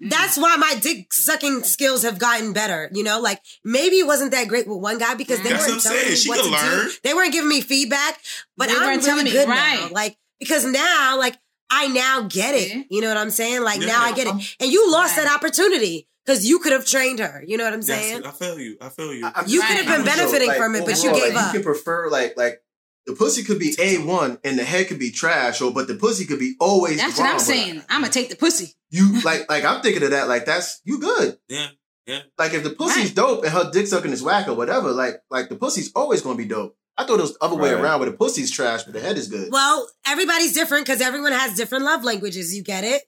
[0.00, 0.42] that's mm-hmm.
[0.42, 2.90] why my dick sucking skills have gotten better.
[2.92, 5.82] You know, like maybe it wasn't that great with one guy because they That's weren't
[5.84, 6.10] what I'm telling saying.
[6.10, 6.86] me She what could to learn.
[6.88, 6.92] do.
[7.04, 8.18] They weren't giving me feedback,
[8.56, 9.88] but They I'm weren't really telling me, good right.
[9.88, 9.94] now.
[9.94, 11.36] Like because now, like
[11.70, 12.70] I now get it.
[12.70, 12.80] Mm-hmm.
[12.90, 13.62] You know what I'm saying?
[13.62, 13.86] Like Yeah.
[13.88, 14.56] now I get it.
[14.60, 15.24] And you lost Right.
[15.24, 17.42] that opportunity because you could have trained her.
[17.46, 18.26] You know what I'm Yes, saying?
[18.26, 18.76] I feel you.
[18.80, 19.24] I feel you.
[19.26, 21.34] I- You just could have been benefiting like, from it, but oh, you oh, gave
[21.34, 21.54] like, up.
[21.54, 22.60] You can prefer like like
[23.06, 25.94] the pussy could be a one and the head could be trash, or but the
[25.94, 26.98] pussy could be always.
[26.98, 27.82] That's the what I'm saying.
[27.88, 28.74] I'm gonna take the pussy.
[28.90, 31.38] You like like I'm thinking of that like that's you good.
[31.48, 31.68] yeah,
[32.10, 32.22] yeah.
[32.38, 33.14] Like if the pussy's Right.
[33.14, 36.36] dope and her dick sucking is whack or whatever, like like the pussy's always gonna
[36.36, 36.76] be dope.
[36.98, 37.82] I thought it was the other way Right.
[37.82, 39.50] around where the pussy's trash but the head is good.
[39.50, 42.54] Well, everybody's different because everyone has different love languages.
[42.54, 43.02] You get it?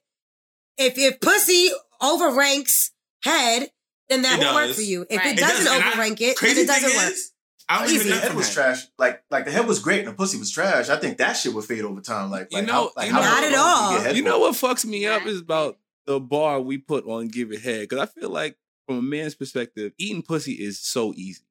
[0.77, 1.69] If if pussy
[2.01, 2.89] overranks
[3.23, 3.69] head,
[4.09, 5.05] then that It will work for you.
[5.09, 5.27] If Right.
[5.27, 7.11] it It doesn't does, and I- it, then Crazy it doesn't thing work.
[7.11, 7.31] is,
[7.69, 8.81] I don't Even even the head was trash.
[8.97, 10.89] Like like the head was great and the pussy was trash.
[10.89, 12.29] I think that shit would fade over time.
[12.29, 13.91] Like, You like know- how, like you how know- Not at all.
[13.93, 17.29] get head You know what fucks me up is about the bar we put on
[17.29, 17.81] give it head.
[17.87, 18.57] Because I feel like
[18.87, 21.43] from a man's perspective, eating pussy is so easy.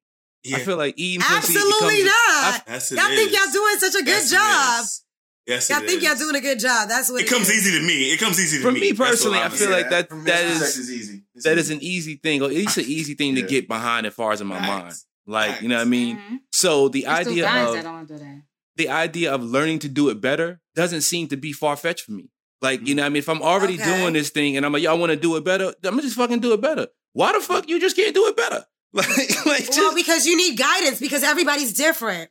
[0.43, 0.57] Yeah.
[0.57, 2.63] I feel like eating pussy Absolutely becomes- not.
[2.67, 4.83] Yes, it Y'all think y'all doing such a good Yes, job.
[4.83, 5.01] is.
[5.45, 6.03] Yes, Y'all think is.
[6.03, 6.89] y'all doing a good job.
[6.89, 7.67] That's what It comes is.
[7.67, 8.11] easy to me.
[8.13, 8.79] It comes easy to For me.
[8.81, 9.71] me personally, I feel saying.
[9.71, 11.23] like that From that his is easy.
[11.35, 11.59] It's that easy.
[11.59, 14.31] is an easy thing, or at least an easy thing to get behind as far
[14.33, 14.67] as in my Facts.
[14.67, 14.95] mind.
[15.25, 15.61] Like, Facts.
[15.63, 16.17] you know what I mean?
[16.17, 16.39] Mhm.
[16.51, 18.41] So the There's idea of that don't do that.
[18.75, 22.11] the idea of learning to do it better doesn't seem to be far fetched for
[22.11, 22.29] me.
[22.63, 23.19] Like, you know what I mean?
[23.19, 23.83] If I'm already Okay.
[23.83, 26.15] doing this thing and I'm like, y'all want to do it better, I'm gonna just
[26.15, 26.87] fucking do it better.
[27.11, 28.65] Why the fuck you just can't do it better?
[28.95, 29.07] Like,
[29.45, 32.29] like just, Well, because you need guidance because everybody's different.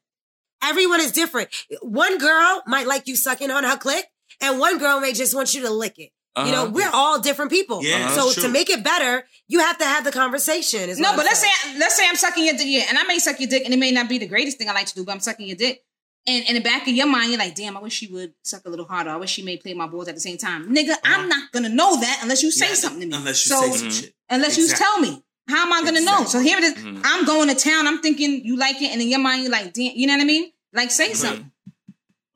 [0.62, 1.48] Everyone is different.
[1.82, 4.02] One girl might like you sucking on her clit,
[4.40, 6.10] and one girl may just want you to lick it.
[6.36, 6.70] You know, Uh-huh.
[6.72, 7.84] we're all different people.
[7.84, 10.88] Yeah, so to make it better, you have to have the conversation.
[10.88, 12.96] is No, what but I'm let's say let's say I'm sucking your dick, yeah, and
[12.96, 14.86] I may suck your dick, and it may not be the greatest thing I like
[14.86, 15.82] to do, but I'm sucking your dick.
[16.26, 18.64] And in the back of your mind, you're like, damn, I wish she would suck
[18.64, 19.10] a little harder.
[19.10, 20.68] I wish she may play my balls at the same time.
[20.74, 23.16] Nigga, I'm not gonna know that unless you say Yeah, something to me.
[23.16, 24.14] Unless you so, say some shit.
[24.30, 24.62] unless Exactly.
[24.62, 25.24] you tell me.
[25.48, 26.24] How am I gonna know?
[26.24, 26.74] So here it is.
[26.74, 27.00] Mhm.
[27.04, 27.88] I'm going to town.
[27.88, 30.22] I'm thinking you like it, and in your mind, you're like, damn, you know what
[30.22, 30.52] I mean?
[30.72, 31.16] Like, say Mhm.
[31.16, 31.52] something.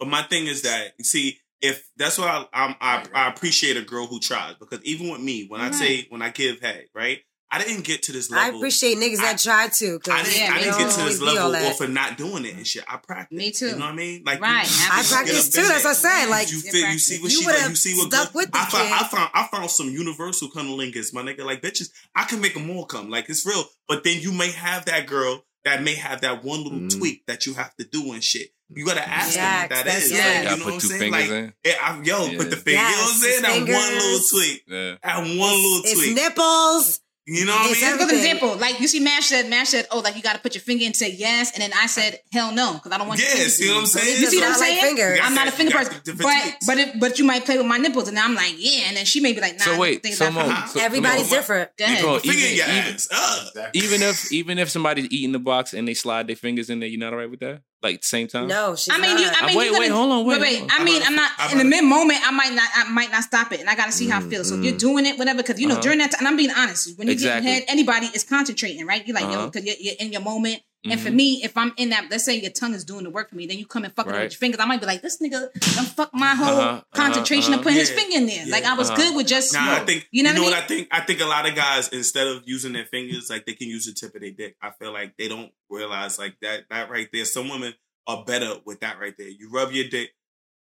[0.01, 3.83] But my thing is that you see, if that's why I, I I appreciate a
[3.83, 7.21] girl who tries because even with me, when I say when I give head, right,
[7.51, 8.55] I didn't get to this level.
[8.55, 9.99] I appreciate niggas that try to.
[10.01, 11.73] 'cause I didn't, Yeah, I didn't get to this we be all level that.
[11.73, 12.83] off of not doing it and shit.
[12.89, 13.37] I practice.
[13.39, 13.67] Me too.
[13.67, 14.23] You know what I mean?
[14.27, 14.69] Like Right.
[14.69, 15.61] You, I you I get practice too.
[15.61, 16.27] in That's what I said.
[16.29, 17.71] Like, you Yeah, feel, you see what You she would've like.
[17.71, 18.35] You see what stuck good.
[18.35, 18.93] with the I found.
[18.95, 21.45] I found, I found some universal cunnilingus, my nigga.
[21.45, 23.11] Like bitches, I can make them all come.
[23.11, 23.65] Like it's real.
[23.87, 26.99] But then you may have that girl that may have that one little Mm.
[26.99, 28.51] tweak that you have to do and shit.
[28.75, 30.11] You gotta ask Yes, them what that's is.
[30.11, 30.19] yes.
[30.27, 31.01] Like, you Gotta know put what I'm two saying?
[31.01, 31.53] fingers Like, in.
[31.65, 32.39] yeah, I, yo, Yeah.
[32.39, 33.43] put the fingers Yes, in.
[33.43, 34.63] That one little tweak.
[34.67, 34.95] Yeah.
[35.05, 36.17] That one little tweak.
[36.17, 37.83] it's you know what I mean?
[37.83, 38.17] Everything.
[38.19, 40.63] Example, like you see, Mash said, Mash said, "Oh, like you got to put your
[40.63, 43.21] finger and say yes," and then I said, "Hell no," because I don't want.
[43.21, 44.21] Yeah, see what I'm saying?
[44.21, 44.97] You see what I'm saying?
[44.97, 45.21] Like.
[45.21, 48.17] I'm not a finger person, but but but you might play with my nipples, and
[48.17, 49.65] I'm like, yeah, and then she may be like, Nah.
[49.65, 51.71] So wait, so Mo, so, everybody's different.
[51.77, 52.25] Go ahead.
[52.25, 56.71] Even, even, even, if even if somebody's eating the box and they slide their fingers
[56.71, 58.49] in there, you're not all right with that like same time?
[58.49, 59.21] No, she's I mean, not.
[59.21, 60.63] You, I mean, wait, gonna, wait, hold on, wait, wait.
[60.63, 60.71] wait.
[60.73, 62.21] I mean, I'm not in the mid moment.
[62.27, 64.19] I might not, I might not stop it, and I got to see mm, how
[64.19, 64.31] I mm-hmm.
[64.31, 64.45] feel.
[64.45, 64.59] So mm.
[64.59, 65.83] if you're doing it, whatever, because you know uh-huh.
[65.83, 67.51] during that time, and I'm being honest, when you're exactly.
[67.51, 69.07] head, anybody is concentrating, right?
[69.07, 69.41] You're like, uh-huh.
[69.41, 70.93] yo, because you're, you're, in your moment, Mm-hmm.
[70.93, 71.17] And for mm-hmm.
[71.17, 73.47] me, if I'm in that, let's say your tongue is doing the work for me,
[73.47, 74.23] then you come and fuck right.
[74.23, 74.61] with your fingers.
[74.61, 75.51] I might be like, this nigga
[75.95, 78.47] fuck my uh-huh, whole uh-huh, concentration uh-huh, of putting yeah, his finger in there.
[78.47, 78.97] Yeah, like I was uh-huh.
[78.97, 80.51] good with just nah, I think you know, you what, I mean?
[80.53, 80.89] what I think.
[80.93, 83.87] I think a lot of guys instead of using their fingers, like they can use
[83.87, 84.57] the tip of their dick.
[84.63, 87.25] I feel like they don't realize like that that right there.
[87.25, 87.75] Some women
[88.07, 89.29] are better with that right there.
[89.29, 90.11] You rub your dick,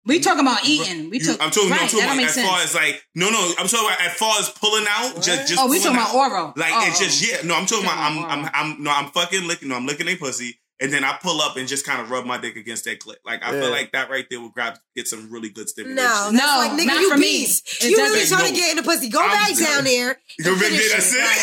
[0.04, 1.10] we talking about eating.
[1.10, 1.20] We.
[1.40, 1.70] I'm talking.
[1.70, 2.48] Right, no, I'm talking about as sense.
[2.48, 3.54] far as like no, no.
[3.58, 5.14] I'm talking about as far as pulling out.
[5.22, 5.60] Just, just.
[5.60, 6.10] Oh, we talking out.
[6.10, 6.52] about oral.
[6.56, 7.46] Like oh, it's just yeah.
[7.46, 8.44] No, I'm talking about, about I'm.
[8.44, 9.68] I'm, I'm, no, I'm fucking licking.
[9.68, 12.26] No, I'm licking a pussy and then I pull up and just kind of rub
[12.26, 13.22] my dick against that clit.
[13.24, 13.60] Like I yeah.
[13.60, 16.02] feel like that right there will grab get some really good stimulation.
[16.02, 17.62] No, no, like, nigga, not you for beast.
[17.82, 17.90] me.
[17.90, 19.08] You really trying no, to get in the pussy?
[19.08, 20.18] Go I'm back down there.
[20.42, 20.90] Go back it.
[20.90, 21.40] Like,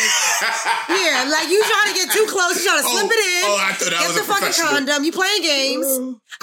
[0.92, 2.60] yeah, like you trying to get too close.
[2.60, 3.44] You trying to slip oh, it in.
[3.48, 5.04] Oh, I thought that get was the fucking condom.
[5.08, 5.88] You playing games?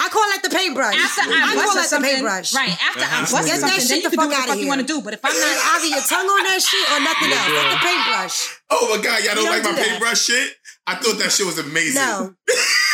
[0.02, 0.98] I call that the paintbrush.
[0.98, 2.50] After I, I call that the paintbrush.
[2.50, 3.30] Right after I uh-huh.
[3.30, 4.58] bust get that shit the fuck out of.
[4.58, 6.98] You want to do, but if I'm not either your tongue on that shit or
[6.98, 8.36] nothing else, get the paintbrush.
[8.74, 10.50] Oh my god, y'all don't like my paintbrush shit.
[10.88, 12.02] I thought that shit was amazing.
[12.02, 12.34] No.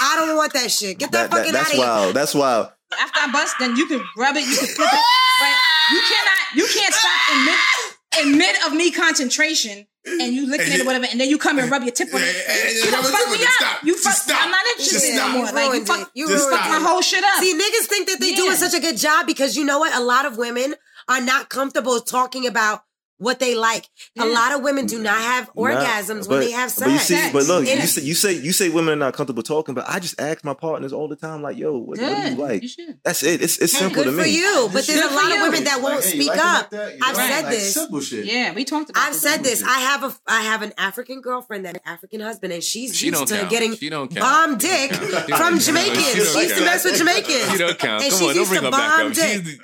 [0.00, 0.98] I don't want that shit.
[0.98, 2.12] Get that, that fucking that, out of here.
[2.12, 2.72] That's wild.
[2.98, 5.04] After I bust, then you can rub it, you can flip it.
[5.40, 5.54] But
[5.92, 10.72] you cannot, you can't stop in mid, in mid of me concentration and you licking
[10.72, 12.84] and it or whatever, and then you come and rub your tip on it.
[12.84, 13.50] You fuck me up.
[13.50, 13.84] Stop.
[13.84, 14.14] You fuck.
[14.14, 14.42] Stop.
[14.42, 15.52] I'm not interested anymore.
[15.52, 17.42] Like you fuck, you fuck my whole shit up.
[17.42, 18.36] See, niggas think that they yeah.
[18.36, 19.94] doing such a good job because you know what?
[19.94, 20.74] A lot of women
[21.08, 22.82] are not comfortable talking about
[23.18, 23.88] what they like.
[24.14, 24.24] Yeah.
[24.24, 26.86] A lot of women do not have orgasms not, but, when they have sex.
[26.86, 27.74] But, you see, but look, yeah.
[27.74, 30.44] you, say, you say you say women are not comfortable talking, but I just ask
[30.44, 33.42] my partners all the time, like, "Yo, what, what do you like?" You That's it.
[33.42, 34.16] It's, it's hey, simple to me.
[34.16, 36.72] Good for you, but there's a lot of women that won't like, speak up.
[36.72, 37.30] Like I've right.
[37.30, 37.74] said this.
[37.74, 38.24] Simple shit.
[38.24, 39.08] Yeah, we talked about.
[39.08, 39.60] I've said this.
[39.60, 39.68] Shit.
[39.68, 43.08] I have a I have an African girlfriend that an African husband, and she's she
[43.08, 43.50] used to count.
[43.50, 44.20] getting she don't count.
[44.20, 44.92] bomb dick
[45.36, 46.04] from Jamaicans.
[46.04, 47.50] She's she used to mess with Jamaicans.
[47.50, 48.04] She don't count.
[48.04, 49.44] And she's used to bomb dick.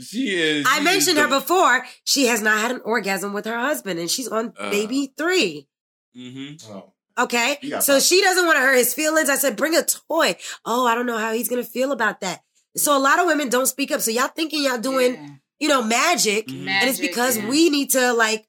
[0.00, 0.66] She is.
[0.68, 1.86] I mentioned her before.
[2.04, 5.12] She has not had an orgasm orgasm with her husband, and she's on uh, baby
[5.16, 5.66] 3
[6.16, 6.72] mm-hmm.
[6.72, 8.02] Oh, okay, so that.
[8.02, 9.28] she doesn't want to hurt his feelings.
[9.28, 10.36] I said, bring a toy.
[10.64, 12.40] Oh, I don't know how he's gonna feel about that.
[12.76, 14.00] So a lot of women don't speak up.
[14.00, 15.28] So y'all thinking y'all doing, yeah.
[15.60, 16.68] you know, magic, mm-hmm.
[16.68, 17.48] and it's because yeah.
[17.48, 18.46] we need to like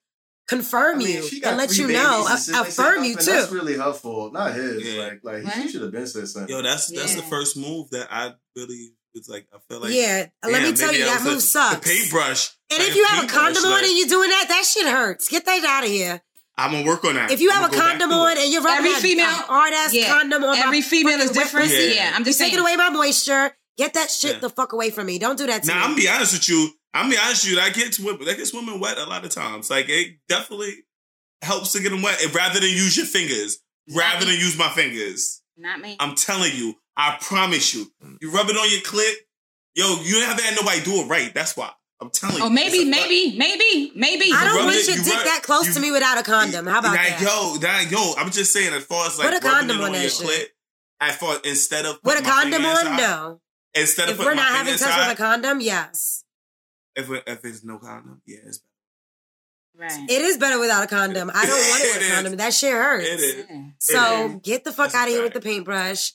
[0.47, 3.31] confirm I mean, you and let you know, uh, affirm you too.
[3.31, 4.93] That's really helpful, not his.
[4.93, 5.03] Yeah.
[5.03, 5.53] Like, like what?
[5.53, 6.53] he should have been said something.
[6.53, 7.21] Yo, that's that's yeah.
[7.21, 8.93] the first move that I really.
[9.15, 10.25] It's like I feel like yeah.
[10.43, 11.75] Let me tell you, that move like, sucks.
[11.75, 14.87] The paintbrush and if you have a condom on and you're doing that, that shit
[14.87, 15.29] hurts.
[15.29, 16.21] Get that out of here.
[16.57, 17.31] I'm gonna work on that.
[17.31, 20.07] If you have I'm a condom on and you're rubbing every female hard ass yeah.
[20.07, 21.71] condom on, every female is different.
[21.71, 21.79] Yeah.
[21.79, 22.11] yeah.
[22.13, 23.51] I'm just taking away my moisture.
[23.77, 24.39] Get that shit yeah.
[24.39, 25.17] the fuck away from me.
[25.17, 25.63] Don't do that.
[25.63, 25.83] To now me.
[25.85, 26.69] I'm be honest with you.
[26.93, 27.59] I'm be honest with you.
[27.59, 29.71] That gets that gets women wet a lot of times.
[29.71, 30.73] Like it definitely
[31.41, 32.23] helps to get them wet.
[32.35, 33.57] Rather than use your fingers,
[33.95, 35.41] rather than use my fingers.
[35.57, 35.97] Not me.
[35.99, 36.75] I'm telling you.
[36.95, 37.91] I promise you.
[38.21, 39.13] You rub it on your clit.
[39.75, 41.33] Yo, you have to had nobody do it right.
[41.33, 41.71] That's why.
[42.01, 42.43] I'm telling oh, you.
[42.45, 44.31] Oh, maybe, maybe, maybe, maybe.
[44.33, 46.65] I don't want your you dick that close you, to me without a condom.
[46.67, 47.21] How about that?
[47.21, 50.01] Yo, that, yo, I'm just saying, as far as like, put a condom on, on
[50.01, 50.27] your shit.
[50.27, 50.45] clit,
[50.99, 51.99] I thought instead of.
[52.03, 52.71] With a condom on?
[52.71, 53.41] Inside, no.
[53.75, 56.23] Instead of if we're not having sex with a condom, yes.
[56.95, 58.69] If, if it's no condom, yeah, it's better.
[59.75, 60.09] Right.
[60.09, 61.31] It is better without a condom.
[61.33, 62.35] I don't want it with a condom.
[62.37, 63.07] That shit hurts.
[63.07, 63.45] It is.
[63.79, 64.41] So it is.
[64.43, 66.13] get the fuck That's out of here with the paintbrush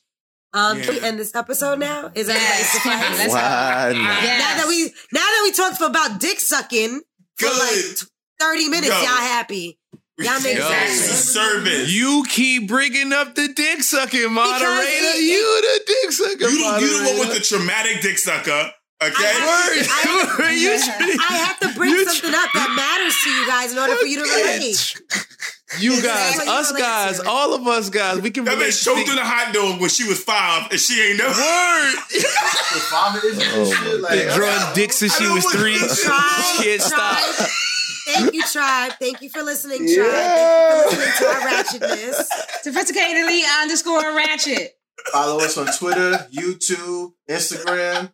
[0.52, 1.00] um, yeah.
[1.02, 2.10] end this episode now?
[2.14, 3.28] Is that yes.
[3.28, 3.92] wow.
[3.92, 7.00] Now that we now that we talked for about dick sucking
[7.38, 7.50] Good.
[7.50, 8.08] for like
[8.40, 9.78] thirty minutes, y'all happy?
[10.18, 11.92] Y'all make service.
[11.94, 14.82] You keep bringing up the dick sucking moderator.
[14.82, 16.50] It, you the dick sucker.
[16.50, 18.72] You, you the one with the traumatic dick sucker.
[19.00, 19.14] Okay.
[19.14, 23.70] I have, to, I, I have to bring something up that matters to you guys
[23.72, 25.00] in order for you to relate.
[25.76, 28.44] You guys, us guys, all of us guys, we can.
[28.44, 31.28] That bitch choked through the hot dog when she was five, and she ain't never.
[31.28, 31.36] Word.
[32.90, 35.76] oh, like, drug dick since she was three.
[35.76, 37.18] She can't stop.
[38.06, 38.92] Thank you, Tribe.
[38.98, 39.96] Thank you for listening, Tribe.
[39.96, 40.82] Yeah.
[40.84, 42.28] Thank you for listening to our ratchetness.
[42.64, 44.78] Sophisticatedly underscore ratchet.
[45.12, 48.10] Follow us on Twitter, YouTube, Instagram.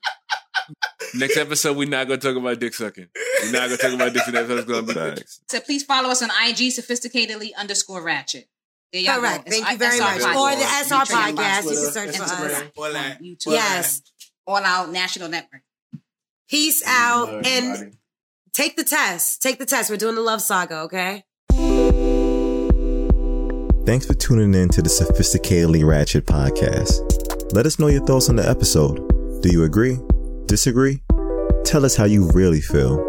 [1.14, 3.09] Next episode, we're not gonna talk about dick sucking.
[3.43, 4.40] We're not gonna talk about dick sucking.
[4.40, 5.40] Episode's gonna be bitches.
[5.48, 8.48] So please follow us on IG sophisticatedly underscore ratchet.
[9.09, 9.43] All right.
[9.44, 10.22] Thank you very much.
[10.22, 11.64] Or the SR podcast.
[11.64, 12.62] You can search for us.
[12.76, 13.52] On YouTube.
[13.52, 14.02] Yes.
[14.47, 15.62] On our national network.
[16.48, 17.97] Peace out and
[18.52, 19.43] take the test.
[19.43, 19.90] Take the test.
[19.90, 21.24] We're doing the love saga, okay?
[23.85, 27.52] Thanks for tuning in to the Sophisticatedly Ratchet podcast.
[27.52, 29.43] Let us know your thoughts on the episode.
[29.43, 29.98] Do you agree?
[30.47, 31.03] Disagree?
[31.65, 33.03] Tell us how you really feel.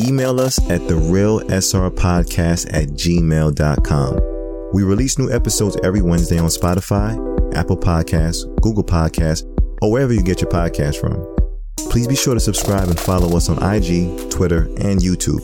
[0.00, 4.20] Email us at the real SR podcast at gmail.com.
[4.72, 9.44] We release new episodes every Wednesday on Spotify, Apple Podcasts, Google Podcasts,
[9.82, 11.26] or wherever you get your podcast from.
[11.90, 15.40] Please be sure to subscribe and follow us on IG, Twitter, and YouTube.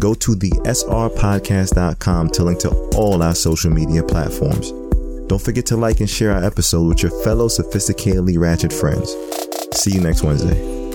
[0.00, 4.72] Go to the srpodcast.com to link to all our social media platforms.
[5.28, 9.14] Don't forget to like and share our episode with your fellow sophisticatedly ratchet friends.
[9.76, 10.85] See you next Wednesday.